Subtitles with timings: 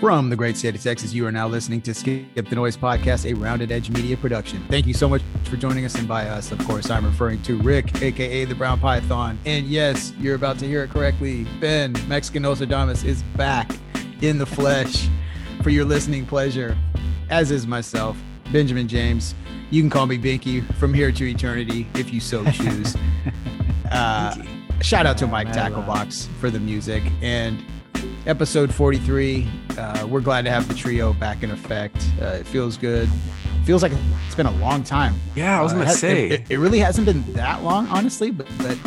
[0.00, 3.24] From the great state of Texas, you are now listening to Skip the Noise podcast,
[3.24, 4.62] a rounded edge media production.
[4.68, 5.94] Thank you so much for joining us.
[5.94, 9.38] And by us, of course, I'm referring to Rick, aka the Brown Python.
[9.46, 11.44] And yes, you're about to hear it correctly.
[11.60, 13.72] Ben Mexican Nostradamus is back
[14.20, 15.08] in the flesh
[15.62, 16.76] for your listening pleasure,
[17.30, 18.18] as is myself,
[18.52, 19.34] Benjamin James.
[19.70, 22.94] You can call me Binky from here to eternity if you so choose.
[23.90, 24.36] uh,
[24.82, 27.64] shout out to Mike Tacklebox for the music and
[28.26, 29.48] episode 43.
[29.78, 31.96] Uh, we're glad to have the trio back in effect.
[32.20, 33.08] Uh, it feels good.
[33.64, 33.92] Feels like
[34.26, 35.14] it's been a long time.
[35.34, 36.28] Yeah, I was Uh, gonna it say.
[36.30, 38.30] it, it really hasn't been that long, honestly.
[38.30, 38.78] But, but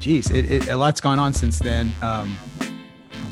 [0.00, 1.92] geez, it, it, a lot's gone on since then.
[2.02, 2.36] Um,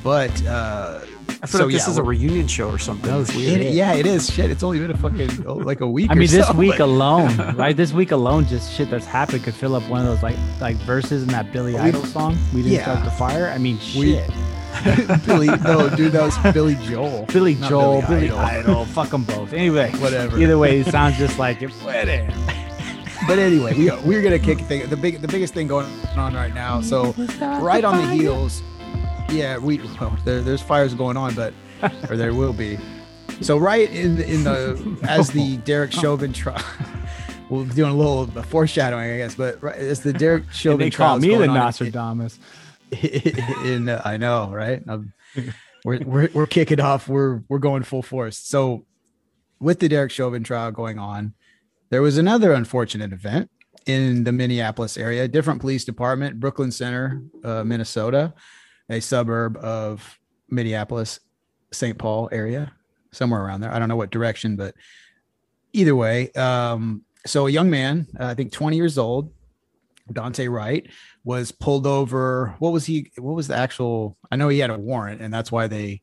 [0.05, 1.01] but uh,
[1.43, 3.11] I feel so, like this yeah, is a reunion show or something.
[3.11, 3.61] No It's shit.
[3.63, 4.31] it- yeah, it is.
[4.31, 6.11] Shit, it's only been a fucking oh, like a week.
[6.11, 7.75] I or mean, this so, week but- alone, right?
[7.77, 10.77] This week alone, just shit that's happened could fill up one of those like like
[10.79, 12.37] verses in that Billy Idol song.
[12.55, 12.83] We didn't Yeah.
[12.83, 13.49] start the fire.
[13.49, 14.31] I mean, We- shit.
[15.27, 17.27] Billy, no, dude, that was Billy Joel.
[17.27, 18.71] Billy not Joel, Billy Billy Idol.
[18.71, 19.53] Idol, fuck them both.
[19.53, 20.39] Anyway, Whatever.
[20.39, 21.71] Either way, it sounds just like it.
[21.83, 22.33] Whatever.
[23.27, 24.89] but anyway, we we're gonna kick thing.
[24.89, 25.87] The big the biggest thing going
[26.17, 26.81] on right now.
[26.81, 28.63] So right on the heels,
[29.31, 31.53] yeah, we well, there, there's fires going on, but
[32.09, 32.79] or there will be.
[33.41, 36.63] So right in the, in the as the Derek Chauvin trial.
[37.49, 40.91] We're doing a little foreshadowing, I guess, but right, as the Derek And Chauvin they
[40.91, 41.73] call me the going on
[43.65, 44.83] in- uh, I know, right?
[44.89, 45.13] Um,
[45.85, 47.09] we're, we're we're kicking off.
[47.09, 48.37] We're we're going full force.
[48.39, 48.85] So,
[49.59, 51.35] with the Derek Chauvin trial going on,
[51.91, 53.51] there was another unfortunate event
[53.87, 55.27] in the Minneapolis area.
[55.29, 58.35] Different police department, Brooklyn Center, uh, Minnesota,
[58.89, 60.19] a suburb of
[60.49, 61.21] Minneapolis,
[61.73, 61.97] St.
[61.97, 62.73] Paul area,
[63.13, 63.73] somewhere around there.
[63.73, 64.75] I don't know what direction, but
[65.73, 66.31] either way.
[66.33, 69.33] Um, so a young man, uh, I think 20 years old,
[70.13, 70.89] Daunte Wright,
[71.25, 72.55] was pulled over.
[72.59, 73.11] What was he?
[73.19, 74.17] What was the actual?
[74.31, 76.03] I know he had a warrant, and that's why they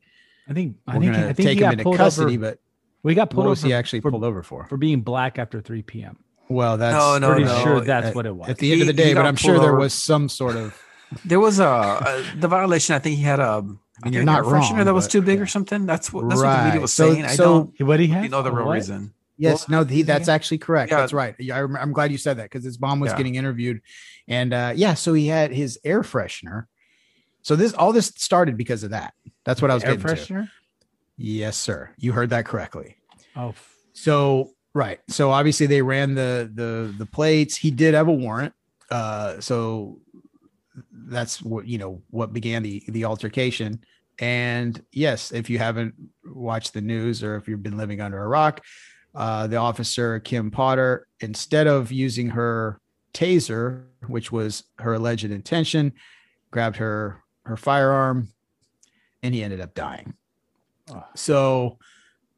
[0.49, 0.77] I think.
[0.87, 1.15] I think.
[1.15, 2.35] I think take he him into pulled custody.
[2.37, 2.51] over.
[2.51, 2.59] But
[3.03, 4.65] We got pulled what was over he actually for, pulled over for?
[4.67, 6.17] for being black after 3 p.m.
[6.49, 7.63] Well, that's No, no, Pretty no.
[7.63, 8.47] sure that's at, what it was.
[8.49, 9.13] at the end of the day.
[9.13, 9.79] But I'm sure there over.
[9.79, 10.79] was some sort of.
[11.23, 12.93] There was a, a the violation.
[12.93, 13.43] I think he had a.
[13.43, 15.85] I mean, think you're an not wrong, that was too big or something.
[15.85, 16.65] That's what that's what the Right.
[16.65, 17.23] video was So- saying.
[17.25, 18.73] I don't What do you know the real What?
[18.73, 19.13] reason.
[19.37, 20.33] Yes, no, he, that's Yeah.
[20.33, 20.91] actually correct.
[20.91, 20.97] Yeah.
[20.99, 21.35] That's right.
[21.39, 23.17] Yeah, I rem- I'm glad you said that because his mom was Yeah.
[23.17, 23.81] getting interviewed,
[24.27, 26.65] and uh, yeah, so he had his air freshener.
[27.41, 29.13] So this all this started because of that.
[29.45, 30.21] That's what I was Air getting to.
[30.23, 30.49] freshener.
[31.17, 31.89] Yes, sir.
[31.97, 32.97] You heard that correctly.
[33.35, 33.53] Oh,
[33.93, 34.99] So right.
[35.07, 37.55] So obviously they ran the the the plates.
[37.55, 38.53] He did have a warrant.
[38.91, 39.99] Uh so
[40.91, 43.79] that's what you know what began the the altercation.
[44.19, 45.93] And yes, if you haven't
[46.25, 48.63] watched the news or if you've been living under a rock,
[49.15, 52.79] uh the officer Kim Potter, instead of using her
[53.17, 55.93] taser, which was her alleged intention,
[56.51, 58.29] grabbed her her firearm
[59.23, 60.13] and he ended up dying.
[60.91, 61.03] Oh.
[61.15, 61.79] So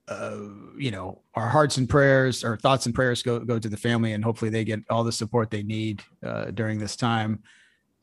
[0.07, 0.37] uh,
[0.77, 4.13] you know, our hearts and prayers, our thoughts and prayers go go to the family,
[4.13, 7.43] and hopefully they get all the support they need uh, during this time.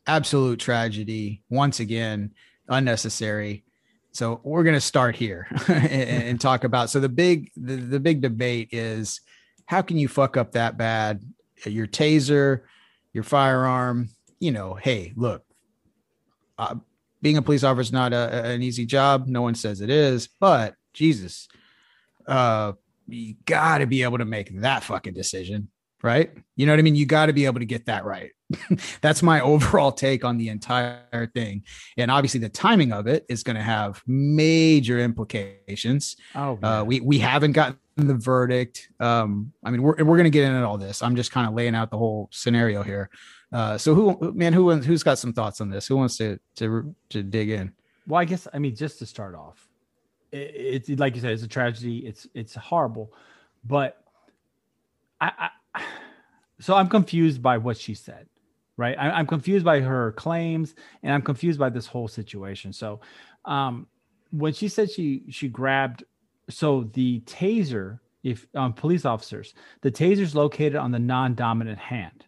[0.05, 2.31] Absolute tragedy, once again,
[2.69, 3.65] unnecessary.
[4.13, 6.89] So we're gonna start here and, and talk about.
[6.89, 9.19] So the big the, the big debate is
[9.65, 11.21] how can you fuck up that bad?
[11.65, 12.61] Your taser,
[13.13, 14.09] your firearm.
[14.39, 15.43] You know, hey, look,
[16.57, 16.75] uh,
[17.21, 19.27] being a police officer is not a, an easy job.
[19.27, 21.47] No one says it is, but Jesus,
[22.27, 22.73] uh,
[23.07, 25.69] you got to be able to make that fucking decision,
[26.03, 26.31] right?
[26.55, 26.95] You know what I mean?
[26.95, 28.31] You got to be able to get that right.
[29.01, 31.63] That's my overall take on the entire thing.
[31.97, 36.15] And obviously, the timing of it is going to have major implications.
[36.35, 38.89] oh, Uh, we we haven't gotten the verdict.
[38.99, 41.01] Um, I mean, we're we're gonna get into all this.
[41.01, 43.09] I'm just kind of laying out the whole scenario here.
[43.51, 45.87] Uh, so who man, who who's got some thoughts on this?
[45.87, 47.73] Who wants to to to dig in?
[48.05, 49.67] Well, I guess I mean just to start off,
[50.31, 51.99] it, it's like you said, it's a tragedy.
[51.99, 53.13] It's it's horrible,
[53.65, 54.03] but
[55.19, 55.83] I, I
[56.59, 58.27] so I'm confused by what she said,
[58.77, 58.97] right?
[58.97, 62.73] I, I'm confused by her claims, and I'm confused by this whole situation.
[62.73, 62.99] So,
[63.45, 63.87] um,
[64.31, 66.03] when she said she she grabbed,
[66.49, 72.25] so the taser, if um, police officers, the taser is located on the non-dominant hand,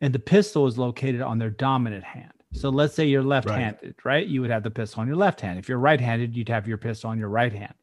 [0.00, 2.32] and the pistol is located on their dominant hand.
[2.54, 4.26] So let's say you're left-handed, right?
[4.26, 5.58] You would have the pistol on your left hand.
[5.58, 7.74] If you're right-handed, you'd have your pistol on your right hand.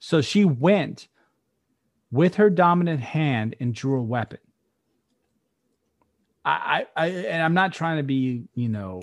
[0.00, 1.08] So she went
[2.10, 4.38] with her dominant hand and drew a weapon.
[6.44, 9.02] I, I, I and I'm not trying to be, you know,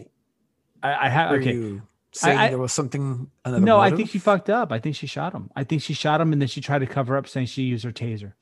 [0.82, 1.54] I, I have okay.
[1.54, 1.82] you
[2.16, 3.30] saying I- there was something?
[3.44, 4.72] Another No, I think she fucked up.
[4.72, 5.50] I think she shot him.
[5.56, 7.84] I think she shot him and then she tried to cover up saying she used
[7.84, 8.34] her taser.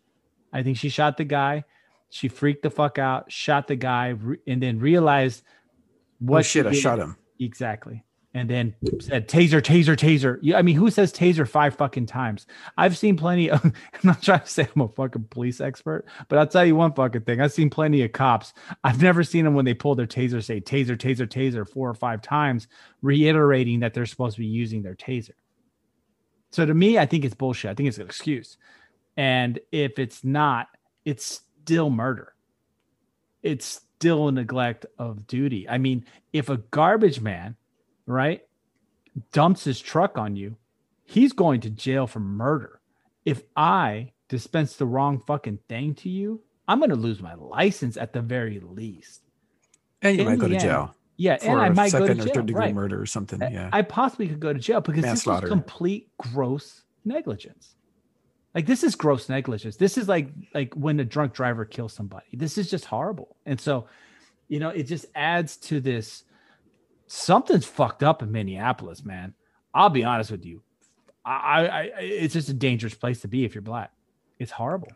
[0.51, 1.63] I think she shot the guy.
[2.09, 6.65] She freaked the fuck out, shot the guy, re- and then realized Oh what shit!
[6.65, 7.17] she I shot him.
[7.39, 8.03] Exactly.
[8.35, 10.39] And then said taser, taser, taser.
[10.41, 12.47] Yeah, I mean, who says taser five fucking times?
[12.77, 16.39] I've seen plenty of, I'm not trying to say I'm a fucking police expert, but
[16.39, 17.41] I'll tell you one fucking thing.
[17.41, 18.53] I've seen plenty of cops.
[18.83, 21.94] I've never seen them when they pull their taser say taser, taser, taser four or
[21.94, 22.68] five times,
[23.01, 25.31] reiterating that they're supposed to be using their taser.
[26.51, 27.71] So to me, I think it's bullshit.
[27.71, 28.57] I think it's an excuse.
[29.15, 30.69] And if it's not,
[31.06, 32.33] it's still murder.
[33.44, 35.69] It's still a neglect of duty.
[35.69, 37.56] I mean, if a garbage man,
[38.05, 38.41] right,
[39.31, 40.57] dumps his truck on you,
[41.05, 42.81] he's going to jail for murder.
[43.25, 47.97] If I dispense the wrong fucking thing to you, I'm going to lose my license
[47.97, 49.21] at the very least.
[50.01, 52.07] And you In might go to end, jail Yeah, for and I might go to
[52.07, 52.75] second or third degree right.
[52.75, 53.39] murder or something.
[53.41, 53.69] Yeah.
[53.71, 57.75] I possibly could go to jail because this is complete gross negligence.
[58.53, 59.77] Like this is gross negligence.
[59.77, 62.25] This is like like when a drunk driver kills somebody.
[62.33, 63.35] This is just horrible.
[63.45, 63.88] And so,
[64.47, 66.23] you know, it just adds to this.
[67.13, 69.36] Something's fucked up in Minneapolis, man.
[69.71, 70.63] I'll be honest with you.
[71.24, 73.92] I, I, it's just a dangerous place to be if you're black.
[74.39, 74.88] It's horrible.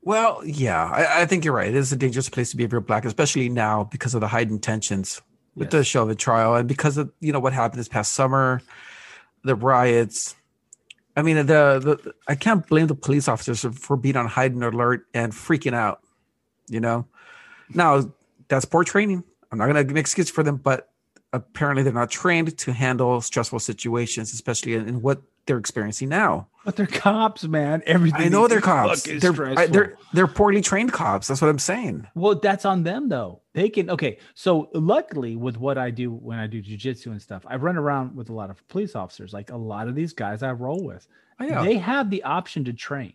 [0.00, 1.68] Well, yeah, I, I think you're right.
[1.68, 4.26] It is a dangerous place to be if you're black, especially now because of the
[4.26, 5.20] heightened tensions
[5.54, 5.86] with the Yes.
[5.86, 8.62] Chauvin trial and because of you know what happened this past summer,
[9.44, 10.34] the riots.
[11.14, 15.04] I mean, the, the I can't blame the police officers for, being on heightened alert
[15.12, 16.00] and freaking out.
[16.68, 17.06] You know,
[17.74, 18.10] now
[18.48, 19.24] that's poor training.
[19.52, 20.88] I'm not gonna make excuse for them, but
[21.32, 26.48] apparently they're not trained to handle stressful situations, especially in, in what they're experiencing now.
[26.64, 27.82] But they're cops, man.
[27.86, 29.02] Everything I know they they're cops.
[29.04, 31.26] They're I, they're they're poorly trained cops.
[31.28, 32.06] That's what I'm saying.
[32.14, 33.40] Well, that's on them though.
[33.54, 34.18] They can okay.
[34.34, 38.14] So luckily, with what I do when I do jujitsu and stuff, I run around
[38.14, 39.32] with a lot of police officers.
[39.32, 41.06] Like a lot of these guys I roll with,
[41.40, 41.62] Oh, yeah.
[41.64, 43.14] they have the option to train.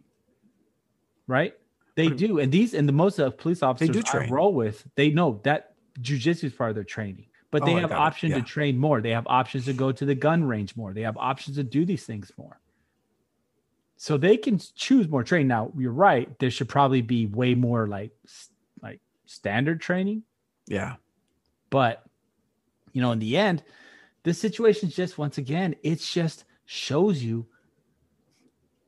[1.27, 1.53] Right?
[1.95, 4.31] They do, and these and the most of police officers do I train.
[4.31, 7.27] roll with, they know that jujitsu is part of their training.
[7.53, 8.99] But they Oh, have option to train more.
[8.99, 10.91] They have options to go to the gun range more.
[10.91, 12.59] They have options to do these things more.
[13.95, 15.47] So they can choose more training.
[15.47, 16.27] Now you're right.
[16.39, 18.11] There should probably be way more like
[18.81, 20.23] like standard training.
[20.67, 20.95] yeah.
[21.69, 22.03] But
[22.91, 23.63] you know, in the end,
[24.23, 27.45] this situation is just once again, it's just shows you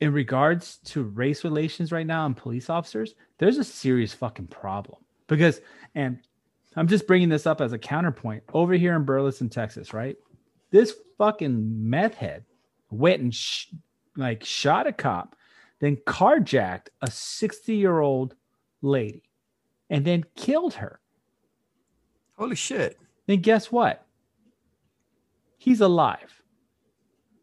[0.00, 4.98] in regards to race relations right now and police officers, there's a serious fucking problem.
[5.26, 5.60] Because,
[5.94, 6.18] and
[6.76, 10.16] I'm just bringing this up as a counterpoint over here in Burleson, Texas, right?
[10.70, 12.44] This fucking meth head
[12.90, 13.68] went and sh-
[14.16, 15.36] like shot a cop,
[15.80, 18.34] then carjacked a 60 year old
[18.82, 19.22] lady,
[19.88, 21.00] and then killed her
[22.36, 22.98] Holy shit.
[23.26, 24.04] then guess what?
[25.56, 26.42] He's alive.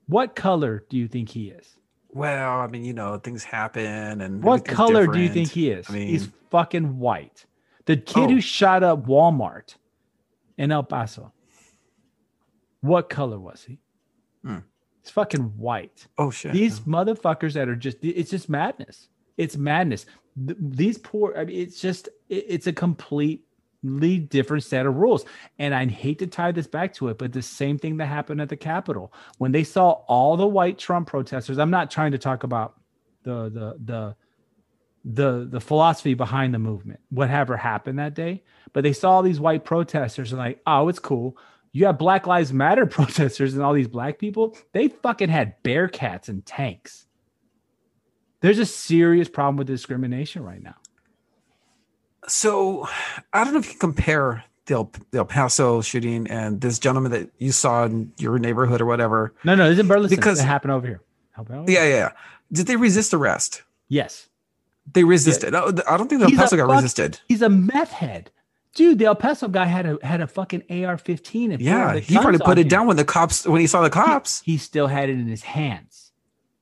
[0.08, 1.78] What color do you think he is?
[2.10, 5.90] Well, I mean, you know, things happen and What color do you think he is?
[5.90, 7.46] I mean- He's fucking white.
[7.86, 8.28] The kid Oh.
[8.30, 9.76] who shot up Walmart
[10.58, 11.34] in El Paso.
[12.82, 13.80] What color was he?
[14.44, 14.60] Hmm.
[15.02, 16.08] It's fucking white.
[16.18, 16.54] Oh shit.
[16.54, 19.10] These motherfuckers that are just it's just madness.
[19.38, 20.06] It's madness.
[20.48, 25.26] Th- These poor I mean it's just it- it's a completely different set of rules.
[25.60, 28.40] And I hate to tie this back to it, but the same thing that happened
[28.42, 31.58] at the Capitol when they saw all the white Trump protesters.
[31.58, 32.76] I'm not trying to talk about
[33.24, 34.16] the the the
[35.06, 38.44] the the philosophy behind the movement, whatever happened that day.
[38.72, 41.38] But they saw all these white protesters and like, oh, it's cool.
[41.72, 44.56] You have Black Lives Matter protesters and all these black people.
[44.72, 47.06] They fucking had bearcats and tanks.
[48.42, 50.76] There's a serious problem with discrimination right now.
[52.28, 52.88] so
[53.32, 56.80] I don't know if you can compare the El, the El Paso shooting and this
[56.80, 59.34] gentleman that you saw in your neighborhood or whatever.
[59.44, 60.16] No, no, it's in Burleson.
[60.16, 61.02] Because- it happened over here.
[61.38, 61.86] Over yeah.
[61.86, 62.12] yeah.
[62.52, 63.64] Did they resist arrest?
[63.88, 64.30] Yes.
[64.92, 65.54] They resisted.
[65.54, 67.20] No, I don't think the El He's a Paso guy fuck- resisted.
[67.28, 68.32] He's a meth head.
[68.76, 72.58] Dude, the El Paso guy had a had a fucking AR-15 Yeah, he probably put
[72.58, 75.28] it down when the cops when he saw the cops, He still had it in
[75.28, 76.12] his hands.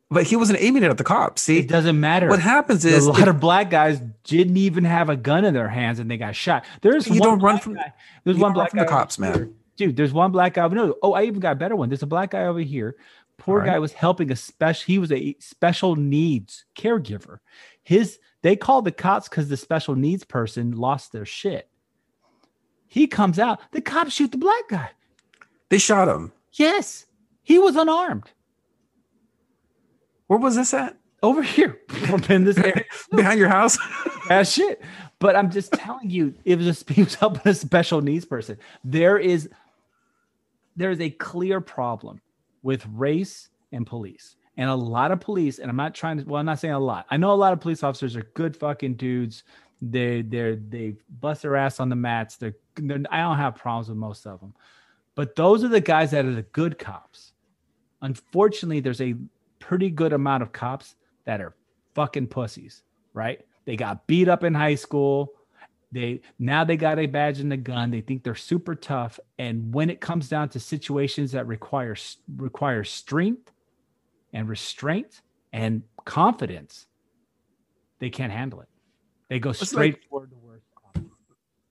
[0.10, 1.42] but he wasn't aiming it at the cops.
[1.44, 2.28] See, It doesn't matter.
[2.28, 5.54] what happens is a lot if- of black guys didn't even have a gun in
[5.54, 6.66] their hands and they got shot.
[6.82, 7.94] There's You one don't run from- guy-
[8.25, 9.34] there's one black from the cops, man.
[9.34, 9.50] here.
[9.78, 10.68] Dude, there's one black guy.
[10.68, 11.88] No, oh, I even got a better one.
[11.90, 12.98] There's a black guy over here.
[13.38, 13.68] Poor right.
[13.68, 14.86] guy was helping a special.
[14.86, 17.38] He was a special needs caregiver.
[17.84, 21.70] His they called the cops because the special needs person lost their shit.
[22.88, 23.60] He comes out.
[23.72, 24.90] The cops shoot the black guy.
[25.70, 26.34] they shot him.
[26.54, 27.06] Yes,
[27.44, 28.32] he was unarmed.
[30.28, 30.98] Where was this at?
[31.24, 31.80] Over here,
[32.30, 32.86] in this area.
[33.16, 33.78] Behind your house?
[34.28, 34.82] That shit.
[35.20, 38.58] But I'm just telling you, it was a, he was helping a special needs person.
[38.84, 39.50] There is
[40.78, 42.22] there is a clear problem
[42.64, 44.36] with race and police.
[44.58, 46.79] And a lot of police, and I'm not trying to well, I'm not saying a
[46.79, 47.05] lot.
[47.10, 49.43] I know a lot of police officers are good fucking dudes.
[49.81, 52.38] They they're they bust their ass on the mats.
[52.38, 54.53] They're, they're I don't have problems with most of them.
[55.15, 57.34] But those are the guys that are the good cops.
[58.01, 59.15] Unfortunately, there's a
[59.60, 61.55] pretty good amount of cops that are
[61.93, 63.46] fucking pussies, right?
[63.65, 65.34] They got beat up in high school.
[65.91, 67.91] They now they got a badge and a gun.
[67.91, 69.20] They think they're super tough.
[69.38, 71.96] And when it comes down to situations that require
[72.38, 73.51] require strength
[74.34, 75.22] and restraint
[75.54, 76.88] and confidence,
[78.00, 78.70] they can't handle it.
[79.30, 80.66] They go straight like, for the worst.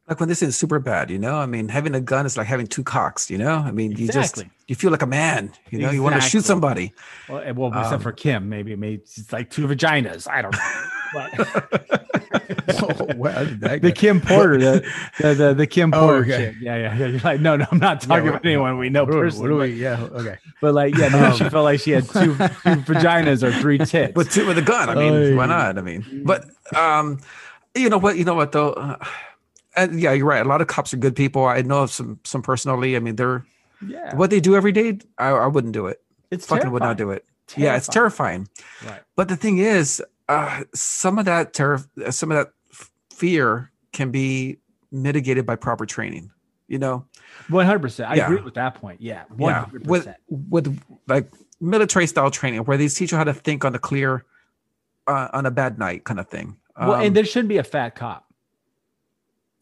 [0.08, 1.36] Like when this is super bad, you know.
[1.36, 3.58] I mean, having a gun is like having two cocks, you know.
[3.58, 4.44] I mean, exactly.
[4.44, 5.84] you just you feel like a man, you know.
[5.84, 5.94] Exactly.
[5.94, 6.92] You want to shoot somebody.
[7.28, 10.28] Well, well except um, for Kim, maybe maybe it's like two vaginas.
[10.28, 10.58] I don't know.
[11.14, 11.30] well,
[13.80, 16.54] the Kim Porter, the the, the, the Kim oh, Porter oh, okay.
[16.60, 17.06] Yeah, yeah, yeah.
[17.06, 19.50] You're like, no, no, I'm not talking yeah, about anyone we know personally.
[19.50, 19.80] What do we?
[19.80, 20.38] Yeah, okay.
[20.60, 23.78] But like, yeah, no, um, she felt like she had two, two vaginas or three
[23.78, 24.12] tits.
[24.14, 24.88] But two with a gun.
[24.88, 25.78] I mean, oh, why not?
[25.78, 27.20] I mean, but um,
[27.74, 28.16] you know what?
[28.16, 28.72] You know what though?
[28.72, 28.96] Uh,
[29.76, 30.44] and yeah, you're right.
[30.44, 31.44] A lot of cops are good people.
[31.44, 32.96] I know some some personally.
[32.96, 33.44] I mean, they're
[33.86, 34.14] yeah.
[34.14, 36.02] What they do every day, I, I wouldn't do it.
[36.30, 36.72] It's fucking terrifying.
[36.72, 37.24] would not do it.
[37.46, 37.66] Terrifying.
[37.66, 38.48] Yeah, it's terrifying.
[38.86, 39.00] Right.
[39.16, 44.12] But the thing is, uh, some of that terror, some of that f- fear can
[44.12, 44.58] be
[44.92, 46.30] mitigated by proper training.
[46.68, 47.04] You know,
[47.48, 48.10] one hundred percent.
[48.10, 48.26] I yeah.
[48.26, 49.00] agree with that point.
[49.00, 49.40] Yeah, 100%.
[49.40, 49.78] yeah.
[49.84, 53.80] With with like military style training, where they teach you how to think on the
[53.80, 54.24] clear,
[55.08, 56.56] uh, on a bad night, kind of thing.
[56.78, 58.32] Well, um, and there shouldn't be a fat cop.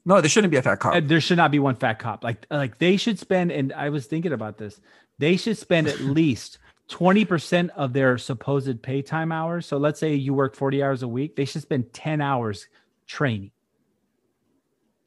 [0.04, 1.02] No, there shouldn't be a fat cop.
[1.02, 2.22] There should not be one fat cop.
[2.22, 3.52] Like like they should spend.
[3.52, 4.78] And I was thinking about this.
[5.18, 6.58] They should spend at least
[6.88, 9.66] 20% of their supposed pay time hours.
[9.66, 12.66] So let's say you work 40 hours a week, they should spend 10 hours
[13.06, 13.50] training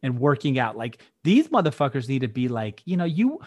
[0.04, 0.78] and working out.
[0.78, 3.40] Like these motherfuckers need to be like, you know, you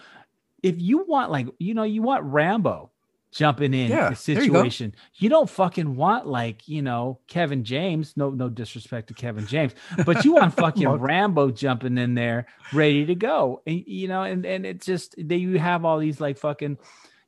[0.63, 2.91] if you want like, you know, you want Rambo
[3.31, 4.95] jumping in yeah, the situation.
[5.15, 8.15] You, you, don't fucking want like, you know, Kevin James.
[8.15, 9.73] No, no disrespect to Kevin James,
[10.05, 13.61] but you want fucking Rambo jumping in there ready to go.
[13.67, 16.77] And you know, and and it's just they you have all these like fucking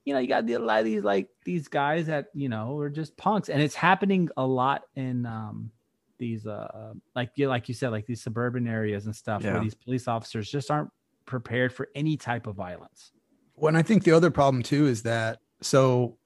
[0.07, 2.89] you know, you got a lot of these like these guys that you know are
[2.89, 5.69] just punks, and it's happening a lot in um
[6.17, 9.51] these uh, uh like you like you said like these suburban areas and stuff yeah.
[9.51, 10.89] where these police officers just aren't
[11.25, 13.11] prepared for any type of violence.
[13.57, 16.17] Well, and I think the other problem too is that so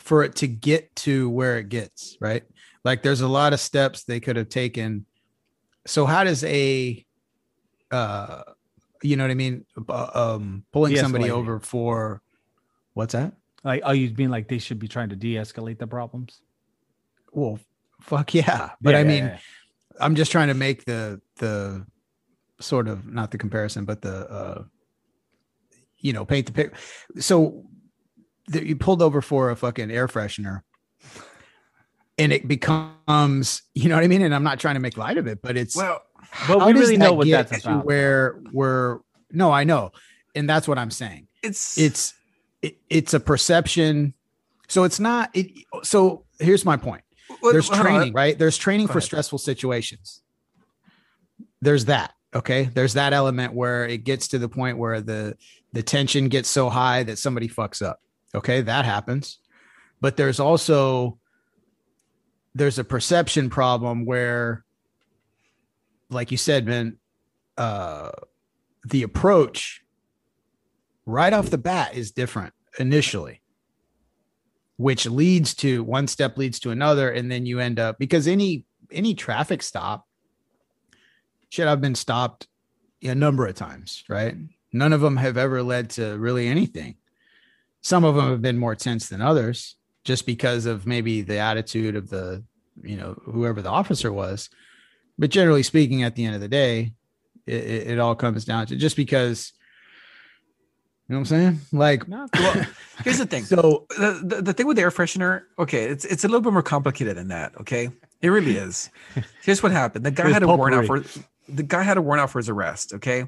[0.00, 2.42] for it to get to where it gets right,
[2.84, 5.04] like there's a lot of steps they could have taken.
[5.86, 7.04] So how does a
[7.90, 8.44] uh
[9.02, 9.66] you know what I mean?
[9.90, 12.22] Um, pulling somebody over for
[12.96, 13.34] What's that?
[13.62, 16.40] Like, oh, you being like they should be trying to de-escalate the problems?
[17.30, 17.60] Well,
[18.00, 18.70] fuck yeah.
[18.80, 19.38] But yeah, I mean, yeah.
[20.00, 21.84] I'm just trying to make the the
[22.58, 24.64] sort of not the comparison, but the uh
[25.98, 26.76] you know, paint the picture.
[27.18, 27.66] So
[28.48, 30.62] the, you pulled over for a fucking air freshener
[32.16, 34.22] and it becomes, you know what I mean?
[34.22, 36.00] And I'm not trying to make light of it, but it's well,
[36.48, 37.84] but we really know what that's about.
[37.84, 39.00] Where we're
[39.32, 39.92] no, I know,
[40.34, 41.28] and that's what I'm saying.
[41.42, 42.14] It's it's
[42.62, 44.14] it, it's a perception.
[44.68, 45.50] So it's not it.
[45.82, 47.02] So here's my point.
[47.42, 48.38] There's training, right?
[48.38, 50.22] There's training for stressful situations.
[51.60, 52.14] There's that.
[52.34, 52.64] Okay.
[52.64, 55.36] There's that element where it gets to the point where the
[55.72, 58.00] the tension gets so high that somebody fucks up.
[58.34, 59.38] Okay, that happens.
[60.00, 61.18] But there's also
[62.54, 64.64] there's a perception problem where
[66.10, 66.98] like you said, man,
[67.56, 68.10] uh
[68.84, 69.82] the approach
[71.06, 73.40] right off the bat is different initially
[74.76, 78.64] which leads to one step leads to another and then you end up because any
[78.92, 80.06] any traffic stop
[81.48, 82.46] should have been stopped
[83.02, 84.34] a number of times right?
[84.72, 86.96] None of them have ever led to really anything.
[87.80, 91.96] Some of them have been more tense than others just because of maybe the attitude
[91.96, 92.44] of the
[92.82, 94.50] you know whoever the officer was.
[95.18, 96.92] But generally speaking at the end of the day
[97.46, 99.52] it, it all comes down to just because
[101.08, 101.60] you know what I'm saying?
[101.72, 102.28] Like, well,
[103.04, 103.44] here's the thing.
[103.44, 106.52] So the, the, the thing with the air freshener, okay, it's it's a little bit
[106.52, 107.56] more complicated than that.
[107.60, 107.90] Okay,
[108.22, 108.90] it really is.
[109.42, 110.04] Here's what happened.
[110.04, 111.04] The guy had a warrant out for
[111.48, 112.92] the guy had a warrant out for his arrest.
[112.94, 113.26] Okay,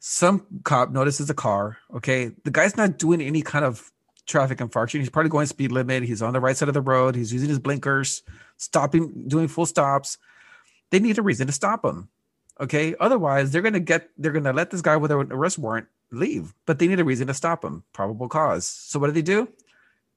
[0.00, 1.78] some cop notices a car.
[1.94, 3.92] Okay, the guy's not doing any kind of
[4.26, 5.00] traffic infraction.
[5.00, 6.02] He's probably going speed limit.
[6.02, 7.14] He's on the right side of the road.
[7.14, 8.24] He's using his blinkers,
[8.56, 10.18] stopping, doing full stops.
[10.90, 12.08] They need a reason to stop him.
[12.60, 16.54] Okay, otherwise they're gonna get they're gonna let this guy with an arrest warrant leave,
[16.66, 17.82] but they need a reason to stop him.
[17.92, 18.66] Probable cause.
[18.66, 19.48] So what do they do?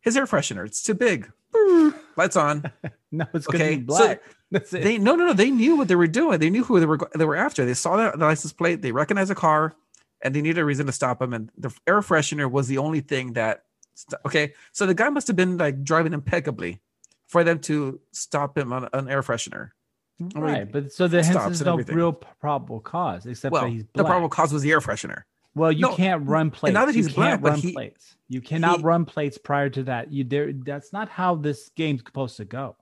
[0.02, 0.66] His air freshener.
[0.66, 1.32] It's too big.
[2.16, 2.72] Lights on.
[3.12, 3.78] no, it's okay.
[3.78, 4.22] black.
[4.24, 4.84] So That's it.
[4.84, 5.34] They no no no.
[5.34, 6.40] They knew what they were doing.
[6.40, 7.66] They knew who they were they were after.
[7.66, 8.82] They saw the, the license plate.
[8.82, 9.74] They recognized a car,
[10.22, 11.34] and they needed a reason to stop him.
[11.34, 13.64] And the air freshener was the only thing that.
[14.26, 16.80] Okay, so the guy must have been like driving impeccably
[17.26, 19.72] for them to stop him on an air freshener.
[20.36, 23.94] Right, but so the hence is no real probable cause except well, that he's black.
[23.96, 25.24] the probable cause was the air freshener.
[25.56, 26.74] Well, you No, can't run plates.
[26.74, 28.16] now that you he's black, can't but run he- plates.
[28.28, 30.12] You cannot he- run plates prior to that.
[30.12, 30.54] You there.
[30.54, 32.76] That's not how this game's supposed to go.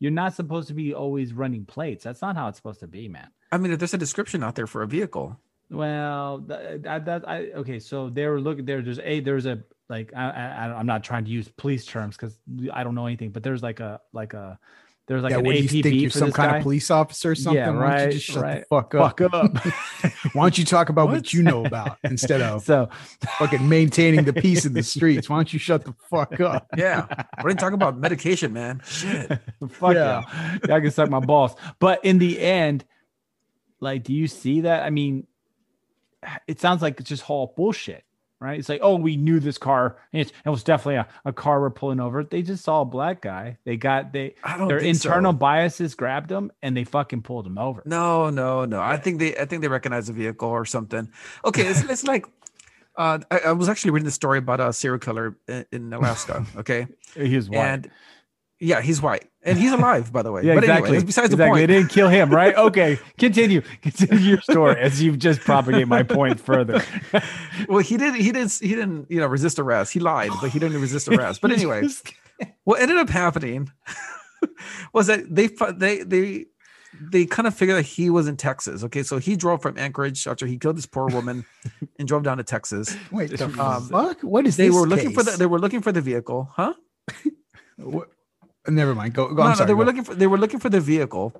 [0.00, 2.04] You're not supposed to be always running plates.
[2.04, 3.28] That's not how it's supposed to be, man.
[3.52, 5.38] I mean, if there's a description out there for a vehicle,
[5.70, 7.78] Well, that, that, that I okay.
[7.78, 8.82] So they were looking there.
[8.82, 12.38] There's a there's a like I, I I'm not trying to use police terms because
[12.72, 14.58] I don't know anything, but there's like a like a
[15.06, 15.94] there's like yeah, an what do APB you think?
[16.00, 16.56] You're for some this kind guy.
[16.58, 17.62] of police officer or something?
[17.62, 18.60] Yeah, Why don't right, you just shut right.
[18.60, 19.18] the fuck up?
[19.18, 19.56] Fuck up.
[20.32, 21.32] Why don't you talk about what, What?
[21.32, 22.88] you know about instead of so
[23.38, 25.28] fucking maintaining the peace in the streets?
[25.28, 26.66] Why don't you shut the fuck up?
[26.76, 27.06] yeah,
[27.42, 28.82] we're not talking about medication, man.
[28.84, 29.28] Shit.
[29.68, 30.22] Fuck Yeah.
[30.32, 30.58] yeah.
[30.68, 31.54] Y'all can suck my balls.
[31.78, 32.84] But in the end,
[33.80, 34.82] like, do you see that?
[34.84, 35.26] I mean,
[36.48, 38.02] it sounds like it's just all bullshit,
[38.40, 38.58] right?
[38.58, 39.96] It's like, oh, we knew this car.
[40.12, 42.22] It's, it was definitely a, a car we're pulling over.
[42.24, 43.58] They just saw a black guy.
[43.64, 44.34] They got they
[44.68, 45.08] their think so.
[45.08, 47.82] internal biases grabbed them and they fucking pulled him over.
[47.86, 48.80] No, no, no.
[48.80, 51.10] I think they I think they recognize the vehicle or something.
[51.44, 52.26] Okay, it's, it's like
[52.96, 56.44] uh, I, I was actually reading the story about a serial killer in, in Alaska.
[56.56, 57.58] Okay, He was white.
[57.58, 57.90] and
[58.58, 60.42] yeah, he's white and he's alive, by the way.
[60.44, 60.88] yeah, but exactly.
[60.90, 61.44] anyway, besides exactly.
[61.44, 61.68] The point.
[61.68, 62.54] They didn't kill him, right?
[62.66, 63.60] Okay, continue.
[63.82, 66.82] Continue your story as you've just propagate my point further.
[67.68, 68.14] Well, he did.
[68.14, 68.58] He didn't.
[68.60, 69.10] He didn't.
[69.10, 69.92] You know, resist arrest.
[69.92, 71.40] He lied, but he didn't resist arrest.
[71.40, 71.88] But anyway,
[72.64, 73.70] what ended up happening
[74.92, 76.44] was that they they they
[77.00, 78.84] they kind of figured that he was in Texas.
[78.84, 81.44] Okay, so he drove from Anchorage after he killed this poor woman
[81.98, 82.94] and drove down to Texas.
[83.10, 84.20] Wait, the Um, fuck?
[84.20, 84.66] What is this?
[84.66, 86.74] They this were looking for the they were looking for the vehicle, huh?
[87.76, 88.10] What-
[88.68, 89.14] Never mind.
[89.14, 89.28] Go.
[89.28, 89.66] go No, I'm no, sorry.
[89.68, 89.88] they were go.
[89.90, 91.32] looking for they were looking for the vehicle.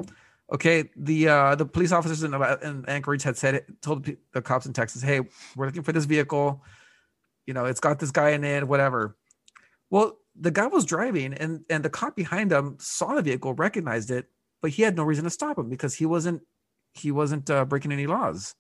[0.53, 4.43] Okay, the uh the police officers in, in Anchorage had said it, told the the
[4.43, 5.21] cops in Texas, "Hey,
[5.57, 6.63] we're looking for this vehicle.
[7.47, 9.17] You know, it's got this guy in it, whatever."
[9.91, 14.11] Well, the guy was driving, and and the cop behind him saw the vehicle, recognized
[14.11, 14.27] it,
[14.63, 16.43] but he had no reason to stop him because he wasn't
[16.93, 18.55] he wasn't uh, breaking any laws.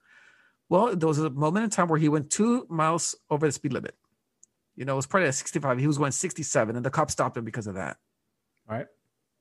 [0.68, 3.72] Well, there was a moment in time where he went two miles over the speed
[3.72, 3.94] limit.
[4.74, 5.78] You know, it was probably at 65.
[5.78, 7.96] He was going 67, and the cop stopped him because of that.
[8.68, 8.86] Right.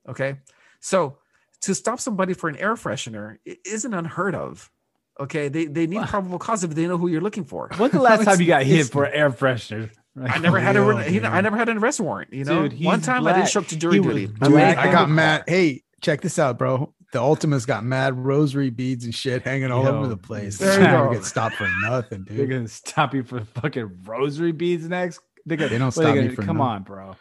[0.08, 0.36] Okay.
[0.80, 1.18] So
[1.62, 4.70] to stop somebody for an air freshener isn't unheard of.
[5.18, 5.48] Okay.
[5.48, 7.68] They they need probable cause if they know who you're looking for.
[7.76, 9.90] When's the last time you got hit it's- for air freshener?
[10.18, 12.32] I never had a Yo, he, I never had an arrest warrant.
[12.32, 14.26] You know, Dude, one time I didn't show up to jury He duty.
[14.28, 15.44] Dude, black I got mad.
[15.46, 16.94] Hey, check this out, bro.
[17.12, 20.56] The Altima's got mad rosary beads and shit hanging all Yo, over the place.
[20.56, 21.12] They're never go.
[21.12, 22.38] get stopped for nothing, dude.
[22.38, 25.20] They're gonna stop you for fucking rosary beads next.
[25.48, 26.60] They're They don't what are stop me gonna- Come nothing.
[26.60, 27.16] on, bro.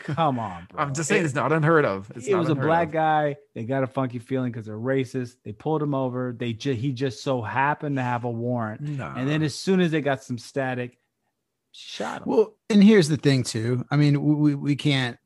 [0.00, 0.80] Come on, bro.
[0.82, 2.12] I'm just saying it's not unheard of.
[2.14, 2.92] It's it not was a black of.
[2.92, 3.36] guy.
[3.54, 5.36] They got a funky feeling because they're racist.
[5.44, 6.34] They pulled him over.
[6.38, 8.82] They ju- he just so happened to have a warrant.
[8.82, 9.14] Nah.
[9.16, 10.98] And then as soon as they got some static,
[11.72, 12.24] shot him.
[12.26, 13.86] Well, and here's the thing too.
[13.90, 15.16] I mean, we we can't.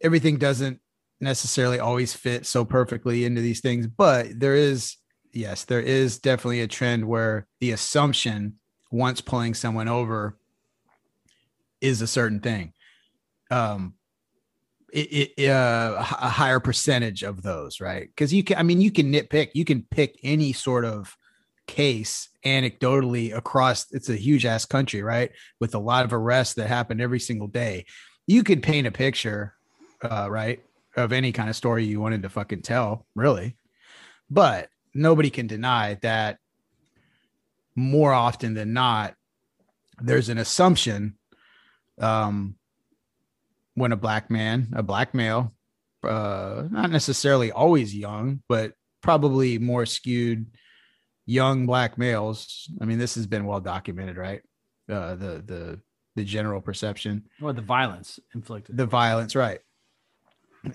[0.00, 0.80] Everything doesn't
[1.20, 4.96] necessarily always fit so perfectly into these things, but there is,
[5.32, 8.54] yes, there is definitely a trend where the assumption
[8.90, 10.36] once pulling someone over
[11.80, 12.72] is a certain thing.
[13.50, 13.94] Um,
[14.92, 18.08] it, it uh, a higher percentage of those, right?
[18.08, 21.16] Because you can, I mean, you can nitpick, you can pick any sort of
[21.66, 23.86] case anecdotally across.
[23.92, 25.30] It's a huge ass country, right?
[25.60, 27.84] With a lot of arrests that happen every single day.
[28.26, 29.54] You could paint a picture,
[30.02, 30.62] uh, right,
[30.96, 33.56] of any kind of story you wanted to fucking tell, really.
[34.30, 36.38] But nobody can deny that
[37.78, 39.14] more often than not,
[40.00, 41.16] there's an assumption
[42.00, 42.56] um,
[43.74, 45.54] when a black man, a black male,
[46.04, 50.46] uh, not necessarily always young, but probably more skewed
[51.26, 52.68] young black males.
[52.80, 54.42] I mean, this has been well documented, right?
[54.88, 55.80] Uh, the the
[56.16, 58.76] the general perception, Or the violence inflicted.
[58.76, 59.60] the violence, right?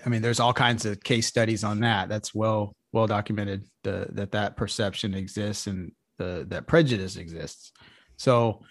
[0.04, 2.08] I mean, there's all kinds of case studies on that.
[2.08, 3.64] That's well well documented.
[3.82, 7.72] The that that perception exists and the that prejudice exists.
[8.16, 8.62] So,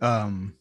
[0.00, 0.54] um,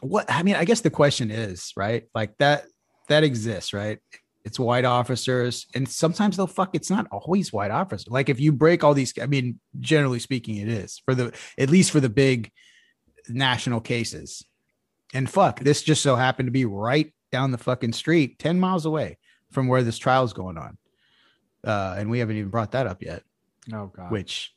[0.00, 2.66] what I mean, I guess the question is right, like that
[3.08, 3.98] that exists, right?
[4.44, 6.74] It's white officers, and sometimes they'll fuck.
[6.74, 8.06] It's not always white officers.
[8.08, 11.70] Like if you break all these, I mean, generally speaking, it is for the at
[11.70, 12.52] least for the big
[13.28, 14.44] national cases.
[15.14, 18.86] And fuck, this just so happened to be right down the fucking street, 10 miles
[18.86, 19.18] away
[19.50, 20.78] from where this trial is going on.
[21.64, 23.22] Uh, and we haven't even brought that up yet,
[23.72, 24.10] oh god.
[24.10, 24.52] which,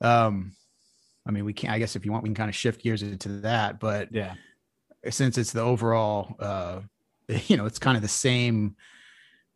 [0.00, 0.52] um,
[1.26, 3.02] I mean, we can, I guess if you want, we can kind of shift gears
[3.02, 4.34] into that, but Yeah.
[5.10, 6.80] since it's the overall, uh,
[7.46, 8.76] you know, it's kind of the same,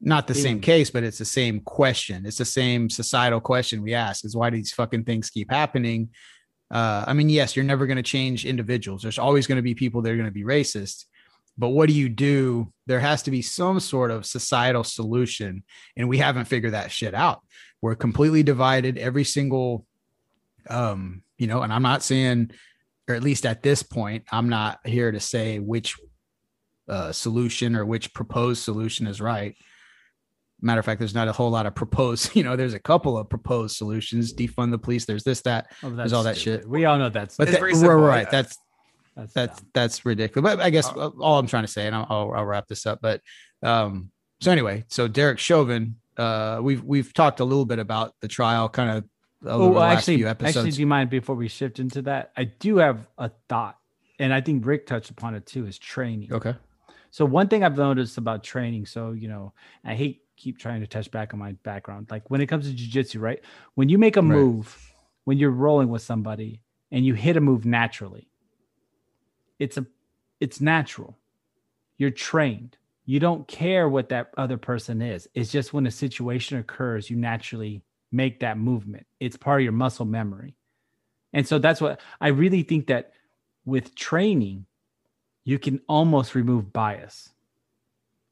[0.01, 2.27] not the same case, but it's the same question.
[2.27, 6.11] It's the same societal question we ask is why do these fucking things keep happening?
[6.71, 9.03] Uh, I mean, yes, you're never going to change individuals.
[9.03, 11.05] There's always going to be people that are going to be racist.
[11.57, 12.73] But what do you do?
[12.87, 15.65] There has to be some sort of societal solution.
[15.97, 17.43] And we haven't figured that shit out.
[17.83, 18.97] We're completely divided.
[18.99, 19.87] Every single
[20.69, 22.51] Um, you know, and I'm not saying,
[23.09, 25.97] or at least at this point, I'm not here to say which
[26.89, 29.57] uh, solution or which proposed solution is right.
[30.61, 32.31] Matter of fact, there's not a whole lot of proposed.
[32.37, 35.05] You know, there's a couple of proposed solutions: defund the police.
[35.05, 35.67] There's this, that.
[35.83, 36.61] Oh, There's all that stupid.
[36.63, 36.69] shit.
[36.69, 38.31] We all know that's But It's that, very right, simple, right, yeah.
[38.31, 38.59] that's
[39.17, 39.71] that's that's dumb.
[39.75, 40.55] that's ridiculous.
[40.55, 42.87] But I guess uh, all I'm trying to say, and I'll, I'll, I'll wrap this
[42.87, 43.01] up.
[43.03, 43.21] But
[43.63, 48.29] um, so anyway, so Derek Chauvin, uh, we've we've talked a little bit about the
[48.29, 49.09] trial, kind of over
[49.45, 52.33] Oh, last actually, actually, do you mind before we shift into that?
[52.37, 53.79] I do have a thought,
[54.19, 55.67] and I think Rick touched upon it too.
[55.67, 56.33] Is training.
[56.33, 56.55] okay,
[57.11, 59.53] So one thing I've noticed about training, so you know,
[59.85, 62.09] I hate keep trying to touch back on my background.
[62.11, 63.41] Like when it comes to jujitsu, right?
[63.75, 64.29] When you make a Right.
[64.29, 64.93] move,
[65.25, 68.29] when you're rolling with somebody and you hit a move naturally,
[69.59, 69.87] it's a
[70.41, 71.19] it's natural.
[71.99, 72.77] You're trained.
[73.05, 75.29] You don't care what that other person is.
[75.35, 79.07] It's just when a situation occurs, you naturally make that movement.
[79.21, 80.55] It's part of your muscle memory.
[81.33, 83.13] And so that's what I really think that
[83.65, 84.67] with training,
[85.45, 87.31] you can almost remove bias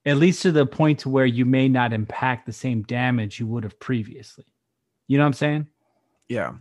[0.07, 3.47] at least to the point to where you may not impact the same damage you
[3.47, 4.47] would have previously
[5.09, 5.66] you know what i'm saying
[6.29, 6.53] Yeah.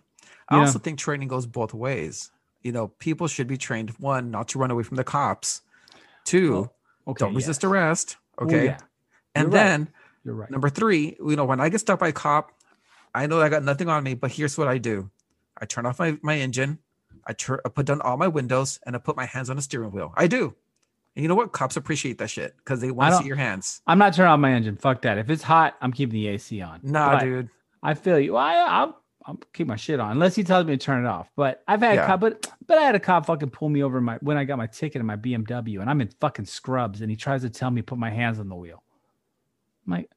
[0.50, 0.62] I Yeah.
[0.62, 2.32] also think training goes both ways.
[2.64, 5.62] You know, people should be trained one, not to run away from the cops.
[6.26, 6.74] Two, Well,
[7.10, 7.70] okay don't resist yes.
[7.70, 8.18] arrest.
[8.40, 8.66] Oh, Okay.
[8.66, 8.78] yeah,
[9.36, 9.64] And You're right.
[9.70, 9.90] then
[10.26, 12.52] you're right number three, you know, when I get stopped by a cop,
[13.14, 15.10] I know I got nothing on me, but here's what I do.
[15.60, 16.80] I turn off my, my engine,
[17.26, 19.62] I, tur- I put down all my windows, and I put my hands on the
[19.62, 20.14] steering wheel.
[20.16, 20.56] I do.
[21.16, 21.52] And you know what?
[21.52, 23.82] Cops appreciate that shit because they want to see your hands.
[23.88, 26.62] i'm not turning on my engine fuck that if it's hot i'm keeping the ac
[26.62, 27.50] on Nah, But dude.
[27.84, 30.86] i feel you I, I'll, I'll keep my shit on unless he tells me to
[30.86, 33.50] turn it off but i've had a cop but but i had a cop fucking
[33.50, 36.10] pull me over my when i got my ticket in my bmw and i'm in
[36.22, 38.82] fucking scrubs and he tries to tell me to put my hands on the wheel
[39.88, 40.10] i'm like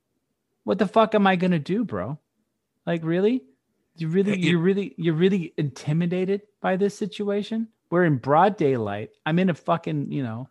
[0.65, 2.17] what the fuck am i gonna do bro
[2.87, 3.45] like really?
[3.97, 7.69] You really You- you're really you're really intimidated by this situation?
[7.91, 9.11] We're in broad daylight.
[9.27, 10.49] I'm in a fucking you know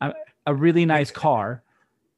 [0.00, 0.12] a,
[0.46, 1.62] a really nice car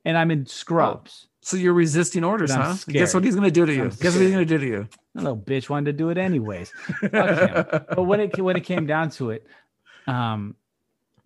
[0.05, 1.27] and i'm in scrubs.
[1.41, 2.75] So you're resisting orders, huh?
[2.89, 3.83] Guess what he's gonna do to you?
[3.85, 4.89] I'm Guess what he's gonna do to you?
[5.15, 6.73] that little bitch wanted to do it anyways.
[7.13, 9.47] But when it when it came down to it,
[10.07, 10.55] um,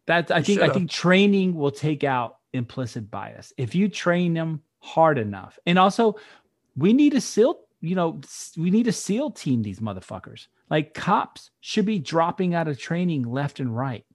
[0.07, 3.53] that's I think I think training will take out implicit bias.
[3.57, 6.17] If you train them hard enough, and also
[6.77, 7.61] we need to seal.
[7.83, 8.21] You know,
[8.57, 10.47] we need to seal team these motherfuckers.
[10.71, 14.07] Like cops should be dropping out of training left and right.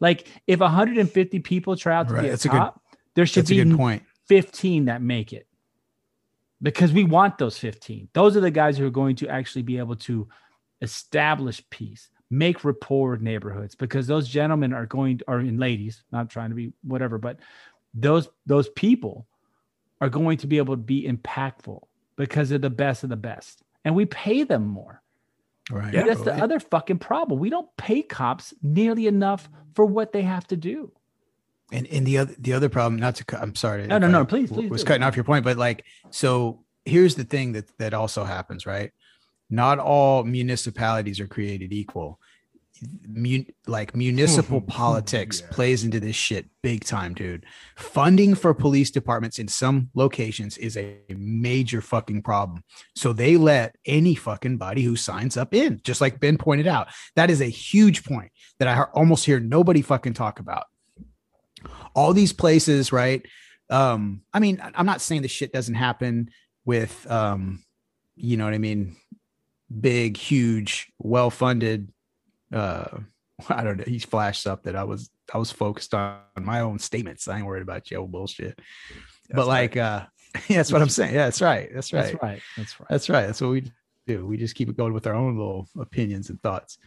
[0.00, 2.82] Like if 150 people try out to Right, be a that's a good- cop,
[3.14, 4.02] there should a be good point.
[4.26, 5.46] 15 that make it
[6.62, 9.76] because we want those 15 those are the guys who are going to actually be
[9.78, 10.28] able to
[10.82, 16.30] establish peace make rapport with neighborhoods because those gentlemen are going are in ladies not
[16.30, 17.38] trying to be whatever but
[17.92, 19.26] those those people
[20.00, 21.80] are going to be able to be impactful
[22.20, 25.02] because they're the best of the best and we pay them more
[25.70, 25.94] Right.
[25.94, 26.04] Yeah.
[26.04, 26.42] that's the Right.
[26.42, 30.92] other fucking problem we don't pay cops nearly enough for what they have to do
[31.72, 33.86] And and the other the other problem, not to cut, I'm sorry.
[33.86, 34.88] No, no, no, I please, please Was do.
[34.88, 38.90] cutting off your point, but like, so here's the thing that that also happens, right?
[39.48, 42.19] Not all municipalities are created equal.
[43.08, 45.48] Mun- like municipal politics Yeah.
[45.50, 47.44] plays into this shit big time, dude.
[47.76, 52.64] Funding for police departments in some locations is a major fucking problem.
[52.94, 56.88] So they let any fucking body who signs up in, just like Ben pointed out.
[57.16, 60.64] That is a huge point that I almost hear nobody fucking talk about
[61.94, 63.24] all these places, right?
[63.68, 66.30] Um, I mean, I'm not saying the shit doesn't happen
[66.64, 67.62] with um,
[68.16, 68.96] you know what I mean,
[69.80, 71.92] big, huge, well-funded
[72.52, 72.98] uh
[73.48, 73.84] I don't know.
[73.86, 77.28] He flashed up that I was I was focused on my own statements.
[77.28, 78.58] I ain't worried about your bullshit.
[79.30, 80.06] but That's like uh
[80.48, 81.14] yeah, that's what I'm saying.
[81.14, 81.70] Yeah, that's right.
[81.72, 82.02] That's right.
[82.12, 83.26] that's right that's right That's right.
[83.26, 83.72] That's what we
[84.06, 84.26] do.
[84.26, 86.78] We just keep it going with our own little opinions and thoughts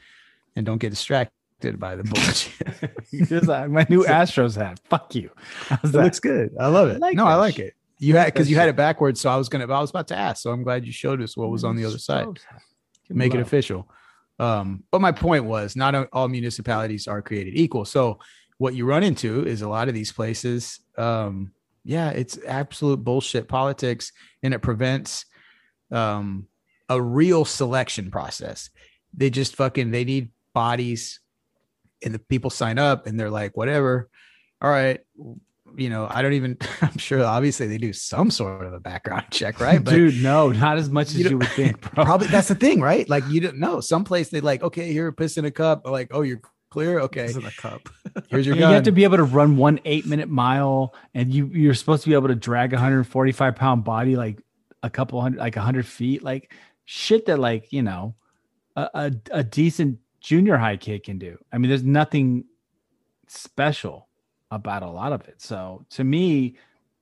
[0.56, 2.91] and don't get distracted by the bullshit.
[3.30, 4.82] Just like my new Astros hat.
[4.89, 5.30] Fuck you.
[5.67, 6.04] How's It that?
[6.04, 6.52] looks good.
[6.60, 6.95] I love it.
[6.95, 7.67] I like no, I like shit.
[7.67, 7.73] it.
[7.99, 9.63] You had because you had it backwards, so I was gonna.
[9.65, 11.86] I was about to ask, so I'm glad you showed us what was on the
[11.86, 12.28] other side.
[13.10, 13.88] Make it official.
[14.43, 17.86] Um, but my point was, not all municipalities are created equal.
[17.86, 18.19] So
[18.58, 20.82] what you run into is a lot of these places.
[20.97, 21.53] Um,
[21.86, 25.25] yeah, it's absolute bullshit politics, and it prevents
[25.91, 26.47] um,
[26.89, 28.69] a real selection process.
[29.13, 31.21] They just fucking they need bodies,
[32.03, 34.10] and the people sign up, and they're like, whatever.
[34.62, 34.99] All right,
[35.75, 36.57] you know, I don't even.
[36.81, 39.83] I'm sure, obviously, they do some sort of a background check, right?
[39.83, 42.03] But Dude, no, not as much as You you, would think, bro.
[42.05, 43.07] probably that's the thing, right?
[43.09, 43.79] Like you don't know.
[43.79, 45.86] Some place they like, okay, here, piss in a cup.
[45.88, 46.99] Like, oh, you're clear.
[47.01, 47.88] Okay, It's in a cup.
[48.29, 48.73] here's your you gun.
[48.73, 52.09] have to be able to run one eight minute mile, and you you're supposed to
[52.09, 54.41] be able to drag a 145 pound body like
[54.81, 56.51] a couple hundred, like a hundred feet, like
[56.86, 58.15] shit that like you know
[58.75, 61.38] a, a, a decent junior high kid can do.
[61.51, 62.45] I mean, there's nothing
[63.27, 64.07] special
[64.56, 65.42] about a lot of it.
[65.42, 66.56] So to me,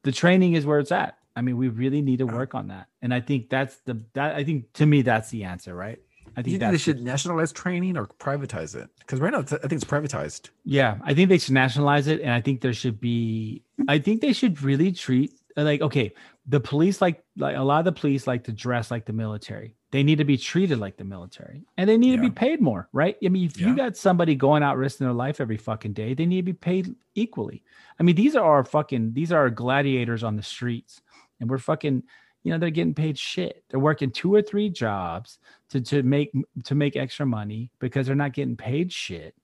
[0.03, 1.17] the training is where it's at.
[1.35, 2.37] I mean, we really need to uh-huh.
[2.37, 2.87] work on that.
[3.01, 5.99] And I think that's the that I think to me that's the answer, right?
[6.37, 9.73] I think, think they should nationalize training or privatize it because right now I think
[9.73, 10.49] it's privatized.
[10.63, 13.63] Yeah, I think they should nationalize it, and I think there should be.
[13.89, 16.13] I think they should really treat like okay,
[16.47, 19.75] the police like like a lot of the police like to dress like the military.
[19.91, 22.15] They need to be treated like the military, and they need yeah.
[22.17, 23.17] to be paid more, right?
[23.23, 23.67] I mean, if yeah.
[23.67, 26.53] you got somebody going out risking their life every fucking day, they need to be
[26.53, 27.63] paid equally.
[27.99, 31.01] I mean, these are our fucking these are our gladiators on the streets,
[31.39, 32.03] and we're fucking
[32.43, 36.31] you know they're getting paid shit they're working two or three jobs to to make
[36.63, 39.35] to make extra money because they're not getting paid shit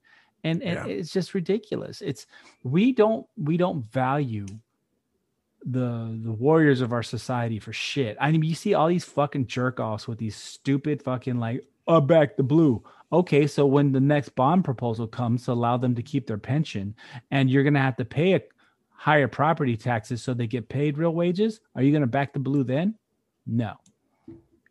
[0.44, 0.96] and, and yeah.
[0.96, 2.26] it's just ridiculous it's
[2.62, 4.46] we don't we don't value
[5.70, 9.46] the the warriors of our society for shit i mean you see all these fucking
[9.46, 14.00] jerk offs with these stupid fucking like uh back the blue okay so when the
[14.00, 16.94] next bond proposal comes to allow them to keep their pension
[17.30, 18.40] and you're gonna have to pay a
[18.98, 22.64] higher property taxes so they get paid real wages, are you to back the blue
[22.64, 22.96] then?
[23.46, 23.74] No,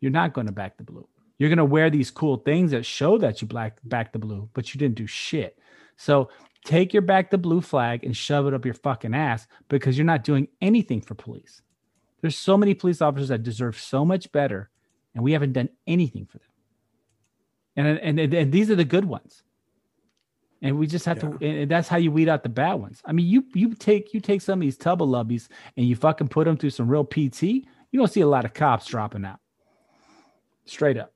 [0.00, 1.08] you're not to back the blue.
[1.38, 4.72] You're to wear these cool things that show that you black back the blue, but
[4.72, 5.58] you didn't do shit.
[5.96, 6.28] So
[6.64, 10.04] take your back the blue flag and shove it up your fucking ass because you're
[10.04, 11.62] not doing anything for police.
[12.20, 14.70] There's so many police officers that deserve so much better,
[15.14, 16.48] and we haven't done anything for them.
[17.76, 19.42] And and, and these are the good ones
[20.62, 21.30] and we just have yeah.
[21.30, 24.12] to and that's how you weed out the bad ones i mean you you take
[24.12, 27.04] you take some of these tubba lubbies and you fucking put them through some real
[27.04, 29.38] pt you're gonna see a lot of cops dropping out
[30.64, 31.12] straight up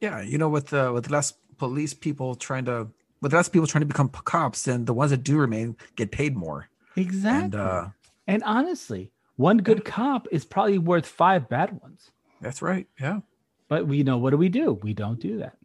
[0.00, 2.88] yeah you know with uh, with less police people trying to
[3.20, 6.36] with less people trying to become cops then the ones that do remain get paid
[6.36, 6.68] more.
[6.96, 7.44] Exactly.
[7.44, 7.86] and, uh,
[8.26, 12.10] and honestly one good cop is probably worth five bad ones.
[12.40, 12.86] That's right.
[13.00, 13.20] Yeah.
[13.68, 14.74] But we you know what do we do?
[14.82, 15.56] We don't do that.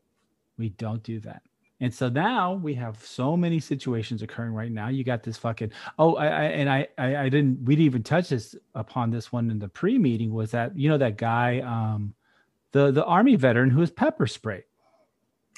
[0.57, 1.41] We don't do that.
[1.79, 4.87] And so now we have so many situations occurring right now.
[4.87, 8.03] You got this fucking oh, I, I and I, I, I didn't we didn't even
[8.03, 11.59] touch this upon this one in the pre meeting was that you know that guy
[11.59, 12.13] um
[12.71, 14.63] the the army veteran who was pepper spray.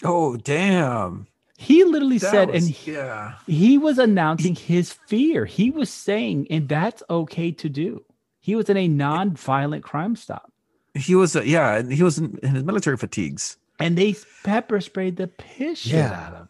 [0.03, 1.27] Oh damn!
[1.57, 5.45] He literally that said, was, and he, yeah, he was announcing his fear.
[5.45, 8.03] He was saying, and that's okay to do.
[8.41, 10.51] He was in a non-violent crime stop.
[10.93, 15.17] He was, uh, yeah, he was in, in his military fatigues and they pepper sprayed
[15.17, 16.11] the piss yeah.
[16.11, 16.49] out of him.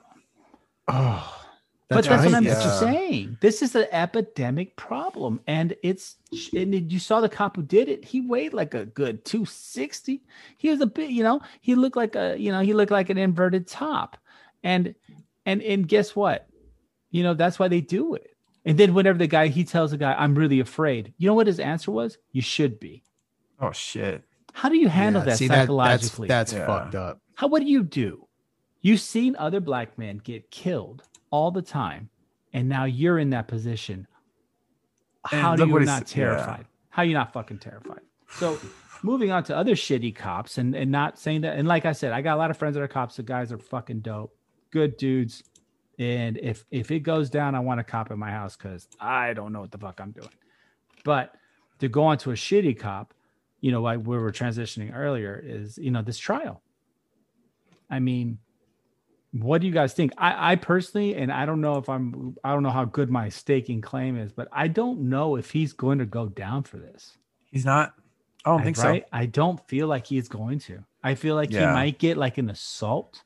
[0.88, 1.42] Oh,
[1.90, 2.26] that's but that's right.
[2.26, 2.80] what I'm yeah.
[2.80, 3.38] saying.
[3.42, 6.16] This is an epidemic problem, and it's
[6.54, 8.06] and you saw the cop who did it.
[8.06, 10.22] He weighed like a good 260.
[10.58, 13.10] He was a bit, you know, he looked like a, you know, he looked like
[13.10, 14.18] an inverted top,
[14.66, 14.96] and
[15.46, 16.50] and and guess what?
[17.12, 18.36] You know that's why they do it.
[18.66, 21.48] And then whenever the guy he tells the guy, "I'm really afraid," you know what
[21.48, 22.18] his answer was?
[22.34, 23.04] You should be.
[23.62, 24.24] Oh shit.
[24.52, 26.28] How do you handle yeah, that see, psychologically?
[26.28, 26.68] That, that's, that's yeah.
[26.68, 27.22] fucked up.
[27.36, 28.28] How what do you do?
[28.82, 32.10] You've seen other black men get killed all the time,
[32.54, 34.08] and now you're in that position.
[35.24, 36.62] How do you not terrified?
[36.62, 36.66] Yeah.
[36.90, 38.02] How are you not fucking terrified?
[38.30, 38.60] So
[39.04, 42.12] moving on to other shitty cops and, and not saying that and like I said,
[42.12, 43.18] I got a lot of friends that are cops.
[43.18, 44.36] The guys are fucking dope,
[44.76, 45.42] good dudes.
[45.98, 49.34] And if if it goes down, I want a cop in my house because I
[49.34, 50.28] don't know what the fuck I'm doing.
[51.06, 51.34] But
[51.80, 53.14] to go on to a shitty cop,
[53.62, 56.62] you know, like we were transitioning earlier, is you know this trial.
[57.90, 58.40] I mean,
[59.32, 60.12] what do you guys think?
[60.18, 63.30] I, I personally, and I don't know if I'm, I don't know how good my
[63.30, 67.18] staking claim is, but I don't know if he's going to go down for this.
[67.52, 67.94] He's not.
[68.44, 69.04] I don't I, think right?
[69.04, 69.10] so.
[69.14, 70.84] I don't feel like he's going to.
[71.04, 71.70] I feel like yeah.
[71.70, 73.22] he might get like an assault.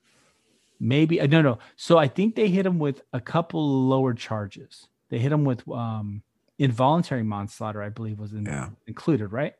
[0.80, 1.60] Maybe uh, no, no.
[1.76, 4.88] So I think they hit him with a couple lower charges.
[5.10, 6.24] They hit him with um
[6.58, 8.70] involuntary manslaughter, I believe, was in, yeah.
[8.86, 9.56] included, right?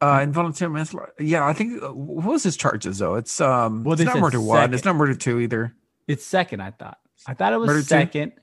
[0.00, 1.12] Uh, involuntary manslaughter.
[1.18, 3.14] Yeah, I think uh, what was his charges though?
[3.14, 4.46] It's um, well, it's not murder second.
[4.46, 4.74] one.
[4.74, 5.74] It's not murder two either.
[6.06, 6.60] It's second.
[6.60, 6.98] I thought.
[7.26, 8.30] I thought it was murder second.
[8.30, 8.42] Two?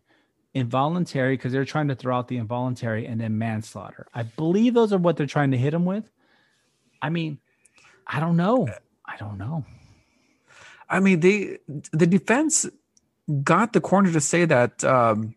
[0.53, 4.07] Involuntary because they're trying to throw out the involuntary and then manslaughter.
[4.13, 6.09] I believe those are what they're trying to hit him with.
[7.01, 7.39] I mean,
[8.07, 8.67] I don't know.
[9.05, 9.65] I don't know.
[10.89, 11.59] I mean, they
[11.91, 12.67] the defense
[13.43, 15.35] got the coroner to say that um,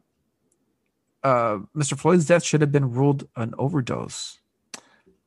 [1.22, 1.98] uh, Mr.
[1.98, 4.38] Floyd's death should have been ruled an overdose.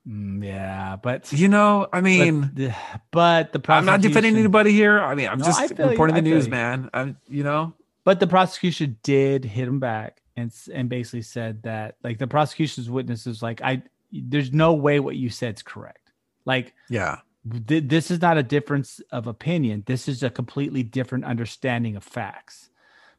[0.08, 2.74] Mm, yeah, but you know, I mean, but,
[3.12, 5.00] but the I'm not defending anybody here.
[5.00, 6.22] I mean, I'm no, just reporting you.
[6.22, 6.52] the news, you.
[6.52, 6.90] man.
[6.94, 11.98] I'm, you know, but the prosecution did hit him back and and basically said that
[12.04, 16.12] like the prosecution's witnesses like I there's no way what you said's correct.
[16.46, 17.20] Like, yeah,
[17.68, 19.84] th- this is not a difference of opinion.
[19.86, 22.70] This is a completely different understanding of facts.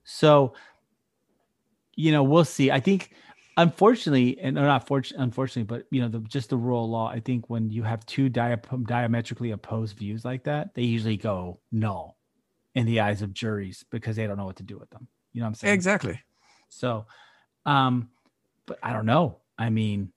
[0.04, 0.54] So,
[1.94, 2.70] you know, we'll see.
[2.70, 3.12] I think
[3.56, 7.08] unfortunately, and not fortunately, unfortunately, but you know, the, just the rule of law.
[7.08, 11.60] I think when you have two dia- diametrically opposed views like that, they usually go
[11.70, 12.16] null
[12.74, 15.06] in the eyes of juries because they don't know what to do with them.
[15.32, 15.74] You know what I'm saying?
[15.74, 16.20] Exactly.
[16.68, 17.06] So,
[17.66, 18.08] um,
[18.66, 19.38] but I don't know.
[19.58, 20.12] I mean,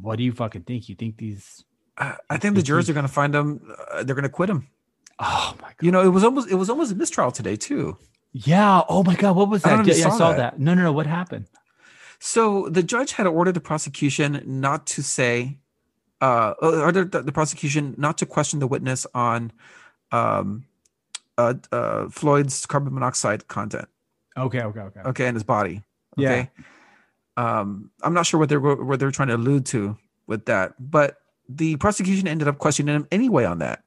[0.00, 0.88] what do you fucking think?
[0.88, 1.64] You think these?
[1.96, 3.72] I, I think the jurors are going to find him.
[3.92, 4.68] Uh, they're going to quit him.
[5.18, 5.76] Oh my god!
[5.80, 7.96] You know, it was almost it was almost a mistrial today too.
[8.32, 8.82] Yeah.
[8.88, 9.36] Oh my god.
[9.36, 9.86] What was that?
[9.86, 10.36] you Yeah, I saw saw that.
[10.38, 10.58] that.
[10.58, 10.92] No, no, no.
[10.92, 11.46] What happened?
[12.18, 15.58] So the judge had ordered the prosecution not to say,
[16.20, 19.52] uh, ordered the, the prosecution not to question the witness on,
[20.10, 20.64] um,
[21.36, 23.88] uh, uh, Floyd's carbon monoxide content.
[24.36, 24.62] Okay.
[24.62, 24.80] Okay.
[24.80, 25.00] Okay.
[25.00, 25.82] Okay, in his body.
[26.16, 26.30] Yeah.
[26.30, 26.50] Okay.
[27.36, 31.18] Um, I'm not sure what they're what they're trying to allude to with that, but
[31.48, 33.82] the prosecution ended up questioning him anyway on that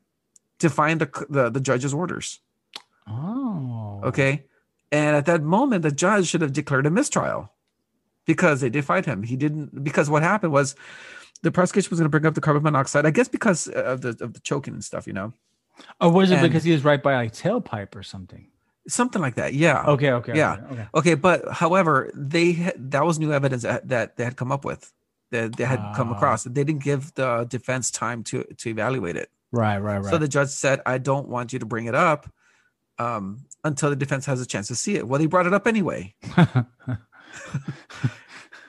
[0.60, 2.40] to find the the, the judge's orders.
[3.08, 4.02] Oh.
[4.04, 4.44] Okay.
[4.92, 7.52] And at that moment, the judge should have declared a mistrial
[8.26, 9.24] because they did find him.
[9.24, 10.76] He didn't, because what happened was
[11.42, 14.10] the prosecution was going to bring up the carbon monoxide, I guess because of the,
[14.22, 15.34] of the choking and stuff, you know,
[16.00, 18.48] Or was it And- because he was right by like tailpipe or something?
[18.90, 19.54] something like that.
[19.54, 19.84] Yeah.
[19.86, 20.12] Okay.
[20.12, 20.34] Okay.
[20.38, 20.54] Yeah.
[20.54, 20.66] Okay.
[20.74, 20.88] okay.
[20.96, 21.14] Okay.
[21.16, 24.94] But however, they, that was new evidence that, that they had come up with,
[25.32, 26.16] that they had come Ah.
[26.16, 26.44] across.
[26.44, 29.30] They didn't give the defense time to, to evaluate it.
[29.52, 29.78] Right.
[29.78, 30.00] Right.
[30.00, 30.10] Right.
[30.10, 32.30] So the judge said, I don't want you to bring it up
[33.00, 35.08] um, until the defense has a chance to see it.
[35.08, 36.16] Well, he brought it up anyway.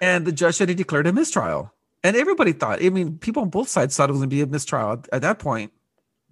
[0.01, 1.73] and the judge said he declared a mistrial.
[2.05, 4.43] And everybody thought, I mean, people on both sides thought it was going to be
[4.43, 5.73] a mistrial at, at that point.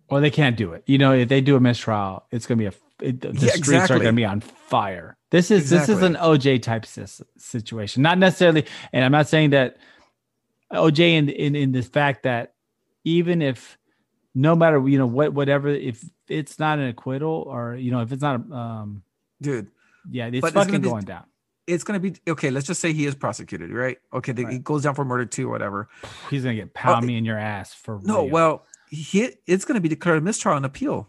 [0.09, 0.85] Well, they can't do it.
[0.87, 3.07] You know, if they do a mistrial, it's going to be a.
[3.09, 5.17] It, the Yeah, streets are going to be on fire.
[5.31, 6.87] This is this is an OJ type
[7.37, 8.65] situation, not necessarily.
[8.93, 9.77] And I'm not saying that
[10.73, 12.55] OJ in in in the fact that
[13.05, 13.79] even if
[14.35, 18.13] no matter you know what whatever if it's not an acquittal or you know if
[18.13, 19.03] it's not a, um
[19.41, 19.69] Dude,
[20.11, 21.25] yeah it's it's gonna fucking be- going down.
[21.67, 22.51] it's going to be okay.
[22.51, 23.99] Let's just say he is prosecuted, right?
[24.13, 24.33] Okay.
[24.33, 25.89] The, He goes down for murder too, or whatever.
[26.31, 28.31] He's going to get pound Oh, me in your ass for No, real.
[28.31, 31.09] well, he, it's going to be declared a mistrial and appeal.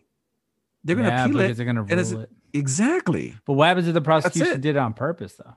[0.84, 1.58] They're going to yeah, appeal it.
[1.58, 2.30] they're to rule it.
[2.54, 3.36] Exactly.
[3.46, 5.56] But what happens if the prosecution did it on purpose though?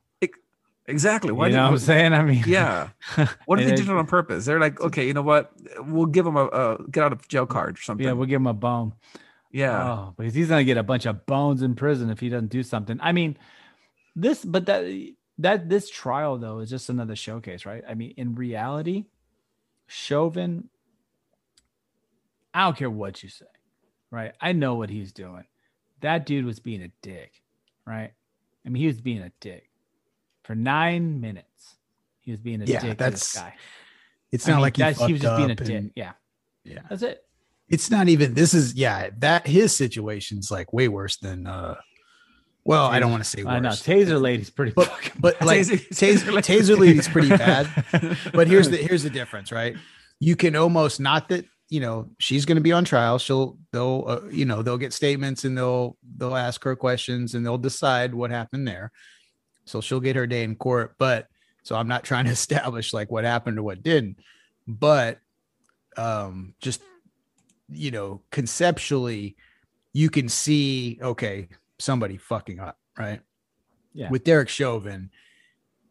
[0.90, 1.32] Exactly.
[1.32, 2.12] Why you know what I'm saying?
[2.12, 2.88] I mean, yeah.
[3.46, 4.44] What if they did it on purpose?
[4.44, 5.52] They're like, okay, you know what?
[5.78, 8.04] We'll give him a, a get out of jail mm, card or something.
[8.04, 8.94] yeah, we'll give him a bone.
[9.52, 9.92] yeah.
[9.92, 12.62] Oh, because he's gonna get a bunch of bones in prison if he doesn't do
[12.62, 12.98] something.
[13.00, 13.38] I mean,
[14.16, 14.84] this, but that
[15.38, 17.84] that this trial though is just another showcase, right?
[17.88, 19.06] I mean, in reality,
[19.86, 20.68] Chauvin,
[22.52, 23.46] I don't care what you say,
[24.10, 24.32] right?
[24.40, 25.44] I know what he's doing.
[26.00, 27.42] That dude was being a dick,
[27.86, 28.12] right?
[28.66, 29.69] I mean, he was being a dick
[30.50, 31.76] for nine minutes.
[32.18, 33.54] He was being a Yeah, dick that's- guy.
[34.32, 35.68] It's I not mean, like he, he was just being a dick.
[35.68, 36.12] and- Yeah,
[36.64, 36.80] yeah.
[36.88, 37.22] that's it.
[37.68, 38.34] It's not even.
[38.34, 39.10] This is yeah.
[39.18, 41.46] That his situation's like way worse than.
[41.46, 41.76] uh
[42.64, 43.68] Well, I don't want to say I know.
[43.68, 47.68] worse, Taser lady's pretty but but like Taser- taser, taser lady's pretty bad.
[48.32, 49.76] But here's the here's the difference, right?
[50.18, 53.18] You can almost not that you know she's going to be on trial.
[53.18, 57.46] She'll they'll uh, you know they'll get statements and they'll they'll ask her questions and
[57.46, 58.90] they'll decide what happened there.
[59.70, 60.94] So she'll get her day in court.
[60.98, 61.28] But
[61.62, 64.18] so I'm not trying to establish like what happened or what didn't,
[64.66, 65.18] but
[65.96, 66.80] um just
[67.68, 69.36] you know conceptually
[69.92, 71.48] you can see okay
[71.80, 73.20] somebody fucking up right
[73.92, 74.08] Yeah.
[74.08, 75.10] with derek chauvin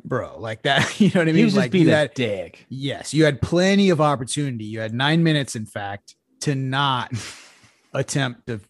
[0.05, 2.13] bro like that you know what i he mean was just like being you had,
[2.13, 2.65] dick.
[2.69, 7.11] yes you had plenty of opportunity you had nine minutes in fact to not
[7.93, 8.61] attempt to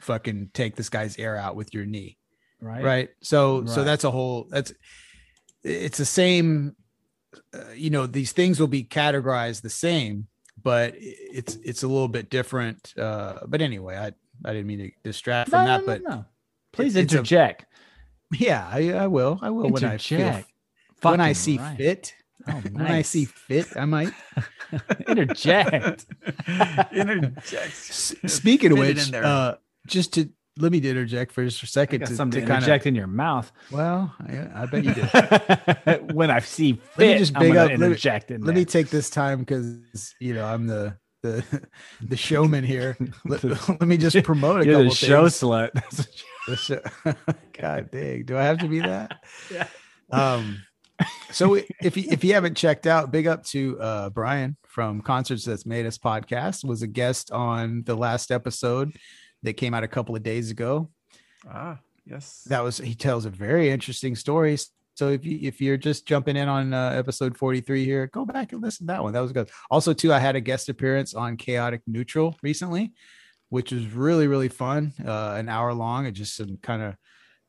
[0.00, 2.16] fucking take this guy's air out with your knee
[2.62, 2.84] Right.
[2.84, 4.72] right so so that's a whole that's
[5.64, 6.76] it's the same
[7.52, 10.28] uh, you know these things will be categorized the same
[10.62, 14.12] but it's it's a little bit different uh but anyway i
[14.48, 16.24] i didn't mean to distract from No, that no, but no, no.
[16.72, 17.66] Please it's a- interject.
[18.32, 20.48] yeah I, I will i will when i feel, interject.
[21.02, 21.76] when i see right.
[21.76, 22.14] fit
[22.48, 24.12] Oh, when i see fit i might
[25.08, 26.06] interject.
[26.92, 27.72] Interject.
[27.72, 32.00] S- speaking of which in uh just to let me interject for just a second
[32.06, 33.50] to, something to to interject in your mouth.
[33.70, 37.70] well I, I bet you did when I see fit, Let me just big up-
[37.70, 41.44] let me- in let me take this time because you know I'm the the
[42.02, 42.96] the showman here.
[43.24, 45.40] Let, let me just promote a You're couple the show things.
[45.40, 46.06] slut.
[46.48, 47.14] The show-
[47.58, 49.18] God dang, do I have to be that?
[49.50, 49.68] Yeah.
[50.10, 50.62] Um.
[51.30, 55.44] So if you if you haven't checked out, big up to uh Brian from Concerts
[55.44, 58.92] That's Made Us podcast was a guest on the last episode
[59.42, 60.90] that came out a couple of days ago.
[61.48, 62.42] Ah, yes.
[62.46, 64.56] that was he tells a very interesting story
[64.94, 68.52] so if you if you're just jumping in on uh, episode 43 here go back
[68.52, 71.14] and listen to that one that was good also too i had a guest appearance
[71.14, 72.92] on chaotic neutral recently
[73.48, 76.94] which was really really fun uh an hour long and just some kind of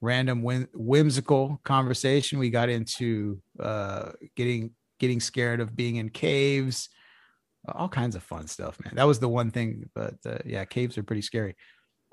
[0.03, 2.37] random whim- whimsical conversation.
[2.37, 6.89] We got into uh, getting getting scared of being in caves,
[7.67, 8.95] all kinds of fun stuff, man.
[8.95, 11.55] That was the one thing, but uh, yeah, caves are pretty scary.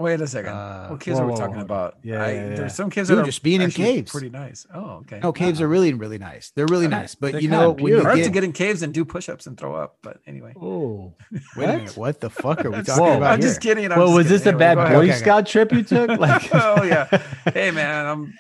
[0.01, 0.51] Wait a second.
[0.53, 1.61] Uh, what caves whoa, are we whoa, talking whoa.
[1.62, 1.98] about?
[2.03, 2.55] Yeah, I, yeah, yeah.
[2.57, 4.11] There's some caves Dude, that are just being in caves.
[4.11, 4.66] Pretty nice.
[4.74, 5.20] Oh, okay.
[5.22, 5.66] No, caves Wow.
[5.66, 6.53] are really really nice.
[6.57, 8.82] They're really They're nice, but you know when you I'd get, to get in caves
[8.82, 10.55] and do push-ups and throw up, but anyway.
[10.61, 11.12] Oh,
[11.55, 13.16] wait a minute, what the fuck are we talking Whoa.
[13.18, 13.48] about I'm here?
[13.51, 13.92] just kidding.
[13.92, 14.55] I'm well, just was this kidding.
[14.55, 15.20] a bad Anyway, Boy go Okay, ahead.
[15.22, 16.11] Scout trip you took?
[16.18, 17.05] Like, oh yeah.
[17.53, 18.34] Hey man, I'm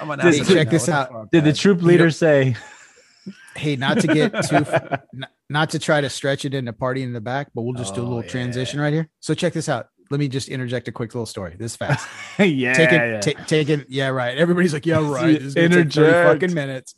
[0.00, 1.32] I'm an Did- check this out.
[1.32, 2.54] did the troop leader say?
[3.56, 4.64] hey, not to get too,
[5.50, 8.00] not to try to stretch it into party in the back, but we'll just do
[8.02, 8.30] a Oh, little yeah.
[8.30, 9.08] transition right here.
[9.20, 9.88] So check this out.
[10.12, 11.56] Let me just interject a quick little story.
[11.58, 12.06] This fast.
[12.38, 13.20] yeah, taking, yeah.
[13.20, 14.36] ta- taking, yeah, right.
[14.36, 15.38] Everybody's like, yeah, right.
[15.38, 16.28] This is gonna take 30 Interject.
[16.28, 16.94] fucking minutes.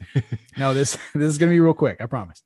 [0.59, 1.99] No, this this is gonna be real quick.
[2.01, 2.43] I promise.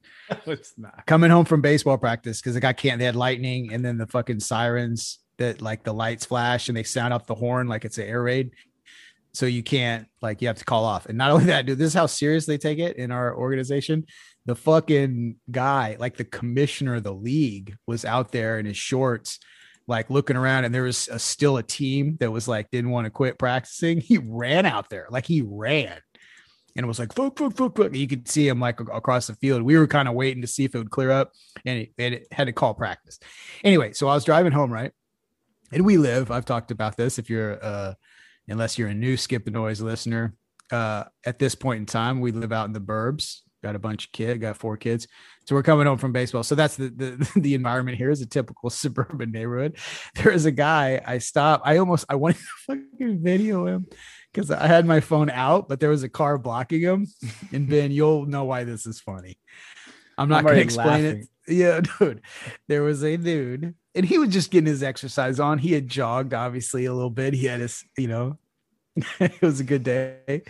[0.47, 1.07] it's not.
[1.07, 2.99] Coming home from baseball practice because the guy can't.
[2.99, 6.83] They had lightning and then the fucking sirens that like the lights flash and they
[6.83, 8.51] sound off the horn like it's an air raid.
[9.33, 11.07] So you can't like you have to call off.
[11.07, 14.05] And not only that, dude, this is how serious they take it in our organization.
[14.47, 19.39] The fucking guy, like the commissioner of the league, was out there in his shorts,
[19.89, 23.07] like looking around, and there was a, still a team that was like didn't want
[23.07, 24.01] to quit practicing.
[24.09, 25.99] He ran out there, like he ran,
[26.77, 27.95] and was like fuck, fuck, fuck, fuck.
[27.95, 29.63] You could see him like across the field.
[29.63, 31.33] We were kind of waiting to see if it would clear up,
[31.65, 33.19] and it, and it had to call practice.
[33.65, 34.93] Anyway, so I was driving home, right?
[35.73, 36.31] And we live.
[36.31, 37.19] I've talked about this.
[37.19, 37.95] If you're uh
[38.49, 40.35] unless you're a new skip the noise listener
[40.73, 44.07] uh at this point in time we live out in the burbs got a bunch
[44.07, 45.07] of kids got four kids
[45.49, 48.27] so we're coming home from baseball so that's the the, the environment here is a
[48.27, 49.79] typical suburban neighborhood
[50.15, 51.63] there is a guy i stop.
[51.65, 53.87] i almost i wanted to fucking video him
[54.33, 57.07] because i had my phone out but there was a car blocking him
[57.53, 59.39] and ben you'll know why this is funny
[60.19, 62.21] i'm not I'm going to already explain it yeah, dude.
[62.67, 65.57] There was a dude, and he was just getting his exercise on.
[65.57, 67.33] He had jogged, obviously, a little bit.
[67.33, 68.39] He had his, you know,
[69.19, 70.43] it was a good day.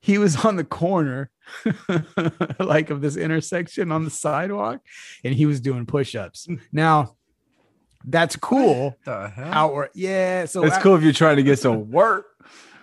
[0.00, 1.30] He was on the corner,
[2.58, 4.80] like of this intersection on the sidewalk,
[5.24, 6.46] and he was doing push-ups.
[6.72, 7.16] Now,
[8.04, 8.96] that's cool.
[9.04, 9.50] The hell?
[9.52, 10.44] Outward, yeah.
[10.46, 12.26] So It's out- cool if you're trying to get some work.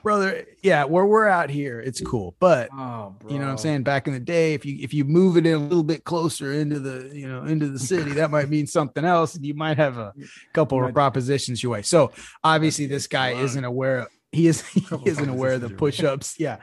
[0.03, 0.45] brother.
[0.61, 2.36] Yeah, where we're out here, it's cool.
[2.39, 3.84] But Oh, you know what I'm saying?
[3.84, 6.51] Back in the day, if you if you move it in a little bit closer
[6.53, 9.36] into the you know into the city, that might mean something else.
[9.36, 10.13] and You might have a
[10.53, 11.82] couple of propositions your way.
[11.82, 12.11] So
[12.43, 14.07] obviously, this guy isn't aware.
[14.36, 16.39] He is he Couple isn't aware of the propositions push-ups.
[16.39, 16.57] Yeah,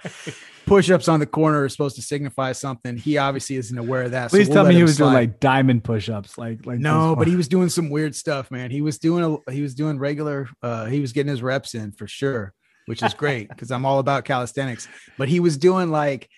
[0.66, 2.96] push-ups on the corner are supposed to signify something.
[2.96, 4.30] He obviously isn't aware of that.
[4.30, 7.26] so Please we'll tell me he was doing like diamond push-ups, like like No, but
[7.26, 8.70] he was doing some weird stuff, man.
[8.70, 11.92] He was doing a he was doing regular uh he was getting his reps in
[11.92, 12.52] for sure,
[12.86, 14.88] which is great because I'm all about calisthenics.
[15.18, 16.28] But he was doing like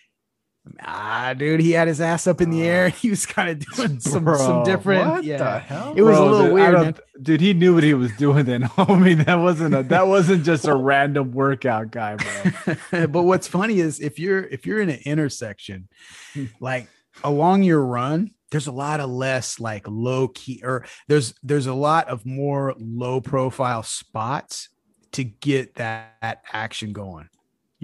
[0.83, 2.89] ah dude, he had his ass up in the air.
[3.05, 5.37] He was kind of doing some some different what yeah.
[5.39, 5.95] the hell?
[5.97, 7.01] It was a little dude, weird.
[7.21, 9.25] Dude, he knew what he was doing then, homie.
[9.25, 13.07] That wasn't a that wasn't just a random workout guy, bro.
[13.09, 15.89] but what's funny is if you're if you're in an intersection,
[16.61, 16.89] like
[17.23, 21.75] along your run, there's a lot of less like low key or there's there's a
[21.75, 24.69] lot of more low profile spots
[25.15, 27.29] to get that, that action going.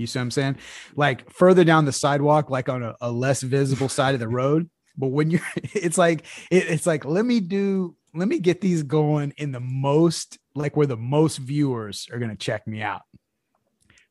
[0.01, 0.57] You see what I'm saying?
[0.97, 4.69] Like further down the sidewalk, like on a, a less visible side of the road.
[4.97, 8.83] But when you're, it's like it, it's like let me do let me get these
[8.83, 13.03] going in the most like where the most viewers are gonna check me out.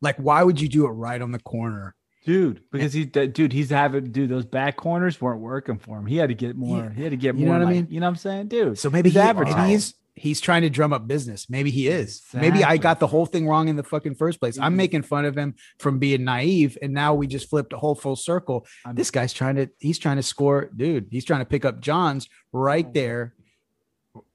[0.01, 1.95] Like, why would you do it right on the corner?
[2.25, 6.05] Dude, because he dude, he's having dude, those back corners weren't working for him.
[6.05, 6.93] He had to get more, Yeah.
[6.93, 7.39] he had to get more.
[7.39, 7.87] You know more what I like- mean?
[7.93, 8.47] You know what I'm saying?
[8.49, 8.77] Dude.
[8.77, 9.69] So maybe he's he, maybe advertising.
[9.69, 11.49] he's he's trying to drum up business.
[11.49, 12.21] Maybe he is.
[12.33, 14.59] Maybe I got the whole thing wrong in the fucking first place.
[14.59, 14.77] I'm Mhm.
[14.77, 18.15] making fun of him from being naive, and now we just flipped a whole full
[18.15, 18.65] circle.
[18.85, 21.07] I'm- This guy's trying to he's trying to score, dude.
[21.09, 23.33] He's trying to pick up Johns right there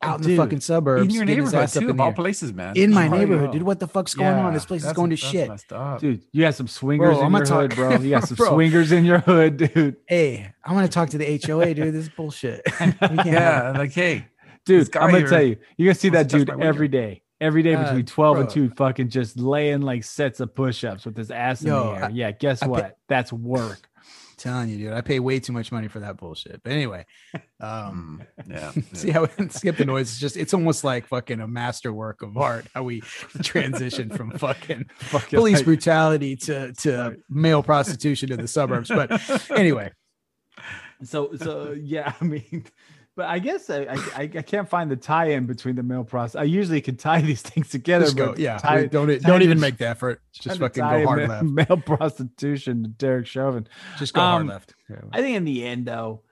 [0.00, 1.02] out in the fucking suburbs.
[1.04, 2.74] in your neighborhood ass up too, in of all places, man.
[2.76, 3.52] in my Oh, neighborhood, yeah.
[3.58, 3.62] dude.
[3.64, 4.54] What the fuck's going on?
[4.54, 5.50] This place is going to shit.
[5.98, 7.98] dude, you got some swingers Bro, in I'm your gonna hood, bro.
[7.98, 8.50] You got some Bro.
[8.54, 9.96] swingers in your hood, dude.
[10.06, 11.92] Hey, I want to talk to the HOA, dude.
[11.92, 12.62] This is bullshit.
[12.80, 14.26] We Yeah, like hey,
[14.66, 16.68] Dude, I'm gonna here tell you, you're gonna see wants that dude my window.
[16.68, 17.22] every day.
[17.40, 21.16] Every day Uh, between 12 and 2, fucking just laying like sets of push-ups with
[21.16, 22.04] his ass in the air.
[22.04, 22.96] I- yeah, guess I pay- what?
[23.08, 23.88] That's work.
[24.38, 24.92] telling you, dude.
[24.92, 26.62] I pay way too much money for that bullshit.
[26.62, 27.04] But anyway,
[27.60, 28.72] um, Mm, yeah.
[28.92, 32.66] see how skip the noise It's just it's almost like fucking a masterwork of art
[32.74, 33.00] how we
[33.42, 39.10] transition from fucking Fucking police like- brutality to to male prostitution in the suburbs but
[39.50, 39.92] anyway
[41.02, 42.64] So so yeah, I mean,
[43.16, 43.82] but I guess I
[44.16, 46.34] I, I can't find the tie-in between the male process.
[46.40, 48.06] I usually can tie these things together.
[48.06, 51.04] just go but yeah tie- don't tie don't even make the effort just fucking go
[51.06, 53.66] hard left Male prostitution to Derek Chauvin.
[53.98, 54.96] just go hard Um, left Yeah.
[55.12, 56.22] I think in the end, though,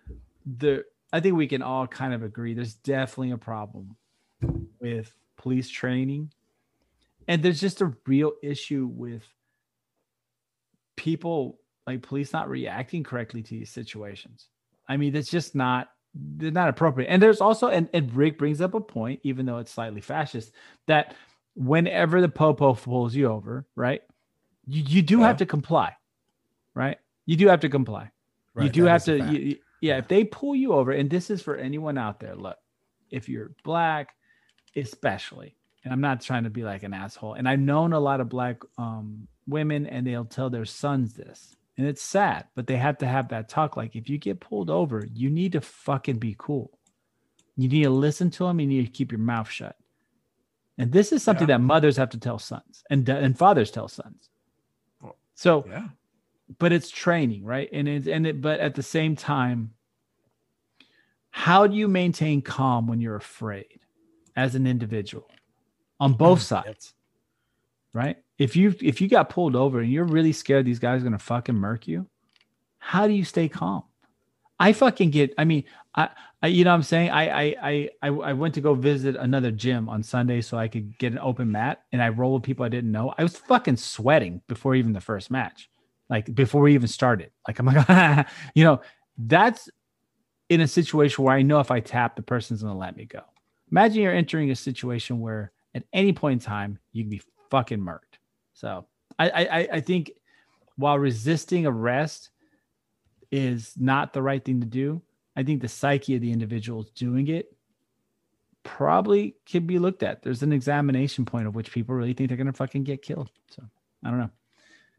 [0.44, 3.96] the I think we can all kind of agree there's definitely a problem
[4.80, 6.32] with police training,
[7.28, 9.22] and there's just a real issue with
[10.96, 14.48] people like police not reacting correctly to these situations.
[14.88, 17.08] I mean, it's just not they're not appropriate.
[17.08, 20.52] And there's also and, and Rick brings up a point, even though it's slightly fascist,
[20.86, 21.14] that
[21.54, 24.02] whenever the popo pulls you over, right,
[24.66, 25.26] you, you do Yeah.
[25.28, 25.96] have to comply,
[26.74, 26.98] right?
[27.26, 28.10] You do have to comply.
[28.60, 29.98] you do have to, you- you- yeah.
[29.98, 32.56] If they pull you over, and this is for anyone out there, look,
[33.10, 34.14] if you're black,
[34.76, 38.20] especially, and I'm not trying to be like an asshole, and I've known a lot
[38.20, 42.76] of black um, women, and they'll tell their sons this, and it's sad, but they
[42.76, 43.76] have to have that talk.
[43.76, 46.78] Like, if you get pulled over, you need to fucking be cool.
[47.56, 48.60] You need to listen to them.
[48.60, 49.76] You need to keep your mouth shut.
[50.78, 51.58] And this is something Yeah.
[51.58, 54.30] that mothers have to tell sons, and and fathers tell sons.
[55.34, 55.88] So Yeah.
[56.58, 57.68] but it's training, right?
[57.72, 59.74] And it's and it, but at the same time,
[61.30, 63.80] how do you maintain calm when you're afraid
[64.36, 65.28] as an individual
[66.00, 66.94] on both hmm, sides?
[67.92, 68.16] Right?
[68.42, 71.18] If you if you got pulled over and you're really scared these guys are gonna
[71.18, 72.06] fucking murk you,
[72.78, 73.84] how do you stay calm?
[74.58, 75.32] I fucking get.
[75.38, 75.64] I mean,
[75.94, 76.08] I,
[76.42, 77.10] I you know what I'm saying.
[77.10, 80.66] I, I I I I went to go visit another gym on Sunday so I
[80.66, 83.14] could get an open mat, and I roll with people I didn't know.
[83.16, 85.70] I was fucking sweating before even the first match,
[86.10, 87.30] like before we even started.
[87.46, 88.80] Like I'm like, you know,
[89.18, 89.68] that's
[90.48, 93.22] in a situation where I know if I tap, the person's gonna let me go.
[93.70, 97.78] Imagine you're entering a situation where at any point in time you can be fucking
[97.78, 98.11] murked.
[98.54, 98.86] So
[99.18, 100.12] I I I- think
[100.76, 102.30] while resisting arrest
[103.30, 105.02] is not the right thing to do,
[105.36, 107.54] I think the psyche of the individuals doing it
[108.62, 110.22] probably could be looked at.
[110.22, 113.30] There's an examination point of which people really think they're gonna fucking get killed.
[113.50, 113.62] So
[114.04, 114.30] I don't know.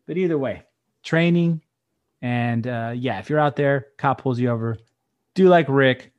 [0.05, 0.63] But either way,
[1.03, 1.61] training
[2.21, 4.77] and uh, yeah, if you're out there, cop pulls you over,
[5.33, 6.11] do like Rick,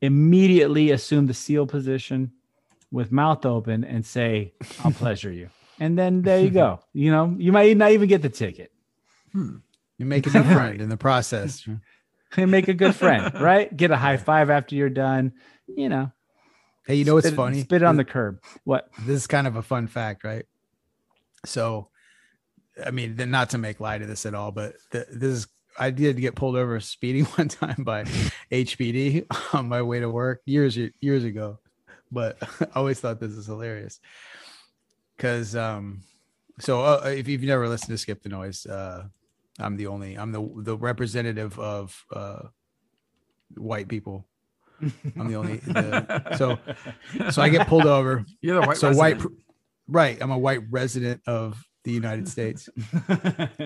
[0.00, 2.32] immediately assume the seal position
[2.90, 4.52] with mouth open and say,
[4.84, 6.80] "I'll pleasure you," and then there you go.
[6.92, 8.72] You know, you might not even get the ticket.
[9.32, 9.56] Hmm.
[9.98, 11.66] You make a new friend in the process.
[12.36, 13.74] and make a good friend, right?
[13.74, 15.32] Get a high five after you're done.
[15.68, 16.12] You know,
[16.86, 17.60] Hey, you know what's spit funny?
[17.62, 18.38] Spit it on the curb.
[18.64, 18.88] What?
[19.00, 20.44] this is kind of a fun fact, right?
[21.44, 21.88] So,
[22.84, 25.46] I mean, not to make light of this at all, but th- this is
[25.78, 28.04] I did get pulled over speeding one time by
[28.52, 31.58] HPD on my way to work years years ago,
[32.10, 34.00] but I always thought this is hilarious
[35.16, 36.02] because um,
[36.60, 39.04] so uh, if you've never listened to Skip the Noise, uh,
[39.58, 42.42] I'm the only I'm the the representative of uh,
[43.56, 44.26] white people.
[45.16, 46.58] I'm the only the, so
[47.30, 48.24] so I get pulled over.
[48.40, 49.20] You're the white so white
[49.88, 52.68] right i'm a white resident of the united states.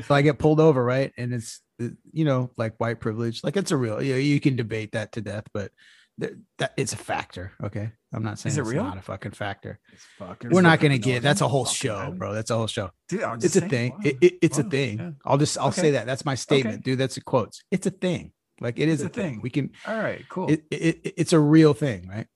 [0.05, 1.13] So i get pulled over right?
[1.17, 4.41] And it's uh, you know like white privilege like it's a real you, know, you
[4.41, 5.73] can debate that to death but
[6.19, 8.83] th- that it's a factor okay i'm not saying Is it it's real?
[8.85, 12.33] not a fucking factor It's fucking we're not gonna get that's a whole show bro
[12.35, 13.71] that's a whole show Dude, I'm it's a saying.
[13.71, 13.99] thing Wow.
[14.05, 15.11] it, it- it's a thing Yeah.
[15.25, 15.81] i'll just i'll Okay.
[15.83, 16.83] say that that's my statement Okay.
[16.83, 19.33] dude that's a quotes it's a thing like it is It's a thing.
[19.35, 19.41] thing.
[19.43, 20.51] we can All right, cool.
[20.51, 22.27] it, it, it- it's a real thing, right?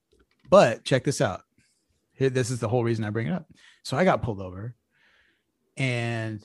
[0.49, 1.41] But check this out.
[2.13, 3.45] Here, this is the whole reason I bring it up.
[3.83, 4.73] So I got pulled over,
[5.77, 6.41] and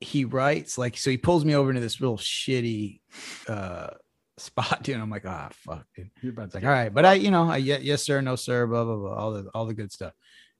[0.00, 3.00] he writes like, so he pulls me over into this real shitty
[3.48, 3.90] uh
[4.38, 4.94] spot, dude.
[4.94, 6.10] And I'm like, ah, fuck, dude.
[6.22, 8.66] You're about to like, all right, but I, you know, I yes sir, no sir,
[8.66, 10.12] blah blah blah, all the all the good stuff.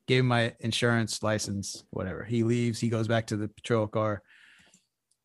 [0.06, 2.22] Gave him my insurance, license, whatever.
[2.22, 2.78] He leaves.
[2.78, 4.22] He goes back to the patrol car.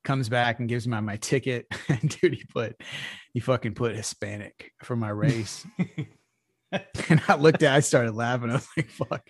[0.03, 1.67] Comes back and gives me my, my ticket.
[1.89, 2.81] And dude, he put
[3.33, 5.65] he fucking put Hispanic for my race.
[6.71, 8.49] and I looked at, I started laughing.
[8.49, 9.29] I was like, "Fuck!"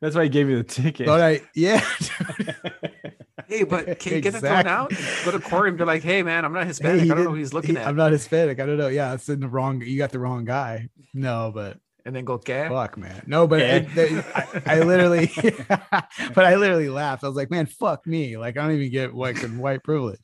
[0.00, 1.06] That's why he gave you the ticket.
[1.06, 1.80] But I, yeah,
[3.48, 4.92] hey, but can you get it thrown out?
[5.24, 7.02] Go to court and be like, hey, man, I'm not Hispanic.
[7.02, 7.86] Hey, I don't know who he's looking he- at.
[7.88, 8.60] I'm not Hispanic.
[8.60, 8.88] I don't know.
[8.88, 9.80] Yeah, it's in the wrong.
[9.82, 10.88] You got the wrong guy.
[11.14, 13.22] No, but and then go, "Okay." fuck, man.
[13.26, 13.76] No, but Yeah.
[13.76, 15.30] it- they- I, I literally,
[15.68, 17.24] but I literally laughed.
[17.24, 18.36] I was like, man, fuck me.
[18.36, 20.20] Like I don't even get like white privilege.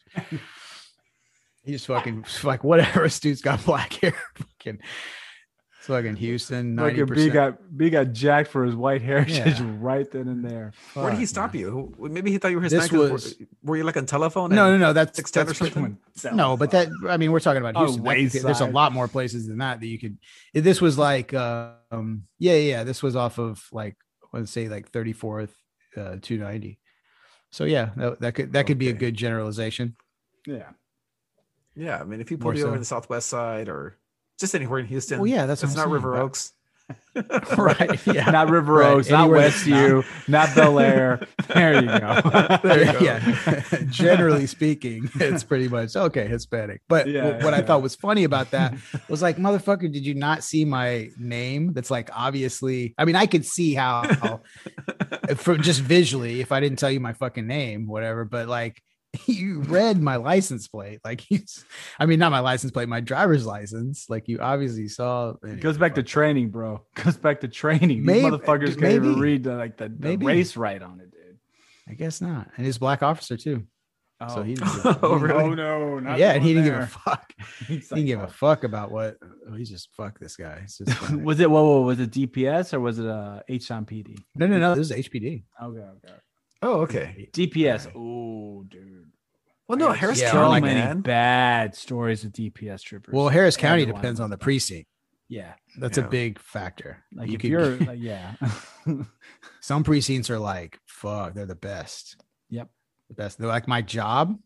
[1.64, 3.04] He just fucking like whatever.
[3.04, 4.14] This dude's got black hair.
[4.36, 4.80] Fucking,
[5.82, 6.76] it's fucking Houston.
[6.76, 9.76] Ninety Fucking B got B got jacked for his white heritage Yeah.
[9.80, 10.72] right then and there.
[10.94, 11.92] Where did he stop you?
[11.98, 14.50] Maybe he thought you were This was- were, were you like on telephone?
[14.50, 14.92] No, no, no.
[14.92, 16.36] That's 610 or something?
[16.36, 18.04] No, but that I mean, we're talking about Oh, Houston.
[18.04, 20.18] That could- there's a lot more places than that that you could.
[20.54, 22.84] This was like, um, yeah, yeah.
[22.84, 23.96] This was off of like,
[24.32, 25.50] let's say like 34th,
[25.96, 26.78] uh, 290.
[27.50, 29.96] So yeah, that, that could that could be a good generalization.
[30.46, 30.70] Yeah.
[31.74, 32.74] Yeah, I mean, if he More pulled you over so.
[32.74, 33.96] on the southwest side or
[34.42, 36.52] just anywhere in Houston, Well, yeah, that's it's not saying, River but- Oaks.
[37.56, 38.06] right?
[38.06, 41.26] Yeah, Not River Right, Oaks, not that's Westview, not Bel Air.
[41.48, 42.58] There you go.
[42.62, 42.98] There you go.
[43.00, 43.82] yeah.
[43.88, 46.82] Generally speaking, it's pretty much okay, Hispanic.
[46.88, 48.74] But Yeah, wh- what I thought was funny about that
[49.08, 51.72] was like, motherfucker, did you not see my name?
[51.72, 52.94] That's like obviously.
[52.98, 54.40] I mean, I could see how,
[55.36, 58.24] from just visually, if I didn't tell you my fucking name, whatever.
[58.24, 58.82] But like,
[59.26, 61.00] you read my license plate.
[61.04, 61.64] Like he's,
[61.98, 64.08] I mean, not my license plate, my driver's license.
[64.08, 65.34] Like you obviously saw.
[65.42, 66.84] It goes back to training, bro.
[66.94, 68.04] Goes back to training.
[68.04, 69.06] Maybe- These motherfuckers can't maybe.
[69.08, 70.26] even read the, like the, the Maybe.
[70.26, 71.38] race right on it, dude.
[71.88, 72.48] I guess not.
[72.56, 73.64] And he's black officer too.
[74.20, 75.42] Oh, So he didn't give Oh, really?
[75.42, 77.32] oh no, not yeah, and he didn't give a fuck.
[77.66, 79.16] He didn't give a fuck about what.
[79.50, 80.60] Oh, he's just fuck this guy.
[80.62, 83.84] It's just was it what, what was it DPS or was it uh H-Town
[84.36, 84.74] no, no, no.
[84.76, 85.42] This is HPD.
[85.60, 86.14] Okay, okay.
[86.62, 87.28] Oh, okay.
[87.32, 87.90] DPS.
[87.94, 89.10] Oh, dude.
[89.68, 91.00] Well, no, I got Harris Yeah, so County, like- many man.
[91.00, 93.12] bad stories with DPS troopers.
[93.12, 94.00] Well, Harris County Everyone.
[94.02, 94.88] depends on the precinct.
[95.28, 96.04] yeah, That's Yeah.
[96.04, 97.02] a big factor.
[97.14, 98.34] like You if could- you're, like, yeah,
[99.60, 102.16] some precincts are like, fuck, they're the best.
[102.50, 102.68] Yep.
[103.08, 103.38] The best.
[103.38, 104.38] They're like my job.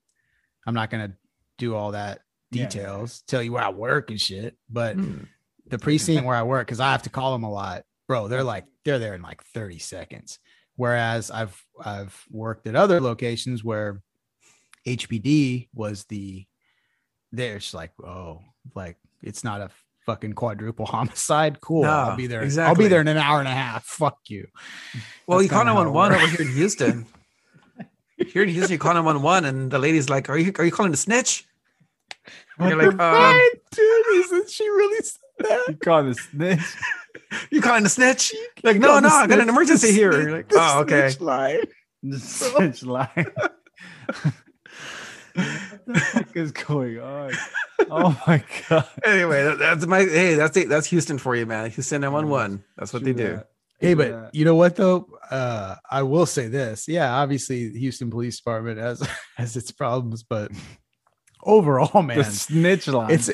[0.66, 1.14] I'm not gonna
[1.58, 2.64] do all that Yeah.
[2.66, 4.56] details, tell you where I work and shit.
[4.70, 5.24] But Hmm.
[5.66, 8.28] the precinct where I work, because I have to call them a lot, bro.
[8.28, 10.38] They're like they're there in like 30 seconds.
[10.76, 14.02] Whereas I've I've worked at other locations where
[14.86, 16.46] HPD was the
[17.32, 18.42] they're just like, oh,
[18.74, 19.70] like it's not a
[20.04, 21.60] fucking quadruple homicide.
[21.60, 21.84] Cool.
[21.84, 22.48] I'll be there.
[22.60, 23.84] I'll be there in an hour and a half.
[23.84, 24.46] Fuck you.
[25.26, 27.06] Well, That's you call kinda how it 911 over here in Houston.
[28.28, 30.92] here in Houston, you call 911, and the lady's like, "Are you are you calling
[30.92, 31.44] the snitch?"
[32.58, 35.04] And you're like, um, dude, isn't she really?
[35.68, 36.60] You call this snitch.
[37.50, 38.32] "You calling the snitch?"
[38.62, 40.12] Like, no, Call the no, I got an emergency the here.
[40.12, 41.08] snitch- You're like, oh, okay.
[41.10, 41.60] snitch line.
[42.02, 43.26] The snitch line.
[45.34, 47.32] what the fuck is going on?
[47.90, 48.88] Oh my god!
[49.04, 50.68] Anyway, that, that's my hey, that's it.
[50.68, 51.70] That's Houston for you, man.
[51.70, 52.64] Houston 911.
[52.76, 53.36] That's what they True do.
[53.36, 53.48] that.
[53.78, 54.34] Hey, but that.
[54.34, 55.06] you know what though?
[55.30, 56.88] Uh, I will say this.
[56.88, 59.06] Yeah, obviously Houston Police Department has
[59.36, 60.50] has its problems, but
[61.46, 63.10] overall, man, the snitch line.
[63.10, 63.26] it's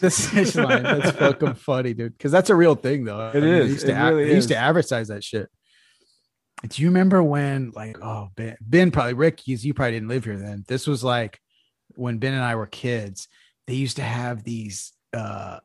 [0.00, 0.82] the snitch line.
[0.82, 2.16] That's fucking funny, dude.
[2.16, 3.30] Because that's a real thing, though.
[3.32, 3.70] It They is.
[3.72, 5.48] used It to, really they used to advertise that shit.
[6.68, 10.24] Do you remember when, like, oh, Ben, ben probably Rick, you, you probably didn't live
[10.24, 10.64] here then.
[10.68, 11.40] This was like
[11.94, 13.26] when Ben and I were kids.
[13.66, 14.92] They used to have these.
[15.12, 15.58] uh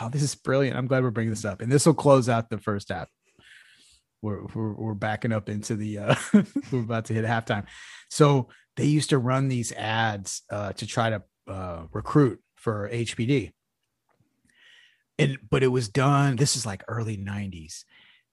[0.00, 0.76] Oh, this is brilliant.
[0.76, 3.08] I'm glad we're bringing this up, and this will close out the first half.
[4.26, 5.98] We're we're, we're backing up into the.
[5.98, 6.14] uh
[6.72, 7.66] We're about to hit halftime.
[8.10, 13.52] So they used to run these ads uh, to try to uh, recruit for HPD.
[15.18, 16.36] And but it was done.
[16.36, 17.84] This is like early '90s,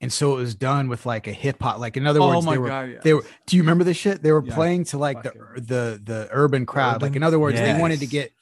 [0.01, 1.79] and so it was done with like a hip hop.
[1.79, 2.89] Like in other oh words, my they were god!
[2.89, 2.99] Yeah.
[3.03, 3.25] they were.
[3.45, 4.21] Do you remember this shit?
[4.21, 7.01] They were Yeah, playing to like the the the urban crowd.
[7.01, 8.33] Like in other words, they wanted to get.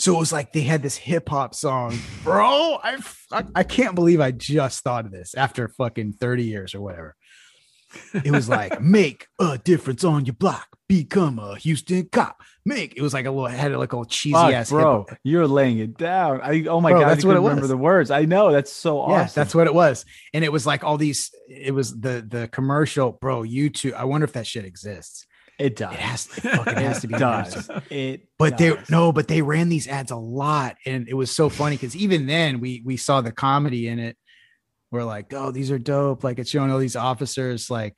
[0.00, 2.78] So it was like they had this hip hop song, bro.
[2.82, 2.96] I,
[3.30, 7.16] I I can't believe I just thought of this after fucking thirty years or whatever.
[8.24, 12.40] It was like make a difference on your block, become a Houston cop.
[12.64, 15.04] Make it was like a little it had like a little cheesy Fuck, ass bro,
[15.08, 16.40] hip- you're laying it down.
[16.42, 17.68] I oh my Bro, god, that's I what it remember was.
[17.70, 18.10] the words.
[18.10, 19.12] I know that's so awesome.
[19.12, 20.04] Yeah, that's what it was.
[20.32, 23.42] And it was like all these, it was the the commercial, bro.
[23.42, 23.94] YouTube.
[23.94, 25.26] I wonder if that shit exists.
[25.60, 25.92] It does.
[25.92, 27.66] It has it fucking has to be It does.
[27.66, 27.82] does.
[27.90, 31.48] It But they no, but they ran these ads a lot, and it was so
[31.50, 34.16] funny because even then we we saw the comedy in it.
[34.90, 36.24] We're like, oh, these are dope.
[36.24, 37.96] Like it's showing all these officers, like,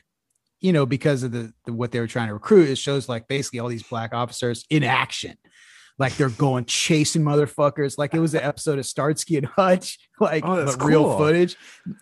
[0.60, 2.68] you know, because of the, the what they were trying to recruit.
[2.68, 5.36] It shows like basically all these black officers in action.
[5.98, 7.96] Like they're going chasing motherfuckers.
[7.96, 11.56] Like it was an episode of Starsky and Hutch, like Oh, but real footage.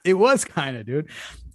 [0.04, 1.11] It was kind of, dude.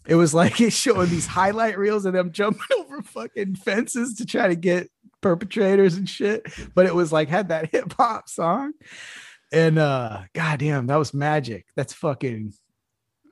[0.08, 4.26] It was like it's showing these highlight reels of them jumping over fucking fences to
[4.26, 4.90] try to get
[5.22, 6.46] perpetrators and shit.
[6.76, 8.74] But it was like had that hip hop song.
[9.52, 11.66] And uh goddamn, that was magic.
[11.76, 12.54] That's fucking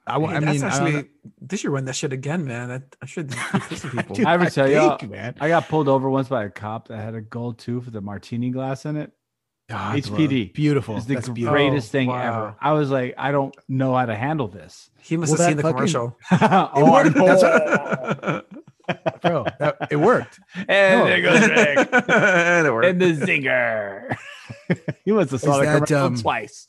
[0.05, 1.09] I, wa- Hey, I that's mean, I don't actually
[1.41, 2.71] they should run that shit again, man.
[2.71, 3.30] I, I should
[3.69, 4.15] teach some people.
[4.15, 5.36] Dude, I ever tell y'all- man.
[5.39, 8.01] I got pulled over once by a cop that had a gold tooth with a
[8.01, 9.11] martini glass in it.
[9.74, 10.53] God, HPD.
[10.53, 10.97] Beautiful.
[10.97, 12.28] It's the That's greatest Oh, thing wow.
[12.28, 12.55] ever.
[12.61, 14.89] I was like, I don't know how to handle this.
[15.01, 16.17] He must Well, have seen the fucking- commercial.
[16.32, 17.15] oh, worked.
[17.15, 18.41] no.
[19.21, 19.45] Bro.
[19.59, 20.39] That, it worked.
[20.67, 21.05] and No.
[21.07, 21.89] there goes Rick.
[22.09, 22.86] and it worked.
[22.88, 24.15] and the zinger.
[25.05, 26.67] he must have saw Is the that, commercial um, twice.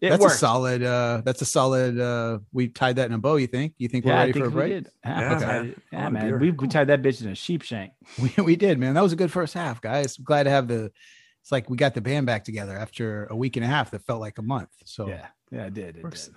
[0.00, 0.34] It that's worked.
[0.34, 3.74] a solid uh that's a solid uh we tied that in a bow, you think?
[3.78, 4.72] You think we're yeah, I ready think for a we break?
[4.84, 4.88] did.
[5.04, 5.46] Yeah, Yeah, okay.
[5.46, 5.82] man.
[5.92, 6.40] Yeah man.
[6.40, 7.92] We, we tied that bitch in a sheep shank.
[8.20, 8.94] We, we did, man.
[8.94, 10.16] That was a good first half, guys.
[10.16, 10.90] Glad to have the
[11.42, 14.02] it's like we got the band back together after a week and a half that
[14.06, 14.70] felt like a month.
[14.84, 15.96] So Yeah, yeah, it did.
[15.98, 16.26] It Works.
[16.28, 16.34] did.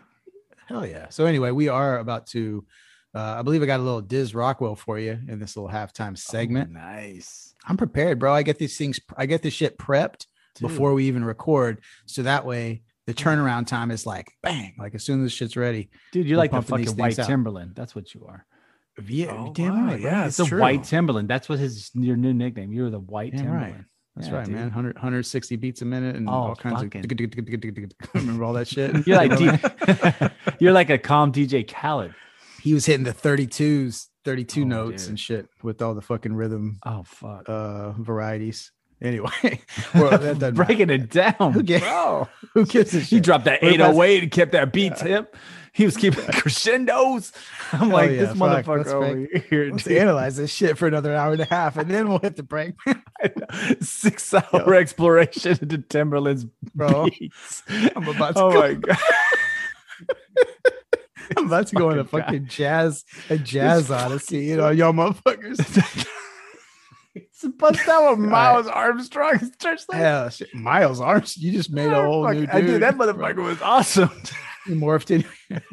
[0.67, 1.09] hell yeah.
[1.09, 2.65] So anyway, we are about to
[3.13, 6.17] uh I believe I got a little Diz Rockwell for you in this little halftime
[6.17, 6.71] segment.
[6.75, 7.53] Oh, nice.
[7.67, 8.33] I'm prepared, bro.
[8.33, 10.25] I get these things I get this shit prepped
[10.55, 10.67] Dude.
[10.69, 11.81] before we even record.
[12.07, 15.89] So that way the turnaround time is like bang, like as soon as shit's ready.
[16.11, 17.29] Dude, you're like the fucking white out.
[17.29, 17.75] Timbaland.
[17.75, 18.45] That's what you are.
[19.07, 19.99] Yeah, Oh, damn wow, right.
[19.99, 21.27] yeah, It's a white Timbaland.
[21.27, 22.71] That's what his your new nickname.
[22.73, 23.75] You're the white Damn right.
[24.15, 24.55] That's Yeah, right, dude.
[24.55, 24.63] man.
[24.65, 26.89] 100, 160 beats a minute and Oh, all kinds of
[28.13, 29.05] remember all that shit.
[29.07, 32.13] You're like D- you're like a calm DJ Khaled.
[32.61, 35.09] he was hitting the 32s, 32 Oh, notes dude.
[35.09, 37.47] and shit with all the fucking rhythm Oh fuck.
[37.49, 38.71] uh varieties.
[39.01, 39.29] Anyway,
[39.93, 42.27] well, that doesn't Breaking it down, Who gives- bro.
[42.53, 43.09] Who gives a shit?
[43.09, 45.35] He dropped that We're about to- 808 and kept that beat tip.
[45.73, 47.33] He was keeping crescendos.
[47.73, 49.69] I'm oh, like, yeah, this fuck, motherfucker over here.
[49.71, 49.97] Let's dude.
[49.97, 52.75] analyze this shit for another hour and a half, and then we'll hit the break,
[53.81, 57.09] Six hour exploration into Timbaland's bro.
[57.09, 57.63] beats.
[57.67, 58.59] I'm about to Oh go.
[58.61, 58.97] my god.
[61.37, 64.45] I'm about to go on a fucking jazz, a jazz odyssey.
[64.45, 66.07] You know, y'all motherfuckers.
[67.47, 69.35] Bust out with Miles Armstrong.
[69.41, 70.53] It's just like, Hell, shit.
[70.53, 71.45] Miles Armstrong.
[71.45, 72.83] you just made a whole fuck, new dude.
[72.83, 74.09] I that motherfucker was awesome.
[74.65, 75.23] He morphed in.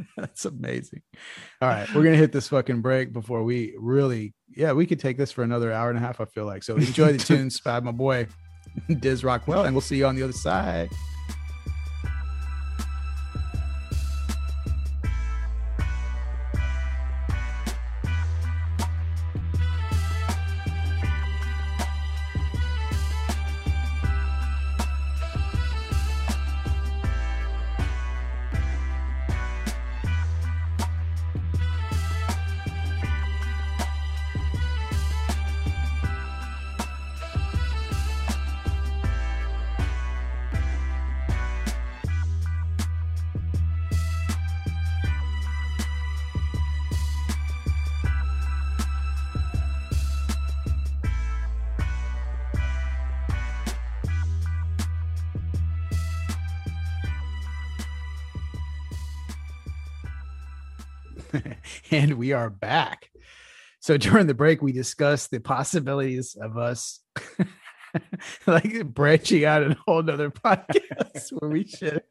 [0.18, 1.00] That's amazing.
[1.62, 4.34] All right, we're gonna hit this fucking break before we really.
[4.54, 6.20] Yeah, we could take this for another hour and a half.
[6.20, 6.76] I feel like so.
[6.76, 8.26] Enjoy the tunes by my boy
[9.00, 10.90] Diz Rockwell, and we'll see you on the other side.
[61.92, 63.10] And we are back.
[63.80, 67.00] So during the break, we discussed the possibilities of us
[68.46, 72.06] like branching out in a whole nother podcast where we shit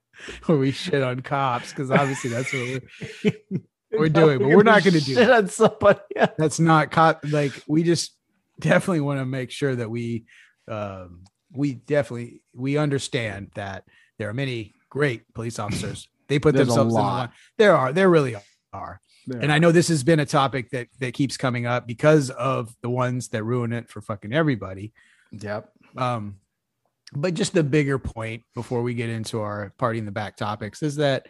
[0.45, 2.83] where we shit on cops because obviously that's what
[3.23, 3.31] we're
[3.93, 5.31] We're doing, but we're not gonna do shit that.
[5.31, 6.31] on somebody else.
[6.37, 8.15] that's not cop like we just
[8.57, 10.23] definitely want to make sure that we
[10.69, 13.83] um we definitely we understand that
[14.17, 17.91] there are many great police officers they put There's themselves in the line there are
[17.91, 18.37] there really
[18.71, 22.29] are and I know this has been a topic that that keeps coming up because
[22.31, 24.93] of the ones that ruin it for fucking everybody.
[25.31, 25.71] Yep.
[25.97, 26.37] Um,
[27.13, 30.81] but just the bigger point before we get into our party in the back topics
[30.81, 31.27] is that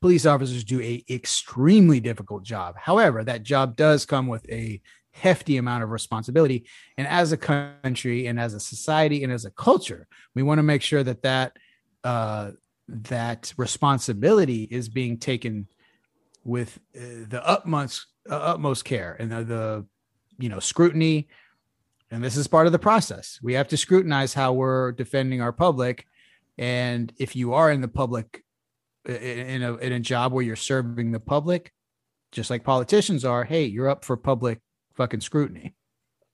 [0.00, 2.76] police officers do a extremely difficult job.
[2.78, 4.80] However, that job does come with a
[5.12, 6.66] hefty amount of responsibility.
[6.98, 10.62] And as a country, and as a society, and as a culture, we want to
[10.62, 11.56] make sure that that
[12.02, 12.50] uh,
[12.88, 15.68] that responsibility is being taken
[16.44, 19.86] with uh, the utmost uh, utmost care and the, the
[20.38, 21.28] you know scrutiny.
[22.10, 23.40] And this is part of the process.
[23.42, 26.06] We have to scrutinize how we're defending our public.
[26.58, 28.44] And if you are in the public
[29.06, 31.72] in a in a job where you're serving the public
[32.32, 34.60] just like politicians are hey you're up for public
[34.94, 35.74] fucking scrutiny.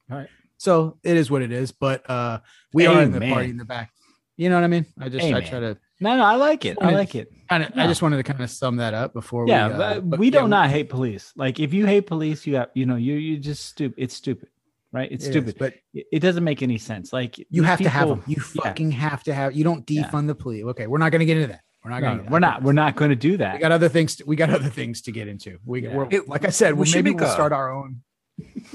[0.09, 0.29] Right.
[0.57, 2.41] so it is what it is but uh
[2.73, 3.91] we are in the party in the back.
[4.37, 4.87] You know what i mean?
[4.99, 6.79] I just i try to No, no, I like it.
[6.81, 7.31] I like it.
[7.49, 9.79] kind of i just wanted to kind of sum that up before Yeah, we uh,
[9.79, 11.33] but but we yeah, do not hate police.
[11.37, 13.97] Like if you hate police, you have you know you you just stupid.
[14.03, 14.49] It's stupid,
[14.93, 15.11] right?
[15.13, 15.57] It's it is, stupid.
[15.59, 17.13] but It, it doesn't make any sense.
[17.13, 18.23] Like You these have to have them.
[18.27, 18.63] You yeah.
[18.65, 19.53] fucking have to have.
[19.55, 20.09] You don't Yeah.
[20.09, 20.65] defund the police.
[20.65, 21.61] Okay, we're not going to get into that.
[21.85, 22.31] We're not No, going.
[22.31, 22.63] we're not.
[22.63, 23.55] We're not going to do that.
[23.55, 23.61] We that.
[23.61, 24.17] got other things.
[24.17, 25.59] To, we got other things to get into.
[25.65, 25.97] We, Yeah.
[25.97, 28.03] we're, like I said, we well, should maybe make we'll a- start our own.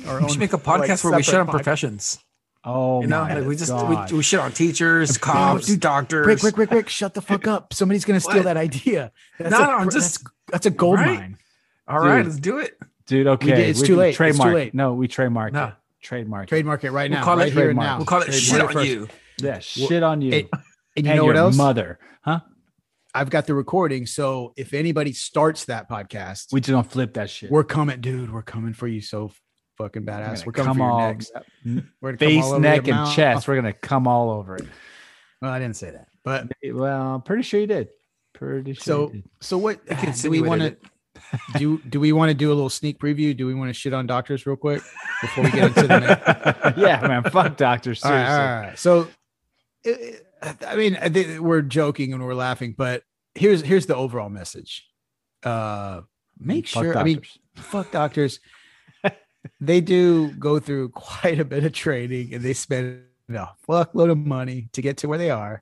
[0.08, 2.20] Our We should make a podcast where we shut on professions.
[2.68, 4.12] Oh You know, my like we just God.
[4.12, 6.26] we, we shit on teachers, cops, dude, doctors.
[6.26, 6.90] Quick, quick, quick, quick!
[6.90, 7.74] Shut the fuck up!
[7.74, 8.46] Somebody's going to steal What?
[8.46, 9.12] that idea.
[9.38, 11.20] That's No, a, no, I'm just- that's, that's a gold Right?
[11.20, 11.38] mine.
[11.88, 12.26] All right, Dude.
[12.26, 12.78] let's do it.
[13.06, 13.28] dude.
[13.28, 14.08] Okay, it's we too can late.
[14.10, 14.54] It's too Trademark.
[14.56, 14.74] late.
[14.74, 15.66] No, we trademark No.
[15.66, 15.74] it.
[16.02, 16.48] Trademark.
[16.48, 17.18] Trademark it right now.
[17.18, 17.98] We'll call right it here and now.
[17.98, 18.88] We'll call it Trademark shit on first.
[18.90, 19.08] you.
[19.40, 20.32] Yeah, shit on you.
[20.34, 20.50] It-
[20.98, 21.56] And you and know what else?
[21.58, 22.40] Mother, huh?
[23.14, 24.06] I've got the recording.
[24.08, 27.52] So if anybody starts that podcast, We just don't flip that shit.
[27.52, 28.32] we're coming, dude.
[28.34, 29.32] We're coming for you so
[29.78, 30.46] fucking badass.
[30.46, 31.32] We're coming come for all necks.
[31.66, 33.16] n- We're gonna face, neck, and mouth.
[33.16, 33.48] chest.
[33.48, 34.66] We're gonna come all over it.
[35.42, 37.90] Well, I didn't say that, but Well, I'm pretty sure you did.
[38.34, 38.82] Pretty sure.
[38.84, 39.24] so did.
[39.40, 40.76] so what I do we want to
[41.58, 41.78] do?
[41.90, 43.36] Do we want to do a little sneak preview?
[43.36, 44.82] Do we want to shit on doctors real quick
[45.22, 47.24] before we get into the yeah, man.
[47.24, 48.04] Fuck doctors.
[48.04, 48.36] All right, Seriously.
[48.42, 48.80] all right, all right.
[48.80, 49.08] So,
[49.84, 50.22] it-
[50.68, 53.02] I mean, I think we're joking and we're laughing, but
[53.34, 54.86] here's here's the overall message.
[55.42, 56.02] Uh,
[56.38, 56.98] make Fuck sure.
[56.98, 57.22] I mean,
[57.56, 58.40] fuck doctors.
[59.60, 64.18] They do go through quite a bit of training and they spend a fuckload of
[64.18, 65.62] money to get to where they are.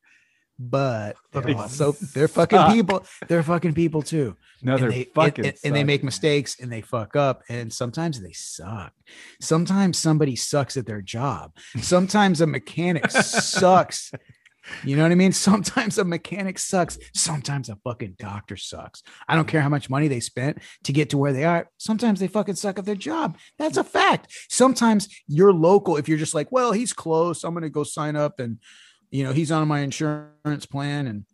[0.59, 2.73] But they're They also they're fucking suck.
[2.73, 3.03] people.
[3.27, 4.37] They're fucking people too.
[4.61, 5.45] no, And they're they, fucking.
[5.47, 8.93] and, and they make mistakes and they fuck up and sometimes they suck
[9.41, 14.11] sometimes somebody sucks at their job sometimes a mechanic sucks
[14.83, 15.31] You know what I mean?
[15.43, 16.97] Sometimes a mechanic sucks.
[17.13, 19.03] Sometimes a fucking doctor sucks.
[19.27, 21.69] I don't care how much money they spent to get to where they are.
[21.77, 23.37] Sometimes they fucking suck at their job.
[23.57, 24.31] That's a fact.
[24.49, 25.97] Sometimes you're local.
[25.97, 27.43] If you're just like, well, he's close.
[27.43, 28.59] I'm going to go sign up and,
[29.11, 31.25] you know, he's on my insurance plan and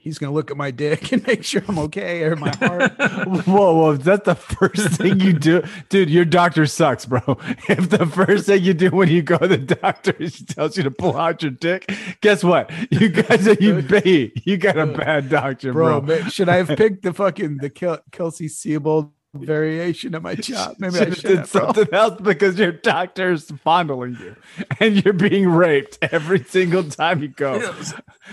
[0.00, 2.92] he's gonna look at my dick and make sure I'm okay or my heart.
[3.46, 5.62] whoa, whoa, is that the first thing you do?
[5.88, 7.20] Dude, your doctor sucks, bro.
[7.68, 10.76] If the first thing you do when you go to the doctor is he tells
[10.76, 11.90] you to pull out your dick,
[12.20, 12.70] guess what?
[12.90, 14.32] You guys are you pay.
[14.44, 16.00] You got a bad doctor, bro.
[16.00, 16.22] bro.
[16.24, 20.76] should I have picked the fucking the Kel- Kelsey Seybold variation of my job?
[20.78, 21.64] Maybe I Should've should did have, bro.
[21.72, 24.36] something else because your doctor's fondling you
[24.80, 27.54] and you're being raped every single time you go.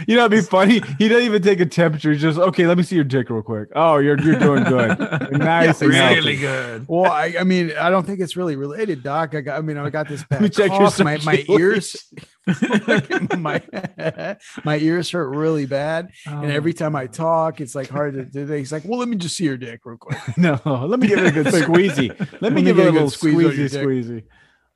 [0.07, 0.81] You know, it'd be funny.
[0.97, 2.11] He doesn't even take a temperature.
[2.11, 2.65] He's just okay.
[2.65, 3.69] Let me see your dick real quick.
[3.75, 4.97] Oh, you're you're doing good.
[5.33, 6.15] You're nice and healthy.
[6.15, 6.85] really good.
[6.87, 9.35] Well, I, I mean, I don't think it's really related, Doc.
[9.35, 10.89] I got, I mean, I got this bad me check your.
[11.03, 12.11] My, my ears,
[13.37, 13.61] my
[14.65, 18.25] my ears hurt really bad, and every oh, time I talk, it's like hard to
[18.25, 18.45] do.
[18.53, 20.19] He's like, "Well, let me just see your dick real quick.
[20.37, 22.09] no, let me give it a good squeezy.
[22.41, 24.23] Let me me give it a a little squeezy, squeezy.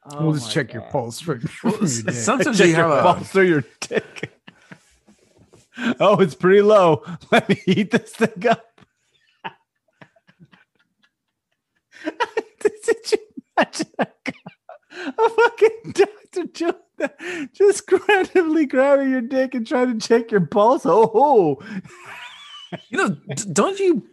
[0.10, 2.14] Oh we'll just check your pulse for, from your dick.
[2.14, 4.32] sometimes Check you have your a pulse through your dick.
[6.00, 7.04] Oh, it's pretty low.
[7.32, 8.64] Let me heat this thing up.
[12.60, 13.18] Did you
[13.58, 14.08] imagine a,
[15.18, 15.94] a fucking
[16.38, 17.50] that?
[17.54, 20.84] just randomly grabbing your dick and trying to check your pulse?
[20.86, 21.62] Oh,
[22.90, 23.18] you know,
[23.54, 24.08] don't you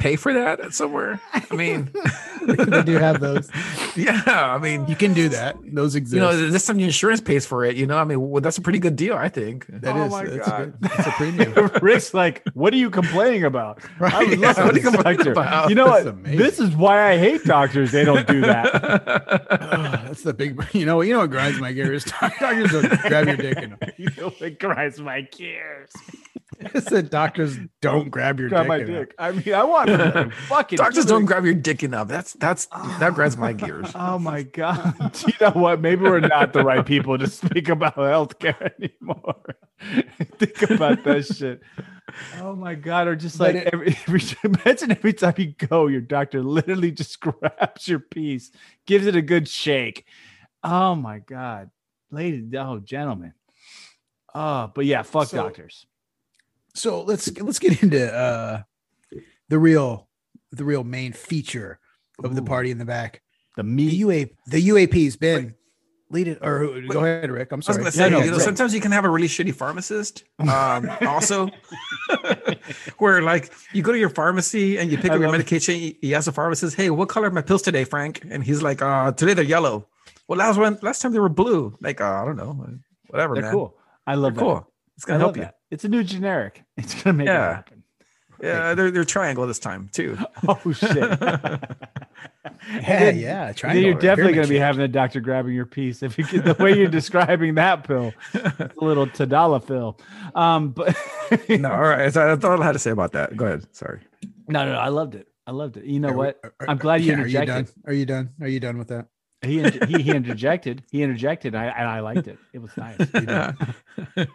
[0.00, 1.20] pay for that somewhere?
[1.32, 1.90] I mean,
[2.46, 3.48] they do have those.
[3.96, 5.56] yeah, I mean, You can do that.
[5.62, 6.14] Those exist.
[6.14, 7.76] you know, this time your insurance pays for it.
[7.76, 9.66] You know, I mean, well, that's a pretty good deal, I think.
[9.68, 10.10] that Oh is.
[10.10, 10.58] my that's God.
[10.80, 10.90] good.
[10.90, 11.70] That's a premium.
[11.82, 13.80] Rick's like, what are you complaining about?
[14.00, 15.32] I would love Yeah, what are you complaining doctor.
[15.32, 15.68] about?
[15.68, 16.14] You know That's what?
[16.14, 16.38] amazing.
[16.38, 17.92] This is why I hate doctors.
[17.92, 18.74] They don't do that.
[18.74, 20.58] Ugh, ah, that's the big.
[20.72, 21.02] You know.
[21.02, 22.04] You know what grinds my gears?
[22.04, 25.90] Doctors don't grab your dick and you know what grinds my gears.
[26.74, 28.68] I said doctors don't grab your Grab dick.
[28.68, 28.88] my enough.
[29.08, 29.14] dick.
[29.18, 29.89] I mean, I want them to
[30.48, 31.14] fucking Doctors do it.
[31.16, 32.08] don't grab your dick enough.
[32.08, 32.66] That's that's
[32.98, 33.90] that grinds my gears.
[33.94, 34.94] Oh my god!
[35.26, 35.80] You know what?
[35.80, 39.56] Maybe we're not the right people to speak about healthcare anymore.
[40.38, 41.62] Think about that shit.
[42.38, 43.08] Oh my god!
[43.08, 47.20] Or just like it- every, every imagine every time you go, your doctor literally just
[47.20, 48.50] grabs your piece,
[48.86, 50.04] gives it a good shake.
[50.64, 51.70] Oh my god,
[52.10, 53.32] ladies, oh gentlemen.
[54.34, 55.86] Oh, but yeah, fuck So- doctors.
[56.74, 58.62] So let's let's get into uh
[59.50, 60.08] the real
[60.52, 61.78] the real main feature
[62.24, 63.20] of the party in the back.
[63.56, 63.92] The The meat.
[63.92, 65.54] UA the UAP's been
[66.12, 67.52] lead it or go ahead, Rick.
[67.52, 67.78] I'm I was sorry.
[67.78, 68.44] gonna Yeah, say, no, you know, Rick.
[68.44, 70.24] sometimes you can have a really shitty pharmacist.
[70.40, 71.48] Um, also,
[72.98, 75.38] where like you go to your pharmacy and you pick I up your love it.
[75.38, 75.76] medication.
[75.76, 78.62] You, you ask the pharmacist, "Hey, what color are my pills today, Frank?" And he's
[78.62, 79.86] like, "Uh, today they're yellow."
[80.28, 81.76] Well, last one, last time they were blue.
[81.80, 82.66] Like, uh, I don't know,
[83.08, 83.52] whatever, They're man.
[83.52, 83.76] cool.
[84.06, 84.50] I love They're that.
[84.50, 84.72] cool.
[84.96, 85.42] It's gonna love help you.
[85.42, 85.54] that.
[85.70, 86.62] It's a new generic.
[86.76, 87.79] It's gonna make it happen.
[88.42, 90.16] Yeah, they're they're triangle this time too.
[90.48, 90.96] Oh shit.
[91.20, 91.58] yeah,
[92.82, 93.44] then- yeah.
[93.46, 96.24] Then triangle you're definitely going to be having the doctor grabbing your piece if you
[96.24, 98.12] get the way you're describing that pill.
[98.34, 99.98] It's a little tadalafil.
[100.34, 100.96] Um, but
[101.48, 102.12] no, all right.
[102.12, 103.36] So that's all I had to say about that.
[103.36, 103.66] Go ahead.
[103.74, 104.00] Sorry.
[104.48, 105.28] no, no, no, I loved it.
[105.46, 105.84] I loved it.
[105.84, 106.40] You know Are what?
[106.44, 107.42] are- I'm glad you yeah, Are you done?
[107.42, 107.74] interjected.
[107.86, 108.30] Are you done?
[108.40, 109.06] Are you done with that?
[109.42, 110.82] He, he he interjected.
[110.90, 112.38] He interjected, and I, and I liked it.
[112.52, 112.98] It was nice.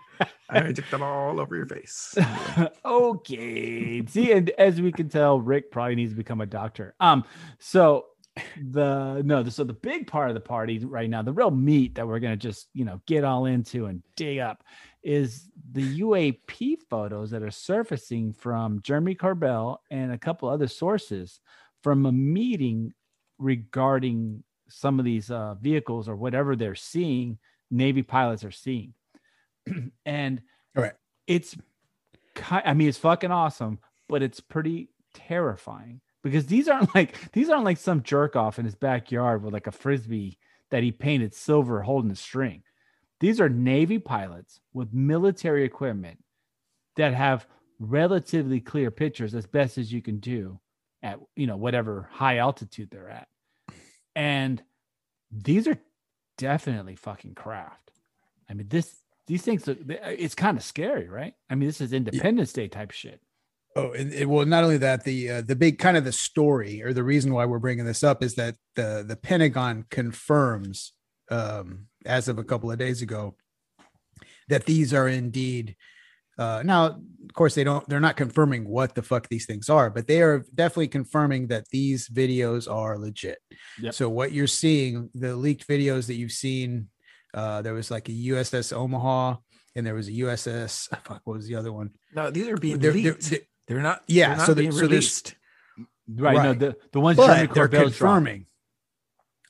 [0.50, 2.18] I injected all over your face.
[2.86, 4.06] okay.
[4.08, 6.96] See, and as we can tell, Rick probably needs to become a doctor.
[7.00, 7.24] Um,
[7.60, 8.08] so
[8.70, 11.96] the no, the, so the big part of the party right now, the real meat
[11.96, 14.64] that we're gonna just you know get all into and dig up
[15.04, 21.40] is the UAP photos that are surfacing from Jeremy Corbell and a couple other sources
[21.84, 22.92] from a meeting
[23.38, 27.38] regarding some of these uh, vehicles or whatever they're seeing,
[27.72, 28.94] Navy pilots are seeing.
[30.06, 30.42] and
[30.76, 30.94] All right.
[31.28, 31.56] it's
[32.52, 37.66] I mean, it's fucking awesome, but it's pretty terrifying because these aren't like these aren't
[37.66, 40.38] like some jerk off in his backyard with like a frisbee
[40.72, 42.64] that he painted silver holding a string.
[43.20, 46.20] These are Navy pilots with military equipment
[46.98, 47.48] that have
[47.80, 50.60] relatively clear pictures as best as you can do
[51.04, 53.28] at you know whatever high altitude they're at.
[54.16, 54.64] And
[55.32, 55.78] these are
[56.38, 57.92] definitely fucking craft.
[58.50, 61.34] I mean, this these things are- it's kind of scary, right?
[61.50, 63.22] I mean, this is Independence Day type shit.
[63.76, 66.82] Oh, and, and well, not only that, the uh, the big kind of the story
[66.84, 70.94] or the reason why we're bringing this up is that the the Pentagon confirms,
[71.30, 73.36] um, as of a couple of days ago,
[74.48, 75.76] that these are indeed.
[76.38, 77.88] Uh, now, of course, they don't.
[77.88, 81.66] They're not confirming what the fuck these things are, but they are definitely confirming that
[81.72, 83.38] these videos are legit.
[83.82, 83.94] Yep.
[83.94, 86.90] So what you're seeing, the leaked videos that you've seen,
[87.34, 89.36] uh, there was like a USS Omaha
[89.76, 90.88] and there was a USS.
[91.06, 91.92] Fuck, what was the other one?
[92.14, 94.04] No, these are being They're- they're- they're- They're, not.
[94.08, 95.36] Yeah, so they're not so the- being so there's- released.
[96.08, 96.36] Right.
[96.44, 97.84] No, the, the ones Jeremy but they're Corbell dropped.
[97.98, 98.46] confirming.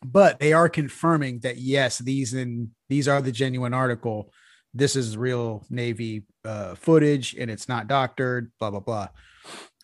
[0.04, 4.32] But they are confirming that yes, these and these are the genuine article.
[4.76, 8.52] This is real Navy uh, footage, and it's not doctored.
[8.60, 9.08] Blah blah blah.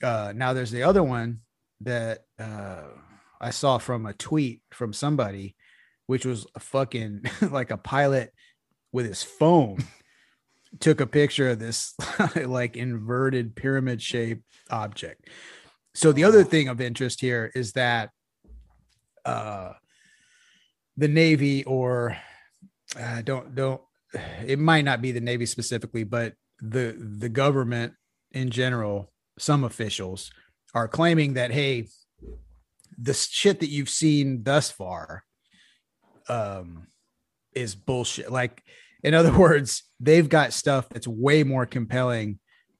[0.03, 1.39] Uh, now there's the other one
[1.79, 2.83] that uh,
[3.39, 5.55] I saw from a tweet from somebody,
[6.07, 8.33] which was a fucking like a pilot
[8.91, 9.77] with his phone
[10.79, 11.95] took a picture of this
[12.45, 15.29] like inverted pyramid shaped object.
[15.93, 18.09] So the other thing of interest here is that
[19.23, 19.73] uh
[20.97, 22.17] the Navy or
[22.99, 23.81] uh, don't don't
[24.45, 27.93] it might not be the Navy specifically, but the the government
[28.31, 30.31] in general, some officials
[30.73, 31.87] are claiming that hey,
[32.97, 35.23] the shit that you've seen thus far
[36.29, 36.87] um
[37.53, 38.31] is bullshit.
[38.31, 38.63] Like
[39.03, 42.39] in other words, they've got stuff that's way more compelling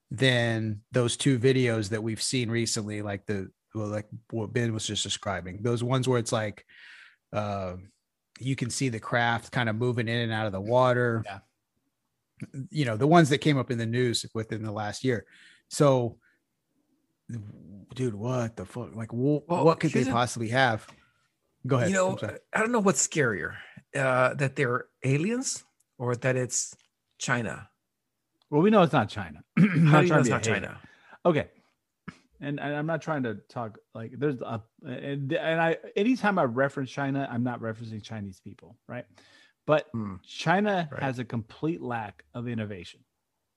[0.09, 4.85] than those two videos that we've seen recently, like the well, like what Ben was
[4.85, 5.61] just describing.
[5.61, 6.65] Those ones where it's like
[7.33, 7.75] uh,
[8.41, 11.23] you can see the craft kind of moving in and out of the water.
[11.25, 11.39] Yeah.
[12.69, 15.25] You know, the ones that came up in the news within the last year.
[15.69, 16.17] So
[17.93, 18.95] dude, what the fuck?
[18.95, 20.85] Like wh- Well, what could they here's a- possibly have?
[21.67, 21.91] Go ahead.
[21.91, 22.37] You I'm know.
[22.53, 23.53] I don't know what's scarier,
[23.95, 25.63] uh, that they're aliens
[25.99, 26.75] or that it's
[27.19, 27.69] China.
[28.49, 29.43] Well, we know it's not China.
[29.57, 30.43] How Not do you know it's not.
[30.43, 30.79] China?
[31.25, 31.47] Okay.
[32.43, 36.89] And, I'm not trying to talk like there's a and, and I anytime I reference
[36.89, 39.05] China, I'm not referencing Chinese people, right?
[39.67, 40.15] But Hmm.
[40.25, 41.03] China Right.
[41.03, 43.01] has a complete lack of innovation,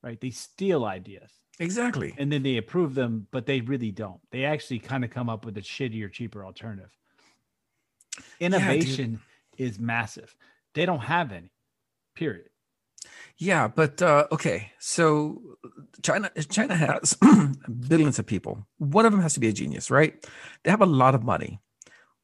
[0.02, 0.20] right?
[0.20, 2.14] They steal ideas Exactly.
[2.18, 4.20] and then they approve them, but they really don't.
[4.30, 6.90] They actually kind of come up with a shittier, cheaper alternative.
[8.38, 9.20] Innovation
[9.56, 10.36] is massive.
[10.74, 11.52] They don't have any.
[12.14, 12.50] Period.
[13.38, 14.70] Yeah, but uh, okay.
[14.78, 15.40] So
[16.02, 17.16] China China has
[17.88, 18.66] billions of people.
[18.78, 20.14] One of them has to be a genius, right?
[20.62, 21.60] They have a lot of money.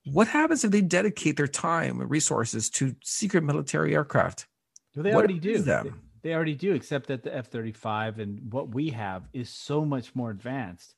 [0.04, 4.46] What happens if they dedicate their time and resources to secret military aircraft?
[4.94, 5.58] Well, they What already do.
[5.58, 6.00] them?
[6.22, 10.14] they already do, except that the F 35 and what we have is so much
[10.14, 10.94] more advanced.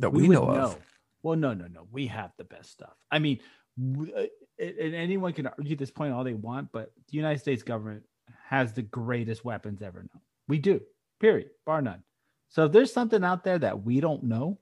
[0.00, 0.76] that we, would know of.
[1.22, 1.86] Well, no, no, no.
[1.90, 2.94] We have the best stuff.
[3.10, 3.40] I mean,
[3.80, 4.22] uh,
[4.58, 8.04] and anyone can argue this point all they want, but the United States government
[8.44, 10.22] has the greatest weapons ever known.
[10.48, 10.80] We do,
[11.20, 12.02] period, bar none.
[12.48, 14.58] So if there's something out there that we don't know,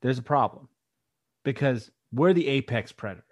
[0.00, 0.68] there's a problem
[1.44, 3.24] because we're the apex predator.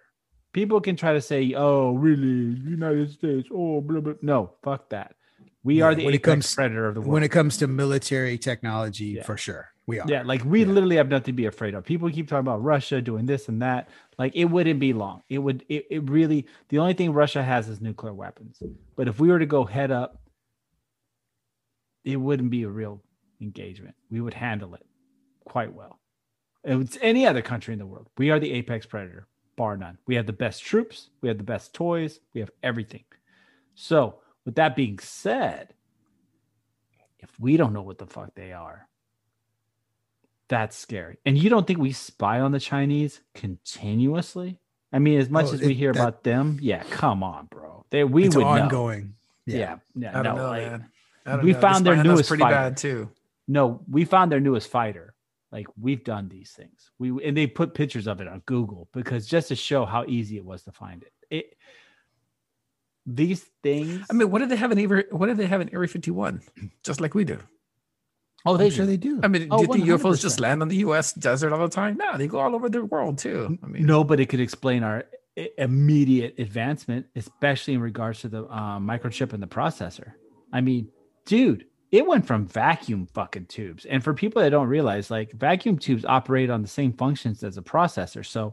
[0.53, 2.59] People can try to say, "Oh, really?
[2.61, 3.49] United States?
[3.53, 5.17] Oh, blah blah." No, fuck that.
[5.63, 7.13] We Yeah, are the when apex comes- predator of the world.
[7.13, 9.23] when it comes to military technology, Yeah.
[9.25, 10.07] for sure, we are.
[10.09, 10.67] Yeah, like we Yeah.
[10.73, 11.85] literally have nothing to be afraid of.
[11.85, 13.89] People keep talking about Russia doing this and that.
[14.19, 15.23] Like it wouldn't be long.
[15.29, 18.63] It would it, it really the only thing Russia has is nuclear weapons.
[18.97, 20.21] But if we were to go head up,
[22.05, 23.03] it wouldn't be a real
[23.41, 23.95] engagement.
[24.11, 24.87] We would handle it
[25.45, 25.99] quite well.
[26.63, 28.09] It's any other country in the world.
[28.17, 29.27] We are the apex predator,
[29.57, 29.99] bar none.
[30.07, 33.05] We have the best troops, we have the best toys, we have everything.
[33.75, 35.75] So, with that being said,
[37.19, 38.89] if we don't know what the fuck they are,
[40.49, 41.19] that's scary.
[41.25, 44.61] And you don't think we spy on the Chinese continuously?
[44.93, 47.47] I mean, as much Oh, as we it- hear that- about them, yeah, come on,
[47.47, 47.85] bro.
[47.91, 48.49] They we it's would know.
[48.49, 49.15] ongoing.
[49.47, 49.77] Yeah, Yeah.
[49.97, 50.91] yeah, I don't no, know, like, man.
[51.27, 51.53] I don't we know.
[51.55, 52.55] They're found their spying on us newest pretty fighter.
[52.57, 53.11] bad too.
[53.49, 55.15] no, we found their newest fighter.
[55.51, 56.91] Like we've done these things.
[56.99, 60.37] We and they put pictures of it on Google because just to show how easy
[60.37, 61.13] it was to find it.
[61.31, 61.57] It
[63.07, 64.05] these things.
[64.11, 65.05] I mean, what do they have in Area?
[65.11, 66.41] What do they have in Area 51?
[66.83, 67.39] Just like we do.
[68.47, 69.21] oh, they I'm sure they do.
[69.23, 70.21] I mean, Oh, do you think UFOs 100%.
[70.23, 71.13] just land on the U.S.
[71.13, 71.97] desert all the time?
[71.97, 73.59] No, they go all over the world too.
[73.63, 75.05] I mean, no, but it could explain our
[75.59, 80.13] immediate advancement, especially in regards to the um, microchip and the processor.
[80.53, 80.89] I mean,
[81.27, 83.85] dude, it went from vacuum fucking tubes.
[83.85, 87.57] And for people that don't realize, like vacuum tubes operate on the same functions as
[87.57, 88.25] a processor.
[88.25, 88.53] So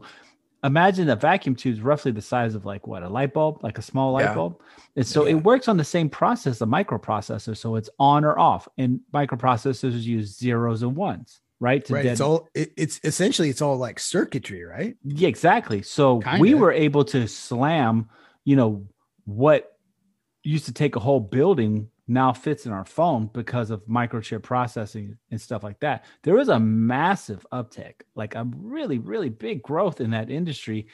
[0.64, 3.78] imagine a vacuum tube is roughly the size of like what a light bulb, like
[3.78, 4.34] a small light Yeah.
[4.34, 4.60] bulb.
[4.96, 5.32] And so Yeah.
[5.32, 7.56] it works on the same process, a microprocessor.
[7.56, 8.68] So it's on or off.
[8.78, 11.84] And microprocessors use zeros and ones, right?
[11.86, 12.02] To right.
[12.04, 12.48] dead- It's all.
[12.54, 14.96] It, it's essentially it's all like circuitry, right?
[15.04, 15.82] yeah, exactly.
[15.82, 16.56] So we Kinda.
[16.58, 18.08] were able to slam,
[18.44, 18.86] you know,
[19.24, 19.76] what
[20.44, 25.16] used to take a whole building now fits in our phone because of microchip processing
[25.30, 26.04] and stuff like that.
[26.22, 30.88] There was a massive uptick, like a really, really big growth in that industry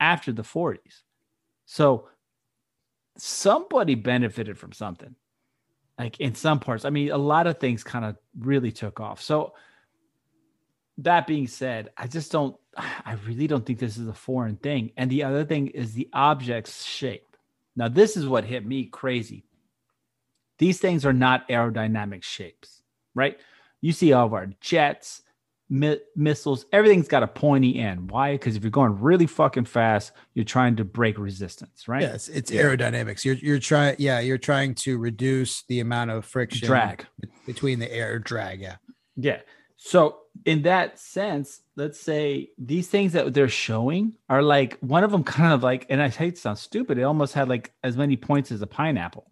[0.00, 1.02] after the 40s.
[1.66, 2.08] So
[3.16, 5.14] somebody benefited from something.
[5.98, 6.84] Like in some parts.
[6.84, 9.20] I mean, a lot of things kind of really took off.
[9.20, 9.54] So
[10.98, 14.92] that being said, I just don't, I really don't think this is a foreign thing.
[14.96, 17.36] And the other thing is the object's shape.
[17.74, 19.44] Now, this is what hit me crazy.
[20.58, 22.82] These things are not aerodynamic shapes,
[23.14, 23.38] right?
[23.80, 25.22] You see all of our jets,
[25.70, 28.10] mi- missiles, everything's got a pointy end.
[28.10, 28.32] Why?
[28.32, 32.02] Because if you're going really fucking fast, you're trying to break resistance, right?
[32.02, 32.62] Yes, it's Yeah.
[32.62, 33.24] aerodynamics.
[33.24, 37.06] You're you're trying yeah, you're trying to reduce the amount of friction Drag.
[37.46, 38.76] between the air drag, yeah.
[39.16, 39.40] Yeah.
[39.76, 45.12] So in that sense, let's say these things that they're showing are like one of
[45.12, 47.96] them kind of like, and I hate to sound stupid, it almost had like as
[47.96, 49.30] many points as a pineapple.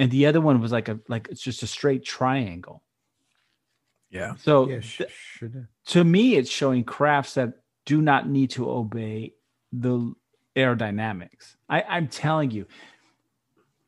[0.00, 2.82] And the other one was like a like it's just a straight triangle.
[4.08, 4.34] Yeah.
[4.36, 7.52] So Yeah, sh- th- sure to me, it's showing crafts that
[7.84, 9.34] do not need to obey
[9.72, 10.14] the
[10.56, 11.56] aerodynamics.
[11.68, 12.66] I, I'm telling you,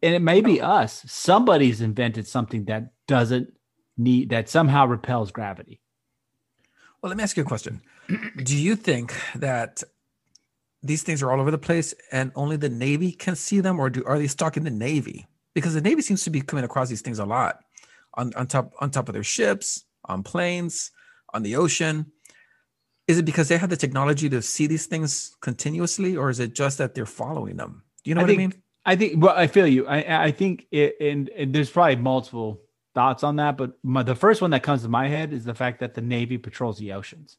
[0.03, 1.03] and it may be us.
[1.07, 3.55] Somebody's invented something that doesn't
[3.97, 5.81] need that somehow repels gravity.
[7.01, 7.81] Well, let me ask you a question.
[8.37, 9.83] Do you think that
[10.83, 13.89] these things are all over the place and only the Navy can see them, or
[13.89, 15.27] do are they stuck in the Navy?
[15.55, 17.61] Because the Navy seems to be coming across these things a lot
[18.15, 20.91] on, on top on top of their ships, on planes,
[21.33, 22.13] on the ocean.
[23.09, 26.55] Is it because they have the technology to see these things continuously, or is it
[26.55, 27.83] just that they're following them?
[28.05, 28.63] Do you know I what think, I mean?
[28.87, 29.23] I think.
[29.23, 29.87] Well, I feel you.
[29.87, 32.61] I I think it, and, and there's probably multiple
[32.95, 35.55] thoughts on that, but my, the first one that comes to my head is the
[35.55, 37.39] fact that the Navy patrols the oceans,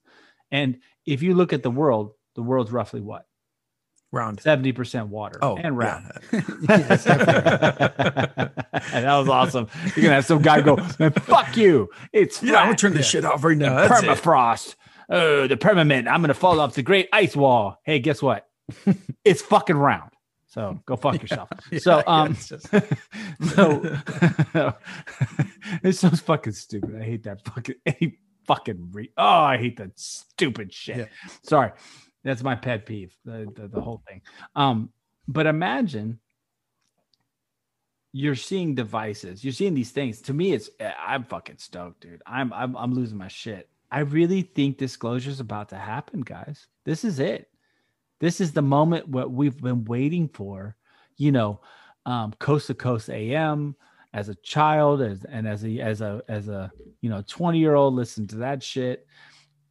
[0.51, 3.27] and if you look at the world, the world's roughly what
[4.13, 4.39] Round.
[4.39, 5.39] seventy percent water.
[5.41, 6.05] Oh, and round.
[6.31, 6.41] yeah.
[6.69, 7.19] Yes, and
[9.05, 9.67] that was awesome.
[9.95, 13.25] You're gonna have some guy go, "Fuck you!" It's Yeah, I'm gonna turn this shit
[13.25, 13.75] off right now.
[13.75, 14.75] That's permafrost.
[15.09, 16.07] Oh, the permanent.
[16.07, 17.79] I'm gonna fall off the Great Ice Wall.
[17.83, 18.47] Hey, guess what?
[19.25, 20.11] it's fucking round.
[20.45, 21.49] So go fuck yourself.
[21.79, 22.67] so um, just-
[23.55, 23.81] so
[25.83, 26.95] it's so fucking stupid.
[27.01, 30.97] I hate that fucking any fucking re- oh, I hate that stupid shit.
[30.97, 31.05] Yeah.
[31.41, 31.71] Sorry,
[32.23, 33.15] that's my pet peeve.
[33.25, 34.21] The, the the whole thing.
[34.55, 34.89] Um,
[35.27, 36.19] but imagine
[38.11, 39.43] you're seeing devices.
[39.43, 40.21] You're seeing these things.
[40.21, 40.69] To me, it's
[40.99, 42.21] I'm fucking stoked, dude.
[42.25, 43.69] I'm I'm I'm losing my shit.
[43.91, 46.67] I really think disclosure is about to happen, guys.
[46.85, 47.49] This is it.
[48.19, 50.75] This is the moment what we've been waiting for.
[51.17, 51.61] You know,
[52.05, 53.75] um, coast to coast AM
[54.13, 56.71] as a child, as and as a as a as a
[57.01, 59.07] you know 20 year old, listen to that shit.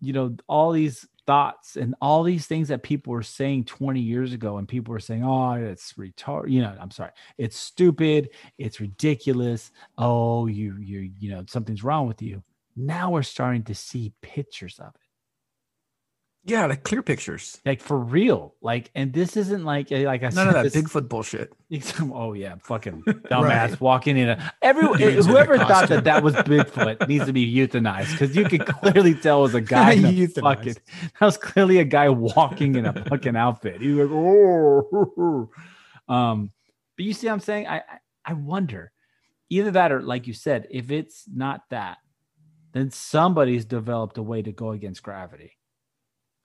[0.01, 4.33] You know, all these thoughts and all these things that people were saying 20 years
[4.33, 8.81] ago, and people were saying, "Oh, it's retard." You know, I'm sorry, it's stupid, it's
[8.81, 9.71] ridiculous.
[9.99, 12.43] Oh, you you you know something's wrong with you.
[12.77, 15.02] Now we're starting to see pictures of it
[16.45, 17.61] Yeah, like clear pictures.
[17.65, 18.57] like for real.
[18.61, 21.53] Like and this isn't like eh, like i None of that this- Bigfoot bullshit.
[22.13, 23.81] oh yeah fucking dumbass Right.
[23.81, 28.11] walking in a everyone a whoever thought that that was bigfoot needs to be euthanized
[28.13, 31.79] because you could clearly tell it was a guy in a fucking that was clearly
[31.79, 33.81] a guy walking in a fucking outfit.
[33.81, 35.49] He was like oh.
[36.09, 36.51] Um
[36.97, 37.67] but you see what i'm saying?
[37.69, 37.83] I
[38.25, 38.91] i wonder
[39.49, 41.99] either that or like you said if it's not that
[42.73, 45.53] then somebody's developed a way to go against gravity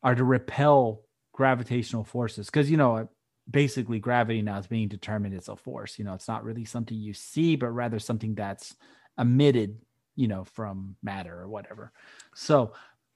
[0.04, 1.02] or to repel
[1.34, 2.48] gravitational forces.
[2.48, 3.10] Because you know
[3.50, 5.98] basically gravity now is being determined as a force.
[5.98, 8.76] You know it's not really something you see but rather something that's
[9.18, 9.78] emitted
[10.16, 11.92] you know from matter or whatever.
[12.36, 12.74] So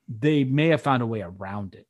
[0.08, 1.88] they may have found a way around it.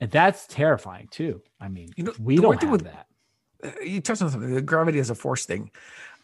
[0.00, 1.42] And that's terrifying too.
[1.60, 3.06] I mean You know, we don't have with- that.
[3.62, 5.70] Uh, you touched on something the gravity as a force thing.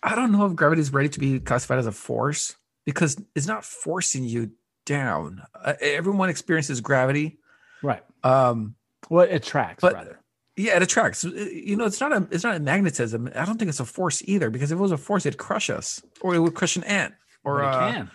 [0.03, 3.47] I don't know if gravity is ready to be classified as a force because it's
[3.47, 4.53] not forcing you
[4.87, 5.43] down.
[5.55, 7.39] Uh, everyone experiences gravity
[7.87, 8.03] right.
[8.25, 8.75] Um
[9.11, 10.21] well it attracts But- rather.
[10.57, 11.23] Yeah it attracts.
[11.25, 13.29] You know it's not a it's not a magnetism.
[13.35, 15.69] I don't think it's a force either because if it was a force it'd crush
[15.71, 17.15] us or it would crush an ant
[17.45, 18.11] or but it uh, can.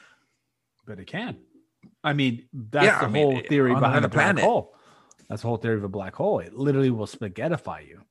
[0.87, 1.37] But it can.
[2.03, 4.43] I mean that's Yeah, the I whole it- theory behind a black planet.
[4.43, 4.75] hole.
[5.29, 6.39] That's the whole theory of a black hole.
[6.39, 8.01] It literally will spaghettify you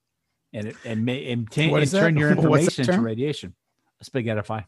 [0.53, 2.01] and it and may and, What and that?
[2.01, 3.55] turn your information into radiation.
[4.03, 4.65] Spaghettify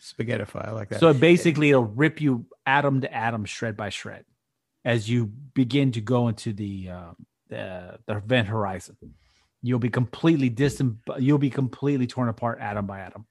[0.00, 1.00] spaghettify I like that.
[1.00, 4.24] so basically it'll rip you atom to atom shred by shred
[4.88, 7.12] as you begin to go into the uh,
[7.48, 8.96] the, the event horizon
[9.62, 13.26] you'll be completely distant you'll be completely torn apart atom by atom.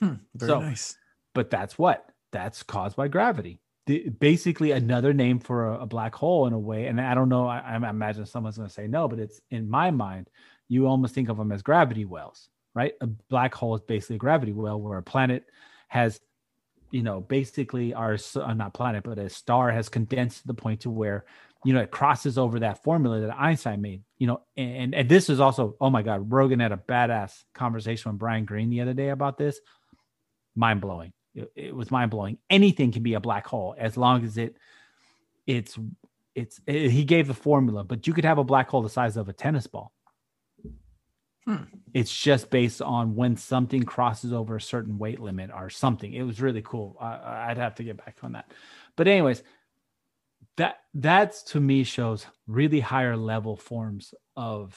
[0.00, 0.96] Hmm, very So- nice.
[1.34, 1.98] but that's what?
[2.32, 3.60] That's caused by gravity.
[3.86, 7.28] The, basically another name for a, a black hole in a way and i don't
[7.28, 10.28] know i, I imagine someone's going to say no but it's in my mind
[10.66, 12.92] you almost think of them as gravity wells right?
[13.00, 15.44] A black hole is basically a gravity well where a planet
[15.88, 16.20] has
[16.90, 20.80] you know basically our uh, not planet but a star has condensed to the point
[20.80, 21.24] to where
[21.64, 25.28] you know it crosses over that formula that einstein made you know and and this
[25.28, 28.94] is also oh my god rogan had a badass conversation with brian Greene the other
[28.94, 29.60] day about this
[30.56, 31.12] mind blowing.
[31.34, 32.38] It, it was mind blowing.
[32.50, 34.56] Anything can be a black hole as long as it
[35.46, 35.78] it's
[36.34, 39.16] it's it- he gave the formula, but you could have a black hole the size
[39.16, 39.92] of a tennis ball.
[41.46, 41.64] Hmm.
[41.94, 46.12] It's just based on when something crosses over a certain weight limit or something.
[46.12, 46.96] It was really cool.
[47.00, 48.50] I, I'd have to get back on that.
[48.96, 49.42] But anyways,
[50.56, 54.76] that that's to me shows really higher level forms of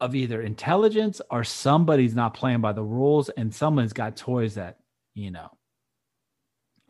[0.00, 4.78] of either intelligence or somebody's not playing by the rules and someone's got toys that
[5.14, 5.50] you know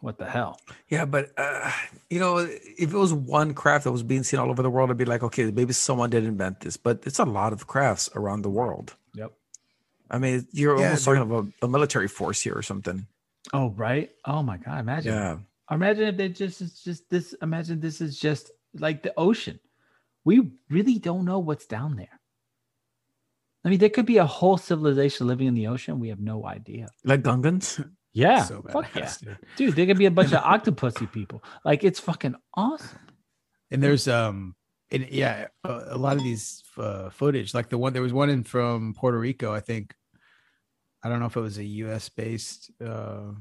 [0.03, 0.59] what the hell
[0.89, 1.71] Yeah, but uh,
[2.09, 4.91] you know, if it was one craft that was being seen all over the world,
[4.91, 6.77] I'd be like, okay, maybe someone did invent this.
[6.77, 8.97] But it's a lot of crafts around the world.
[9.15, 9.33] yep
[10.11, 13.07] I mean, you're Yeah, almost talking about a military force here or something.
[13.53, 15.39] oh right oh my god imagine Yeah.
[15.71, 19.59] imagine if they just it's just this imagine this is just like the ocean
[20.25, 22.17] we really don't know what's down there
[23.65, 26.45] i mean there could be a whole civilization living in the ocean we have no
[26.47, 27.81] idea Like Gungans.
[28.13, 29.39] Yeah so fuck yeah dude.
[29.57, 32.99] dude there could be a bunch of octopusy people like it's fucking awesome
[33.71, 34.55] And there's um,
[34.91, 38.31] and yeah, a, a lot of these uh, footage, like the one there was one
[38.31, 39.95] in from Puerto Rico, I think.
[41.03, 42.09] I don't know if it was a U.S.
[42.09, 42.71] based.
[42.85, 43.33] Uh,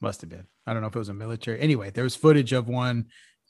[0.00, 0.46] must have been.
[0.66, 1.60] I don't know if it was a military.
[1.60, 3.06] Anyway, there was footage of one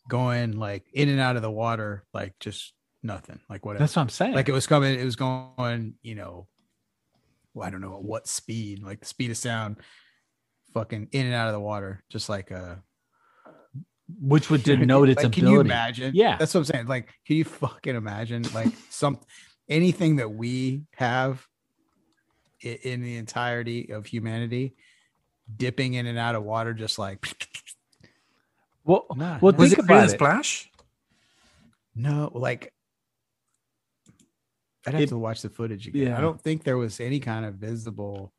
[0.08, 3.82] going like in and out of the water, like just nothing, like whatever.
[3.82, 4.98] that's what i'm saying like it was coming.
[4.98, 6.48] It was going, you know,
[7.54, 9.78] well, I don't know at what speed, like the speed of sound,
[10.74, 12.82] fucking in and out of the water, just like a
[14.20, 16.12] which would denote its like, ability Can you imagine?
[16.14, 16.36] Yeah.
[16.36, 16.86] that's what I'm saying.
[16.86, 19.18] Like, can you fucking imagine like some
[19.68, 21.46] anything that we have
[22.60, 24.74] in, in the entirety of humanity
[25.56, 27.24] dipping in and out of water, just like
[28.84, 29.52] well, Nah, well.
[29.52, 30.70] Was think it about it Splash?
[31.94, 32.72] no, like
[34.86, 36.08] I'd have It- to watch the footage again.
[36.08, 36.18] yeah.
[36.18, 38.32] I don't think there was any kind of visible.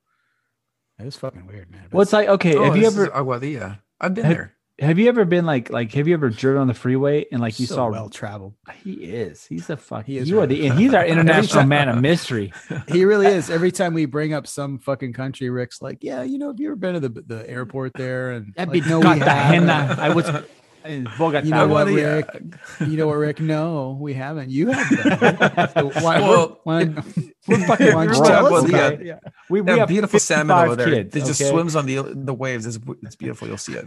[1.01, 1.87] It was fucking weird, man.
[1.91, 3.77] well it's like okay Oh, have you this ever is Aguadilla.
[3.77, 4.53] Oh, I've been Have- there.
[4.79, 7.59] have you ever been like like have you ever driven on the freeway and like
[7.59, 8.55] you so saw well traveled.
[8.83, 11.87] he is he's a fuck He is you are the and he's our international man
[11.89, 12.51] of mystery
[12.87, 13.49] He really is.
[13.51, 16.67] Every time we bring up some fucking country, Rick's like, "Yeah, you know, have you
[16.67, 19.73] ever been to the the airport there?" And That'd like, be no, we Cartagena.
[19.73, 19.99] haven't.
[19.99, 20.43] I was in
[21.17, 21.45] Bogota.
[21.45, 22.15] You know what, Well, yeah.
[22.15, 22.27] Rick?
[22.81, 23.39] You know what, Rick?
[23.39, 24.49] No, we haven't.
[24.49, 25.71] You have.
[25.73, 26.83] So why, Well, why,
[27.47, 28.73] We're fucking why don't you broke, tell us okay?
[28.73, 29.05] about?
[29.05, 29.19] Yeah.
[29.49, 30.87] We, we have have beautiful salmon over there.
[30.87, 31.49] Kids, it just okay?
[31.49, 32.65] swims on the the waves.
[32.65, 33.47] It's, it's beautiful.
[33.47, 33.85] You'll see it.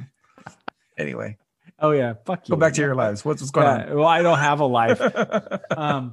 [0.96, 1.36] Anyway,
[1.80, 2.54] Oh yeah, fuck you.
[2.54, 3.24] go back to your lives.
[3.24, 5.00] What's, what's going Yeah, well, I don't have a life.
[5.76, 6.12] um.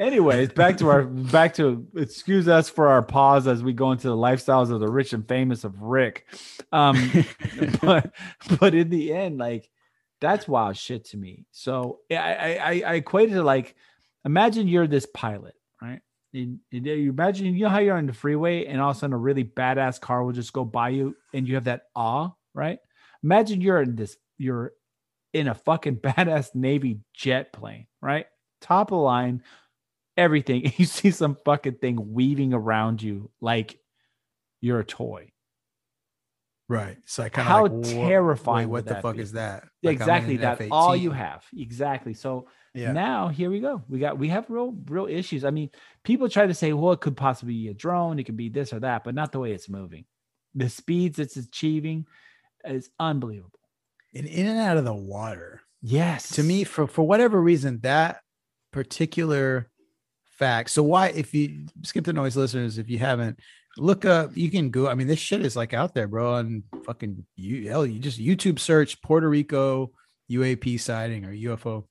[0.00, 4.08] Anyways, back to our back to excuse us for our pause as we go into
[4.08, 6.26] the lifestyles of the rich and famous of Rick.
[6.72, 7.12] Um,
[7.82, 8.12] but
[8.58, 9.68] but in the end, like
[10.22, 11.44] that's wild shit to me.
[11.52, 13.76] So I I, I- equated it like
[14.24, 16.00] imagine you're this pilot, right?
[16.32, 19.00] And, and you imagine you know how you're on the freeway and all of a
[19.00, 22.30] sudden a really badass car will just go by you and you have that awe,
[22.54, 22.78] right?
[23.22, 24.72] Imagine you're in this, you're
[25.34, 28.26] in a fucking badass Navy jet plane, right?
[28.62, 29.42] Top of the line,
[30.16, 30.72] everything.
[30.78, 33.78] You see some fucking thing weaving around you like
[34.60, 35.31] you're a toy.
[36.68, 36.96] Right.
[37.06, 39.22] So I kind of How like, terrifying wait, what the fuck be?
[39.22, 39.64] is that?
[39.82, 40.36] Like, exactly.
[40.36, 40.68] an That's F-18.
[40.72, 41.44] all you have.
[41.56, 42.14] Exactly.
[42.14, 42.92] So Yeah.
[42.92, 43.82] now here we go.
[43.88, 45.44] We got we have real real issues.
[45.44, 45.70] I mean,
[46.04, 48.72] people try to say, well, it could possibly be a drone, it could be this
[48.72, 50.04] or that, but not the way it's moving.
[50.54, 52.06] The speeds it's achieving
[52.64, 53.58] is unbelievable.
[54.14, 55.60] And in and out of the water.
[55.84, 56.30] Yes.
[56.36, 58.20] to me for for whatever reason that
[58.72, 59.68] particular
[60.38, 63.38] fact so why if you skip the noise listeners if you haven't
[63.78, 66.62] look up you can go i mean this shit is like out there bro on
[66.84, 69.90] fucking you hell you just youtube search puerto rico
[70.30, 71.84] uap sighting or ufo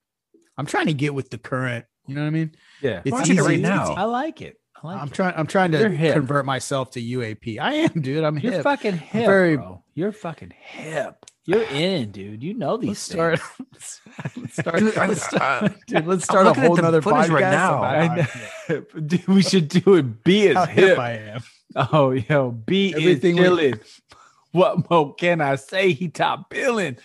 [0.58, 2.52] i'm trying to get with the current you know what i mean
[2.82, 3.02] yeah.
[3.04, 3.94] it's Watching it right easy- now.
[3.94, 4.58] I like it.
[4.84, 5.14] I like i'm it.
[5.14, 8.98] trying i'm trying to convert myself to uap i am dude i'm You're hip fucking
[8.98, 9.84] hip, very- bro.
[9.94, 11.26] You're fucking hip.
[11.44, 12.42] You're in, dude.
[12.44, 14.02] You know these let's start things.
[14.38, 17.34] let's start, Dude, let's start, uh, dude, let's start a whole the nother footage podcast
[17.34, 17.78] right now.
[17.80, 18.28] about I
[18.70, 18.82] know.
[19.02, 20.24] Dude, we should do it.
[20.24, 20.90] Be as how hip.
[20.90, 21.42] hip I am.
[21.76, 23.80] Oh, yo, B Everything is we- chilling.
[24.54, 25.94] What more can I say?
[25.94, 26.98] He top billing.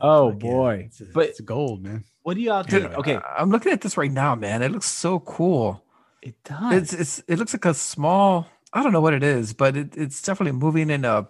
[0.00, 0.50] Oh, Fuck yeah.
[0.50, 0.74] boy.
[0.86, 2.04] it's, But- it's gold, man.
[2.22, 2.84] What do y'all Dude.
[2.84, 4.62] Okay, I'm looking at this right now, man.
[4.62, 5.82] It looks so cool.
[6.22, 6.72] it does.
[6.72, 8.46] It's it's it looks like a small.
[8.72, 11.26] I don't know what it is, but it, it's definitely moving in a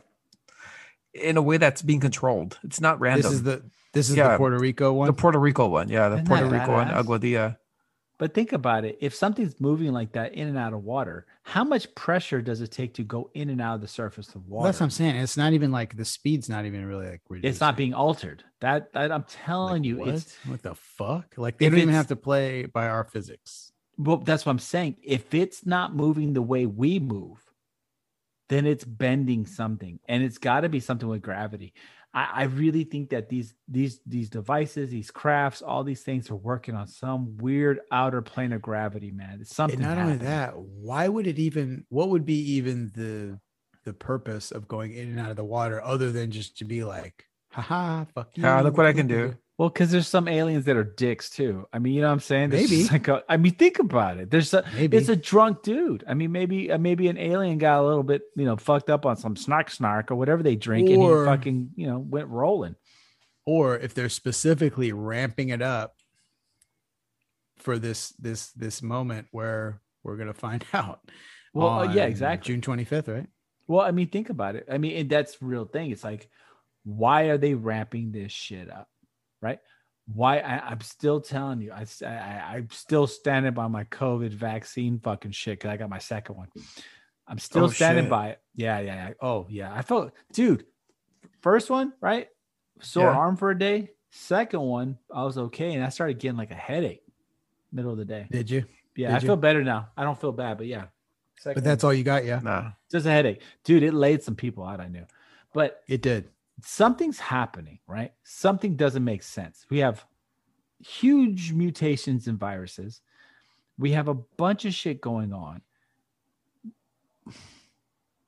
[1.15, 2.59] in a way that's being controlled.
[2.63, 3.23] It's not random.
[3.23, 3.63] This is the
[3.95, 4.33] this is Yeah.
[4.33, 5.07] the Puerto Rico one.
[5.07, 6.89] the Puerto Rico one, yeah, the Isn't Puerto that Rico one.
[6.89, 7.57] Aguadilla.
[8.23, 8.99] But think about it.
[9.01, 12.71] If something's moving like that in and out of water, how much pressure does it
[12.71, 14.69] take to go in and out of the surface of water?
[14.69, 15.17] that's what I'm saying.
[15.17, 17.51] It's not even like the speed's not even really like reduced.
[17.51, 18.45] it's not being altered.
[18.61, 20.09] That, that I'm telling Like, you, what?
[20.11, 21.35] it's what the fuck?
[21.37, 23.73] Like they don't even have to play by our physics.
[23.99, 24.99] well, that's what I'm saying.
[25.03, 27.43] If it's not moving the way we move,
[28.49, 31.75] then it's bending something, and it's got to be something with gravity.
[32.15, 36.37] I, I really think that these these these devices, these crafts, all these things are
[36.37, 39.39] working on some weird outer plane of gravity, man.
[39.41, 39.83] It's something.
[39.83, 41.87] And not only that, why would it even?
[41.89, 43.41] What would be even the
[43.85, 46.85] the purpose of going in and out of the water other than just to be
[46.85, 48.47] like, haha, fuck you.
[48.47, 49.37] Ah, look what I can do.
[49.59, 51.67] Well, because there's some aliens that are dicks too.
[51.73, 52.51] I mean, you know what I'm saying?
[52.51, 52.85] There's Maybe.
[52.89, 54.31] Like a, I mean, think about it.
[54.31, 56.05] There's a, Maybe it's a drunk dude.
[56.09, 59.05] I mean, maybe uh, maybe an alien got a little bit, you know, fucked up
[59.07, 62.29] on some snark snark or whatever they drink, and Or- he fucking, you know, went
[62.29, 62.75] rolling.
[63.47, 65.97] or if they're specifically ramping it up
[67.59, 71.01] for this this this moment where we're gonna find out.
[71.55, 72.53] Well, uh, yeah, exactly.
[72.55, 73.27] June twenty fifth, right?
[73.69, 74.67] Well, I mean, think about it.
[74.71, 75.91] I mean, and that's the real thing.
[75.91, 76.29] It's like,
[76.85, 78.89] why are they ramping this shit up,
[79.43, 79.59] right?
[80.07, 80.39] Why?
[80.39, 85.33] I, I'm still telling you, I, I I'm still standing by my COVID vaccine fucking
[85.33, 86.49] shit because I got my second one.
[87.29, 88.11] I'm still Oh, standing shit.
[88.11, 88.41] by it.
[88.57, 89.13] Yeah, yeah, yeah.
[89.21, 89.73] Oh, yeah.
[89.73, 90.65] I felt, dude.
[91.41, 92.29] First one, right?
[92.81, 93.17] Sore Yeah.
[93.17, 93.91] arm for a day.
[94.11, 97.03] Second one, I was okay, and I started getting like a headache
[97.73, 98.27] middle of the day.
[98.31, 98.65] Did you?
[98.97, 99.27] Yeah, Did I you?
[99.29, 99.89] feel better now.
[99.97, 100.87] I don't feel bad, but yeah.
[101.39, 102.41] Second But that's all you got, yeah.
[102.43, 102.73] Nah.
[102.91, 103.83] just a headache, dude.
[103.83, 104.81] It laid some people out.
[104.81, 105.07] I knew,
[105.55, 106.29] but It did.
[106.63, 108.13] Something's happening, right?
[108.25, 109.67] Something doesn't make sense.
[109.71, 110.05] We have
[110.81, 113.01] huge mutations in viruses.
[113.79, 115.63] We have a bunch of shit going on.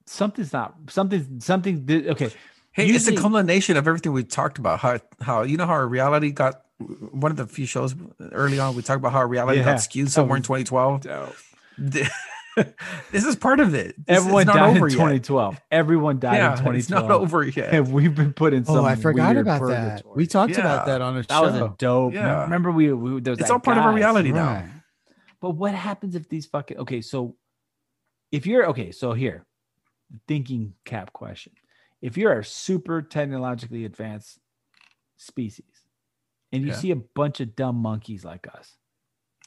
[0.06, 2.30] Something's not something something okay.
[2.72, 4.80] Hey, it's a culmination of everything we talked about.
[4.80, 7.94] How how you know how our reality got one of the few shows
[8.32, 8.74] early on.
[8.74, 9.64] We talked about how our reality Yeah.
[9.64, 11.06] got skewed somewhere in 2012.
[13.12, 13.94] this is part of it.
[14.06, 14.94] This- Everyone died in over yet.
[14.94, 15.60] 2012.
[15.70, 16.76] Everyone died in 2012.
[16.76, 17.74] it's not over yet.
[17.74, 20.02] And we've been put in oh, some Oh, I forgot weird about that.
[20.16, 21.50] We talked about that on a that show.
[21.50, 22.14] That was a dope.
[22.14, 22.42] Yeah.
[22.42, 23.96] Remember we, we there was It's that all part of our guy.
[23.98, 24.64] reality now.
[25.40, 27.00] But what happens if these fucking okay?
[27.02, 27.36] So
[28.32, 29.44] if you're okay, so here,
[30.26, 31.52] thinking cap question:
[32.00, 34.38] If you're a super technologically advanced
[35.16, 35.66] species
[36.52, 36.76] and you Yeah.
[36.76, 38.76] see a bunch of dumb monkeys like us,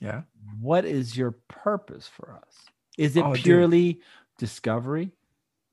[0.02, 0.22] Yeah.
[0.60, 2.66] what is your purpose for us?
[2.98, 3.44] Is it Oh, dude.
[3.44, 4.02] purely
[4.38, 5.12] discovery?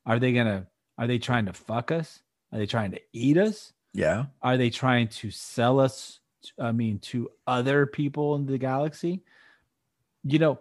[0.06, 0.66] Are they gonna?
[0.98, 2.22] Are they trying to fuck us?
[2.52, 3.72] Are they trying to eat us?
[3.94, 4.26] Yeah.
[4.42, 6.20] Are they trying to sell us?
[6.58, 9.22] I mean, to other people in the galaxy?
[10.24, 10.58] You know,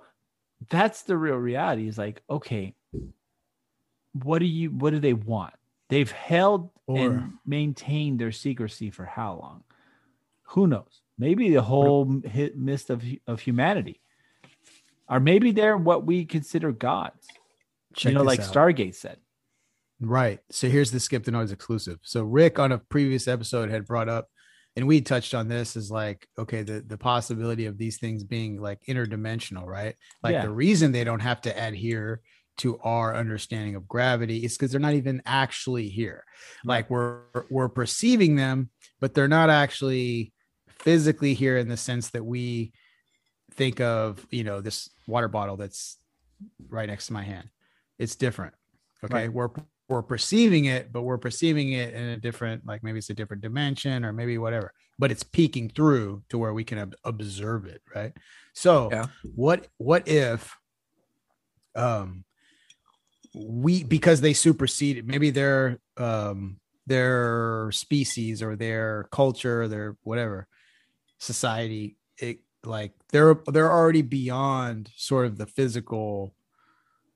[0.69, 1.87] that's the real reality.
[1.87, 2.75] Is like, okay,
[4.13, 4.69] what do you?
[4.69, 5.53] What do they want?
[5.89, 9.63] They've held Or- and maintained their secrecy for how long?
[10.53, 11.01] Who knows?
[11.17, 13.99] Maybe the whole hit mist of of humanity,
[15.09, 17.27] or maybe they're what we consider gods.
[17.95, 18.51] Check you know, like out.
[18.51, 19.17] Stargate said.
[19.99, 20.39] Right.
[20.51, 21.99] So here's the Skip the Noise exclusive.
[22.01, 24.27] So Rick on a previous episode had brought up,
[24.75, 28.59] and we touched on this is like, okay, the, the possibility of these things being
[28.59, 29.95] like interdimensional, right?
[30.23, 30.41] Like Yeah.
[30.41, 32.21] the reason they don't have to adhere
[32.57, 36.23] to our understanding of gravity is because they're not even actually here.
[36.65, 38.69] Like we're we're perceiving them,
[38.99, 40.33] but they're not actually
[40.69, 42.73] physically here in the sense that we
[43.53, 45.97] think of, you know, this water bottle that's
[46.69, 47.49] right next to my hand.
[47.99, 48.53] It's different.
[49.03, 49.13] Okay.
[49.13, 49.33] Right.
[49.33, 49.49] We're
[49.89, 53.41] we're perceiving it, but we're perceiving it in a different, like maybe it's a different
[53.43, 57.81] dimension or maybe whatever, but it's peeking through to where we can ob- observe it.
[57.93, 58.13] Right.
[58.53, 59.07] So Yeah.
[59.35, 60.55] what what if
[61.75, 62.23] um
[63.35, 70.47] we because they superseded maybe their um their species or their culture, or their whatever
[71.19, 76.35] society, it like they're they're already beyond sort of the physical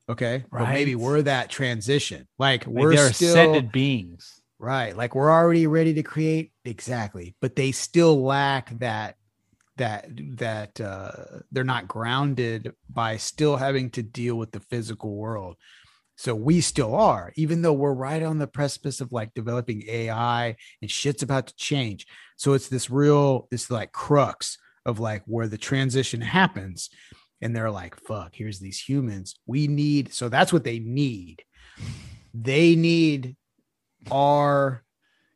[0.07, 2.27] okay but maybe we're that transition.
[2.39, 4.39] Like Like we're still ascended beings.
[4.59, 9.15] right like we're already ready to create exactly but they still lack that
[9.75, 10.07] that
[10.37, 11.11] that uh
[11.51, 15.55] they're not grounded by still having to deal with the physical world.
[16.15, 20.55] So we still are even though we're right on the precipice of like developing ai
[20.81, 22.07] and shit's about to change.
[22.37, 24.57] So it's this real this like crux
[24.87, 26.89] of like where the transition happens
[27.41, 31.43] and they're like fuck here's these humans we need so that's what they need
[32.33, 33.35] they need
[34.11, 34.83] our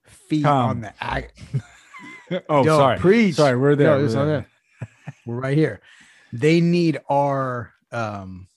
[0.06, 0.70] feet Come.
[0.70, 1.32] on the ag-
[2.48, 2.98] Oh, Yo, sorry.
[2.98, 3.36] preach.
[3.36, 3.98] Sorry, we're there.
[3.98, 4.26] No, we're there.
[4.26, 4.48] there.
[5.26, 5.82] We're right here.
[6.32, 8.48] They need our um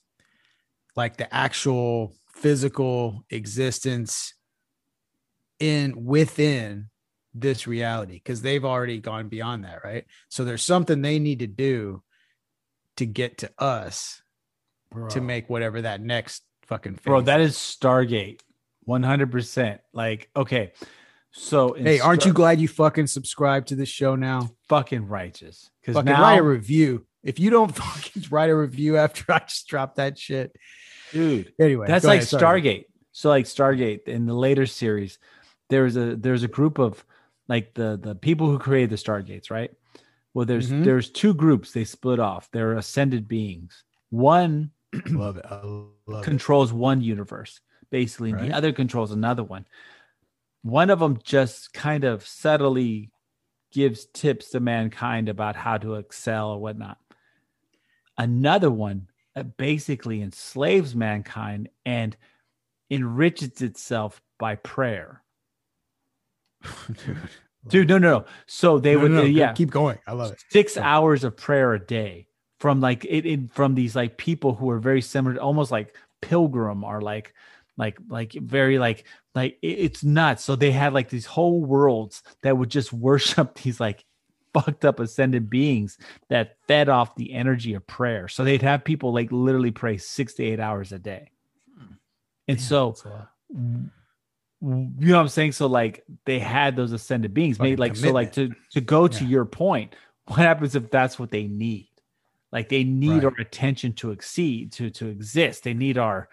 [0.95, 4.33] like the actual physical existence
[5.59, 6.89] in within
[7.35, 10.05] this reality because they've already gone beyond that, right?
[10.29, 12.01] So there's something they need to do
[12.97, 14.21] to get to us
[15.09, 18.39] to make whatever that next fucking Bro, that is Stargate.
[18.87, 19.79] 100%.
[19.93, 20.71] Like, okay.
[21.31, 24.51] So, Hey, aren't you glad you fucking subscribe to the show now?
[24.69, 25.69] fucking righteous?
[25.81, 27.05] Because now, write a review.
[27.23, 30.55] If you don't fucking write a review after I just dropped that shit.
[31.11, 32.41] dude, Anyway, that's like ahead.
[32.41, 32.85] Stargate.
[33.11, 35.19] So, like Stargate in the later series,
[35.69, 37.03] there's a there's a group of
[37.47, 39.71] like the the people who created the stargates, right?
[40.33, 40.83] Well, there's Mhm.
[40.83, 42.49] there's two groups they split off.
[42.51, 43.83] They're ascended beings.
[44.09, 44.71] One
[45.09, 45.45] love it.
[46.07, 46.23] Love it.
[46.23, 48.49] controls one universe, basically, and Right.
[48.49, 49.65] the other controls another one.
[50.63, 53.11] One of them just kind of subtly
[53.71, 56.97] gives tips to mankind about how to excel or whatnot.
[58.17, 62.15] Another one uh, basically enslaves mankind and
[62.89, 65.21] enriches itself by prayer.
[67.05, 67.17] Dude.
[67.67, 68.25] Dude, no, no, no.
[68.45, 69.97] So they No, would, no, no, yeah, Keep going.
[70.05, 70.43] I love it.
[70.51, 72.27] six hours of prayer a day
[72.59, 76.83] from like it, it from these like people who are very similar almost like pilgrim
[76.83, 77.33] are like
[77.77, 82.23] like like very like like it- it's nuts so they had like these whole worlds
[82.43, 84.05] that would just worship these like
[84.53, 85.97] fucked up ascended beings
[86.29, 90.33] that fed off the energy of prayer so they'd have people like literally pray six
[90.35, 91.29] to eight hours a day
[92.47, 93.31] and so That's a lot.
[94.61, 94.69] You
[94.99, 95.51] know what I'm saying?
[95.53, 99.25] So like they had those ascended beings made like so like to to go to
[99.25, 99.95] your point,
[100.27, 101.89] what happens if that's what they need?
[102.51, 103.25] Like they need Right.
[103.25, 105.63] our attention to exceed to to exist.
[105.63, 106.29] They need our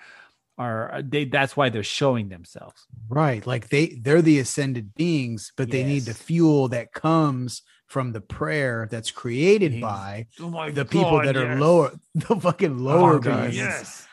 [0.59, 2.87] our they that's why they're showing themselves.
[3.09, 3.45] Right.
[3.47, 8.21] Like they they're the ascended beings, but they need the fuel that comes from the
[8.21, 9.83] prayer that's created Yes.
[9.83, 14.07] by Oh the people that are lower, the fucking oh lower Oh, God, beings, Yes.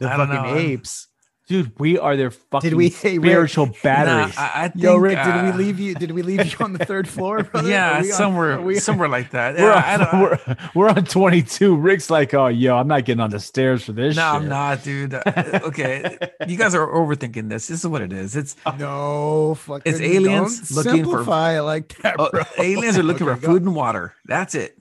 [0.00, 1.08] the I fucking apes.
[1.46, 4.34] Dude, we are their fucking did we- hey, Rick, spiritual Nah, batteries.
[4.38, 5.94] I, I think, Yo, Rick, did we uh, leave you?
[5.94, 7.42] Did we leave you on the third floor?
[7.42, 7.68] Brother?
[7.68, 9.56] Yeah, Are we on- somewhere, are we- somewhere like that.
[9.56, 11.76] we're, Yeah, I on, don't- we're, we're on 22.
[11.76, 14.16] Rick's like, oh, yo, I'm not getting on the stairs for this.
[14.16, 14.42] no, shit.
[14.42, 15.12] I'm not, dude.
[15.12, 15.22] Uh,
[15.64, 16.16] okay,
[16.48, 17.66] you guys are overthinking this.
[17.68, 18.36] This is what it is.
[18.36, 19.92] It's No, fucking.
[19.92, 22.42] It's aliens don't looking for- simplify it like that, uh, bro.
[22.58, 24.14] aliens are looking Okay, for go- food and water.
[24.24, 24.78] That's it.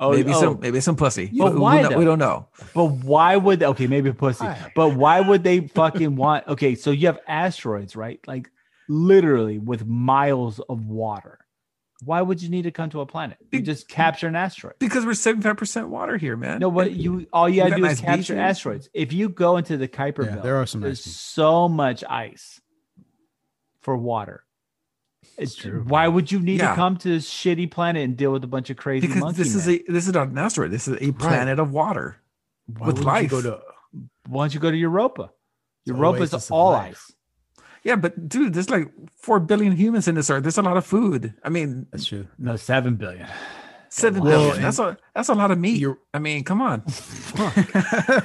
[0.00, 0.40] Oh, maybe oh.
[0.40, 1.26] some, maybe some pussy.
[1.26, 2.48] But we, we why don't- we don't know.
[2.74, 4.44] But why would okay, maybe pussy.
[4.44, 4.72] Why?
[4.74, 8.18] But why would they fucking want okay, so you have asteroids, right?
[8.26, 8.50] Like
[8.88, 11.38] literally with miles of water.
[12.02, 13.36] Why would you need to come to a planet?
[13.52, 14.76] You just capture an asteroid.
[14.78, 16.60] Because we're seventy five percent water here, man.
[16.60, 18.36] No, but you all you gotta got do is capture beaches.
[18.36, 18.88] asteroids.
[18.94, 22.02] If you go into the Kuiper Yeah, Belt, there are some there's nice so much
[22.08, 22.58] ice
[23.82, 24.44] for water.
[25.40, 25.82] It's true.
[25.86, 26.70] Why would you need Yeah.
[26.70, 29.38] to come to this shitty planet and deal with a bunch of crazy because monkey
[29.42, 29.80] this is men?
[29.88, 30.70] a this is not an asteroid.
[30.70, 32.18] This is a planet of water.
[32.66, 33.22] Why with life.
[33.24, 33.60] You go to,
[34.28, 35.32] Why don't you go to Europa?
[35.86, 36.90] It's Europa's all life.
[36.92, 37.16] ice.
[37.82, 40.42] Yeah, but dude, there's like four billion humans in this earth.
[40.44, 41.32] There's a lot of food.
[41.42, 42.26] I mean, that's true.
[42.38, 43.26] No, seven billion.
[43.90, 44.62] Seven Well, billion.
[44.62, 45.78] That's a that's a lot of meat.
[45.80, 46.82] You're- I mean, come on,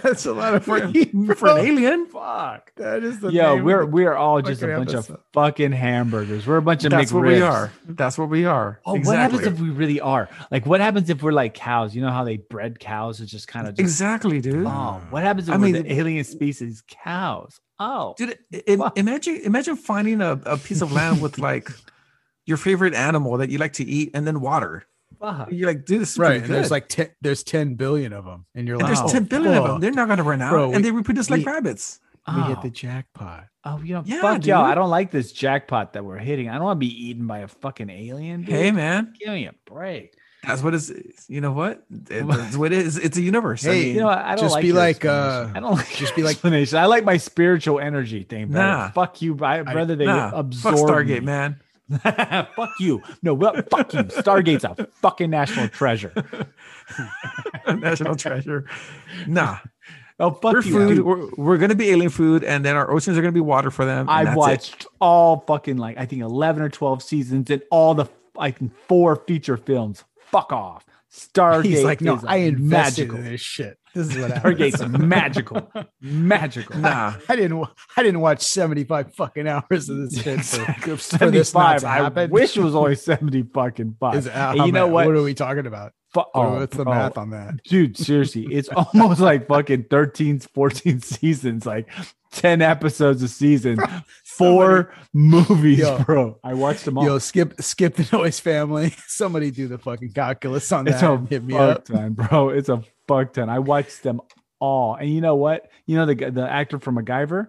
[0.03, 2.05] that's a lot of for, meat, for an alien.
[2.07, 2.71] Fuck.
[2.75, 5.13] That is the Yo, we're the- we're all just a bunch episode.
[5.15, 6.47] of fucking hamburgers.
[6.47, 7.71] We're a bunch of That's what we are.
[7.87, 8.79] That's what we are.
[8.85, 10.29] Oh, what happens if we really are?
[10.51, 11.95] Like, what happens if we're like cows?
[11.95, 13.21] You know how they bred cows?
[13.21, 13.81] It's just kind of just.
[13.81, 14.65] exactly, dude?
[14.65, 17.59] Oh, what happens if I we're mean- the alien species cows?
[17.79, 21.69] Oh, Dude, i- im- imagine imagine finding a, a piece of land with like
[22.45, 24.85] your favorite animal that you like to eat, and then water.
[25.19, 25.49] Fuck.
[25.51, 26.29] You're like, dude, this is right.
[26.39, 28.45] pretty And there's like 10, there's 10 billion of them.
[28.55, 29.79] And you're and like, there's oh, 10 billion of them.
[29.81, 31.99] They're not gonna run out, Bro, and we- they reproduce like we- rabbits.
[32.27, 32.43] We Oh.
[32.45, 33.45] hit the jackpot.
[33.65, 34.65] Oh, you know, Yeah, fuck y'all.
[34.65, 36.49] I don't like this jackpot that we're hitting.
[36.49, 38.41] I don't want to be eaten by a fucking alien.
[38.41, 38.49] Dude.
[38.49, 40.15] Hey, man, give me a break.
[40.43, 40.91] that's what is.
[41.27, 41.83] You know what?
[42.09, 42.97] It- That's what it is.
[42.97, 43.63] It's a universe.
[43.65, 44.17] I Hey, mean, You know, what?
[44.19, 46.77] I don't just like be like, uh, I don't like just be like- explanation.
[46.79, 48.47] I like my spiritual energy thing.
[48.47, 48.63] Better.
[48.67, 48.89] Nah.
[48.91, 49.37] fuck you.
[49.43, 51.25] I, I- rather they nah, absorb fuck Stargate, me.
[51.27, 51.61] man.
[52.01, 53.01] fuck you.
[53.21, 53.99] No, well, fuck you.
[54.03, 56.11] Stargate's a fucking national treasure.
[57.67, 58.65] National treasure.
[59.27, 59.57] Nah,
[60.17, 60.71] Oh, fuck we're you.
[60.71, 60.95] food.
[60.95, 61.05] dude.
[61.05, 63.83] We're, we're gonna be alien food, and then our oceans are gonna be water for
[63.83, 64.07] them.
[64.09, 64.39] I've that's it.
[64.39, 68.57] watched all fucking like I think eleven or twelve seasons and all the like
[68.87, 70.05] four feature films.
[70.31, 70.85] Fuck off.
[71.11, 71.65] Stargate.
[71.65, 73.17] He's like, no, I invested magical.
[73.17, 73.77] in this shit.
[73.95, 74.57] This is what happened.
[74.59, 75.71] Stargate's magical.
[76.01, 76.77] Magical.
[76.77, 77.65] Nah, I didn't.
[77.97, 80.41] I didn't watch 75 fucking hours of this shit.
[80.45, 82.13] For, for this not Seventy-five.
[82.13, 84.15] to I wish it was only seventy fucking five.
[84.15, 85.05] Is, uh, And how you know what?
[85.07, 85.93] What are we talking about?
[86.13, 86.93] Fu- oh, What's the bro.
[86.93, 87.61] math on that?
[87.63, 91.89] dude seriously it's almost like fucking 13 14 seasons like
[92.31, 93.77] 10 episodes a season
[94.23, 95.99] four movies Yo.
[96.03, 98.93] bro i watched them all Yo, skip, skip the noise family.
[99.07, 101.09] Somebody do the fucking calculus on it's that.
[101.09, 101.85] a and hit me fuck up.
[101.85, 104.21] ton bro it's a fuck ton i watched them
[104.59, 107.47] all and you know what you know the the actor from MacGyver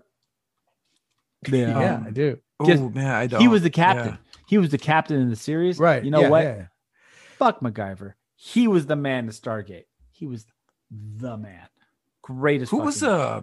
[1.42, 2.38] the, Yeah, um, I do.
[2.58, 3.40] Oh man, I don't.
[3.40, 4.38] he was the captain Yeah.
[4.48, 6.04] he was the captain in the series Right.
[6.04, 6.66] you know yeah, what yeah.
[7.38, 10.46] fuck MacGyver he was the man to Stargate he was
[10.90, 11.68] the man
[12.22, 13.40] greatest Who was fucking- uh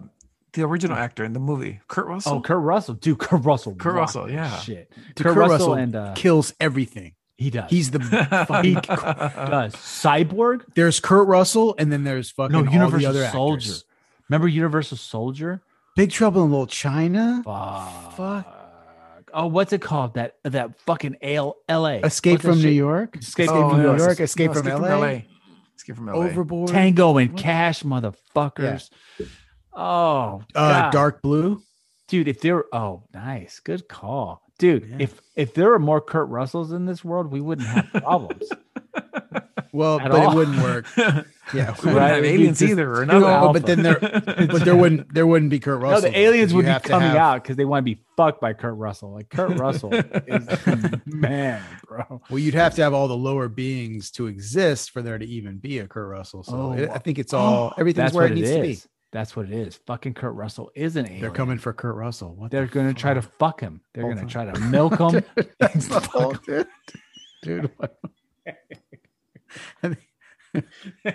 [0.52, 1.80] the original actor in the movie?
[1.88, 2.34] Kurt Russell.
[2.36, 4.56] Oh, Kurt Russell, dude, Kurt Russell, Kurt Russell, yeah.
[4.60, 4.88] shit.
[5.16, 7.14] Dude, Kurt, Kurt Russell, Russell and uh, Kills everything.
[7.36, 7.68] He does.
[7.70, 7.98] He's the
[8.62, 8.74] he fucking.
[8.74, 10.62] does Cyborg.
[10.74, 13.60] there's Kurt Russell, and then there's fucking No, all the Universal other Soldier.
[13.70, 13.84] actors.
[14.28, 15.62] Remember Universal Soldier?
[15.96, 17.42] Big Trouble in Little China.
[17.44, 18.12] Fuck.
[18.16, 18.60] Fuck.
[19.32, 20.14] Oh, what's it called?
[20.14, 21.98] That that fucking ale L.A.
[22.00, 22.68] Escape What's from New?
[22.70, 23.16] York.
[23.16, 23.98] Escape Escape from from New New York.
[23.98, 24.20] York.
[24.20, 25.22] Escape No, from LA.
[25.76, 26.12] Escape from LA.
[26.14, 26.68] Overboard.
[26.68, 27.42] Tango and What?
[27.42, 28.90] Cash, motherfuckers.
[29.72, 30.92] Oh, Uh, God.
[30.92, 31.60] dark blue.
[32.08, 32.28] dude.
[32.28, 34.86] If they're oh, nice, good call, dude.
[34.88, 34.96] Yeah.
[35.00, 38.48] If if there were more Kurt Russells in this world, we wouldn't have problems.
[39.72, 40.30] Well, but all.
[40.30, 40.86] it wouldn't work.
[41.52, 41.74] Yeah.
[41.84, 43.20] We Right, have aliens just either, or nothing.
[43.20, 46.02] No, but then there, but there wouldn't there wouldn't be Kurt Russell.
[46.02, 48.54] no, the aliens would be coming have- out because they want to be fucked by
[48.54, 49.12] Kurt Russell.
[49.12, 50.48] Like Kurt Russell is
[51.04, 52.22] man, bro.
[52.30, 55.58] Well, you'd have to have all the lower beings to exist for there to even
[55.58, 56.44] be a Kurt Russell.
[56.44, 56.72] So Oh.
[56.72, 58.78] it, I think it's oh, all everything's where it it needs to be.
[59.14, 59.18] Is.
[59.18, 59.76] That's what it is.
[59.86, 61.20] Fucking Kurt Russell is an alien.
[61.20, 62.34] They're coming for Kurt Russell.
[62.34, 63.38] What They're the going to try to fuck?
[63.38, 63.80] fuck him.
[63.94, 65.22] They're going to try to milk him.
[65.60, 66.66] That's the whole dude.
[67.42, 67.98] Dude, what?
[69.82, 69.96] They're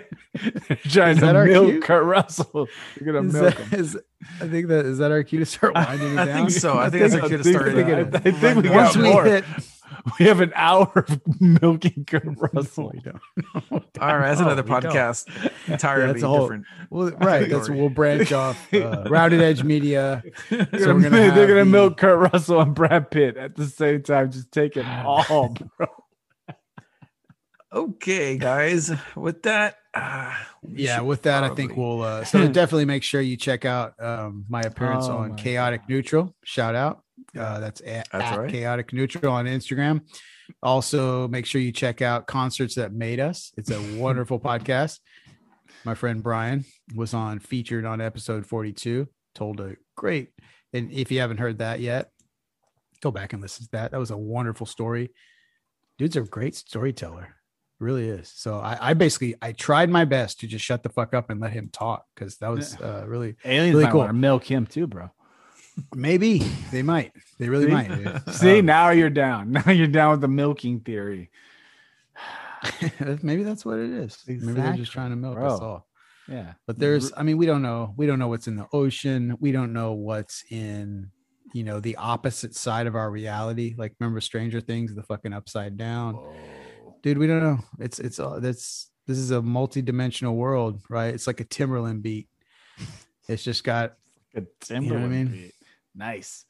[0.88, 1.80] trying Is to that our milk cue?
[1.80, 2.68] Kurt Russell.
[2.98, 3.80] They're going Is to milk that, him.
[3.80, 3.98] is,
[4.40, 6.36] I think that is that our cue to start winding it I down.
[6.36, 6.78] think so.
[6.78, 7.70] I think that's our cue to think- start.
[7.70, 9.24] I think uh, it- I think we Once got we more.
[9.24, 9.44] hit,
[10.18, 12.92] We have an hour of milking Kurt Russell.
[12.94, 13.20] we don't.
[14.00, 14.82] All right, that's No, another we don't.
[14.92, 15.50] podcast.
[15.68, 16.66] Entirely that's a whole- different.
[16.90, 17.48] Well, right.
[17.48, 18.72] That's we'll branch off.
[18.72, 20.22] Uh, Rounded Edge Media.
[20.48, 23.56] They're So gonna, we're gonna they're gonna the- milk Kurt Russell and Brad Pitt at
[23.56, 24.30] the same time.
[24.30, 25.86] Just take it all, bro.
[27.72, 28.90] Okay, guys.
[29.14, 30.34] With that, uh,
[30.68, 34.44] yeah with that i think we'll uh so definitely make sure you check out um
[34.48, 37.02] my appearance Oh on my chaotic neutral shout out
[37.38, 38.50] uh that's at, That's at right.
[38.50, 40.02] chaotic neutral on instagram
[40.62, 44.98] also make sure you check out concerts that made us it's a wonderful podcast
[45.84, 50.30] my friend brian was on featured on episode 42 told a great
[50.72, 52.10] and if you haven't heard that yet
[53.00, 55.10] go back and listen to that that was a wonderful story
[55.98, 57.36] dude's a great storyteller
[57.80, 58.30] really is.
[58.34, 61.40] So I, I basically I tried my best to just shut the fuck up and
[61.40, 64.00] let him talk because that was uh, really Aliens Really might cool.
[64.00, 65.10] want to milk him too, bro.
[65.94, 66.38] Maybe
[66.70, 67.72] they might they really See?
[67.72, 68.20] might.
[68.32, 69.52] See, Um, now you're down.
[69.66, 71.30] Now you're down with the milking theory.
[73.22, 74.18] maybe that's what it is.
[74.26, 75.86] Maybe they're just trying to milk us all.
[76.28, 76.52] Yeah.
[76.66, 79.36] But there's I mean we don't know we don't know what's in the ocean.
[79.40, 81.10] We don't know what's in
[81.54, 83.74] you know the opposite side of our reality.
[83.76, 86.18] Like remember Stranger Things, the fucking upside down.
[87.02, 91.26] dude we don't know it's it's all that's this is a multi-dimensional world right it's
[91.26, 92.28] like a Timbaland beat
[93.26, 93.94] it's just got
[94.34, 95.26] Good what I Timbaland mean?
[95.28, 95.54] beat.
[96.00, 96.44] Nice.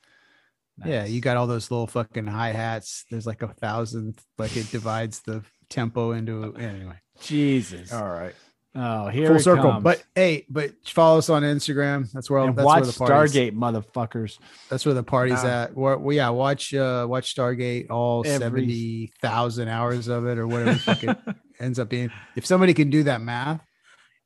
[0.86, 5.20] yeah you got all those little fucking hi-hats there's like a thousand like it divides
[5.20, 7.92] the tempo into anyway Jesus.
[7.92, 8.34] All right.
[8.74, 9.82] Oh, here full it circle comes.
[9.84, 13.34] but hey but follow us on instagram that's where And that's watch where the parties
[13.34, 14.38] Stargate, motherfuckers.
[14.70, 15.64] that's where the party's Ah.
[15.64, 20.46] at where, well, yeah watch uh watch stargate all Every- 70,000 hours of it or
[20.46, 21.18] whatever the fuck it
[21.60, 23.60] ends up being if somebody can do that math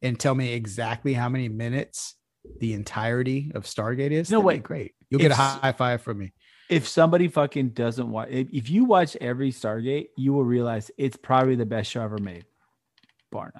[0.02, 2.14] and tell me exactly how many minutes
[2.60, 4.58] the entirety of Stargate is, No way.
[4.58, 4.94] great.
[5.10, 6.32] You'll get a It's- high five from me.
[6.70, 11.16] If somebody fucking doesn't watch, if, if you watch every Stargate, you will realize it's
[11.16, 12.46] probably the best show ever made.
[13.30, 13.52] Bar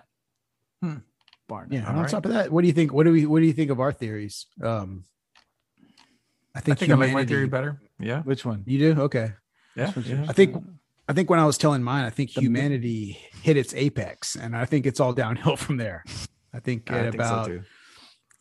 [0.82, 0.90] none.
[0.92, 0.98] Hmm.
[1.46, 1.72] Bar none.
[1.82, 1.86] Yeah.
[1.88, 2.10] on Alright.
[2.10, 2.92] top of that, what do you think?
[2.94, 3.26] What do we?
[3.26, 4.46] What do you think of our theories?
[4.62, 5.04] Um,
[6.54, 7.80] I I think, think I like my theory better.
[7.98, 8.22] Yeah.
[8.22, 8.62] Which one?
[8.66, 9.32] You do okay.
[9.76, 9.92] Yeah.
[10.04, 10.24] Yeah.
[10.28, 10.56] I think
[11.08, 14.56] I think when I was telling mine, I think The- humanity hit its apex, and
[14.56, 16.04] I think it's all downhill from there.
[16.54, 17.62] I think I at think so about too.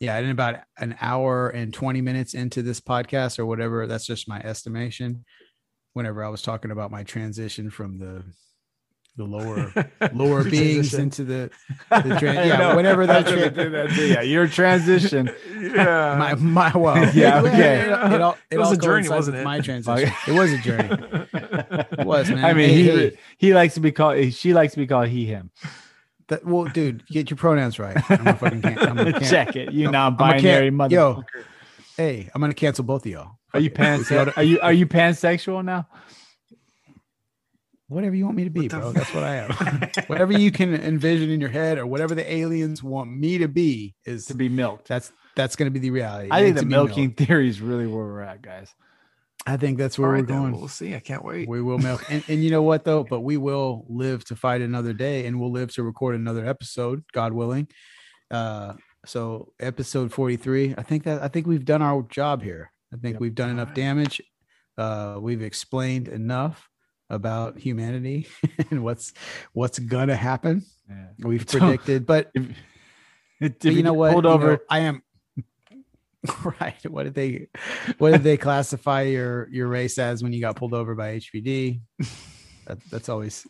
[0.04, 4.28] Yeah, in about an hour and 20 minutes into this podcast or whatever, that's just
[4.28, 5.24] my estimation.
[5.94, 8.24] Whenever I was talking about my transition from the
[9.16, 9.72] the lower
[10.12, 11.48] lower beings into the,
[11.88, 12.74] the tran- yeah, know.
[12.74, 14.06] whatever that, That's tra- that too.
[14.08, 15.30] Yeah, your transition.
[15.56, 16.16] yeah.
[16.18, 17.80] my my well Yeah, it- okay.
[17.84, 19.44] it, it all it, It was a journey, wasn't it?
[19.44, 23.54] my transition it was a journey it was man I mean, Hey, he hey, he
[23.54, 24.32] likes to be called.
[24.34, 25.52] She likes to be called he him.
[26.28, 29.56] That, well dude get your pronouns right I'm a fucking can- I'm a can- Check
[29.56, 29.72] it.
[29.72, 30.90] You I'm- I'm a non-binary can- motherfucker.
[30.90, 31.22] yo
[31.96, 34.04] hey I'm gonna cancel both of y'all Are you If pan?
[34.36, 35.86] Are you are you pansexual now?
[37.88, 38.88] whatever you want me to be, What bro.
[38.88, 39.90] f- That's what I am.
[40.08, 43.94] whatever you can envision in your head, or whatever the aliens want me to be,
[44.04, 44.88] is To be milked.
[44.88, 46.28] that's that's going to be the reality.
[46.32, 47.18] I think the milking milked.
[47.20, 48.74] theory is really where we're at, guys.
[49.46, 50.56] I think that's where right, we're then, going.
[50.56, 50.94] We'll see.
[50.94, 51.46] I can't wait.
[51.48, 53.04] We will milk, and, and you know what though?
[53.04, 57.04] But we will live to fight another day, and we'll live to record another episode,
[57.12, 57.68] God willing.
[58.30, 58.72] Uh,
[59.04, 60.74] so episode forty three.
[60.78, 62.72] I think that I think we've done our job here.
[62.92, 63.20] I think Yep.
[63.20, 63.76] we've done enough Alright.
[63.76, 64.22] damage.
[64.78, 66.68] Uh, we've explained enough
[67.10, 68.26] about humanity
[68.70, 69.12] and what's
[69.52, 70.64] what's gonna happen.
[70.88, 71.08] Yeah.
[71.18, 72.48] We've predicted, but If,
[73.40, 74.12] if But you know get what?
[74.12, 74.52] Pulled You over.
[74.52, 75.02] know, I am
[76.60, 76.90] right.
[76.90, 77.48] What did they
[77.98, 81.80] what did they classify your your race as when you got pulled over by HPD?
[82.66, 83.46] That, that's always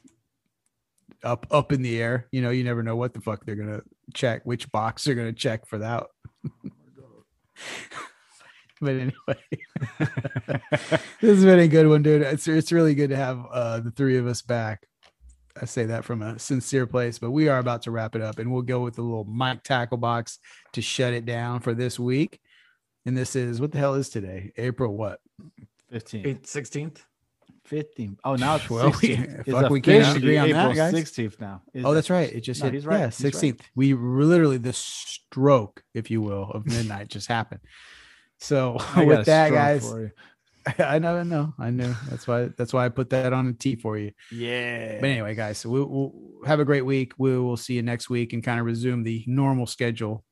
[1.23, 2.27] up up in the air.
[2.33, 3.83] You know, you never know what the fuck they're gonna
[4.13, 6.07] check, which box they're gonna check for that.
[8.81, 9.13] but anyway,
[11.21, 12.23] this has been a good one, dude.
[12.23, 14.87] It's it's really good to have uh, the three of us back.
[15.61, 18.41] I say that from a sincere place, but we are about to wrap it up,
[18.41, 20.41] and we'll go with the little mic tackle box
[20.73, 22.41] to shut it down for this week.
[23.07, 24.53] And this is what the hell is today?
[24.57, 25.21] April what?
[25.91, 26.27] 15.
[26.27, 26.99] Eight, 16th.
[27.67, 28.19] 15.
[28.25, 29.17] Oh, now it's Well, we-
[29.47, 30.95] fuck, we can't agree on that, guys.
[30.95, 31.63] 16th now.
[31.73, 32.33] Is Oh, that's right.
[32.33, 32.75] It just No, hit.
[32.75, 32.99] he's right.
[32.99, 33.33] Yeah, He's right.
[33.33, 33.61] sixteenth.
[33.75, 37.61] We literally the stroke, if you will, of midnight just happened.
[38.39, 39.91] So I with that, guys.
[40.79, 41.95] I know, I know, I know.
[42.09, 42.47] That's why.
[42.57, 44.13] That's why I put that on a T for you.
[44.33, 44.99] Yeah.
[44.99, 46.13] But anyway, guys, so we'll, we'll
[46.47, 47.13] have a great week.
[47.19, 50.25] We will see you next week and kind of resume the normal schedule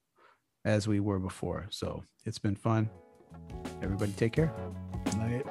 [0.65, 1.67] as we were before.
[1.71, 2.89] So it's been fun.
[3.83, 4.53] Everybody, take care.
[5.17, 5.45] Night.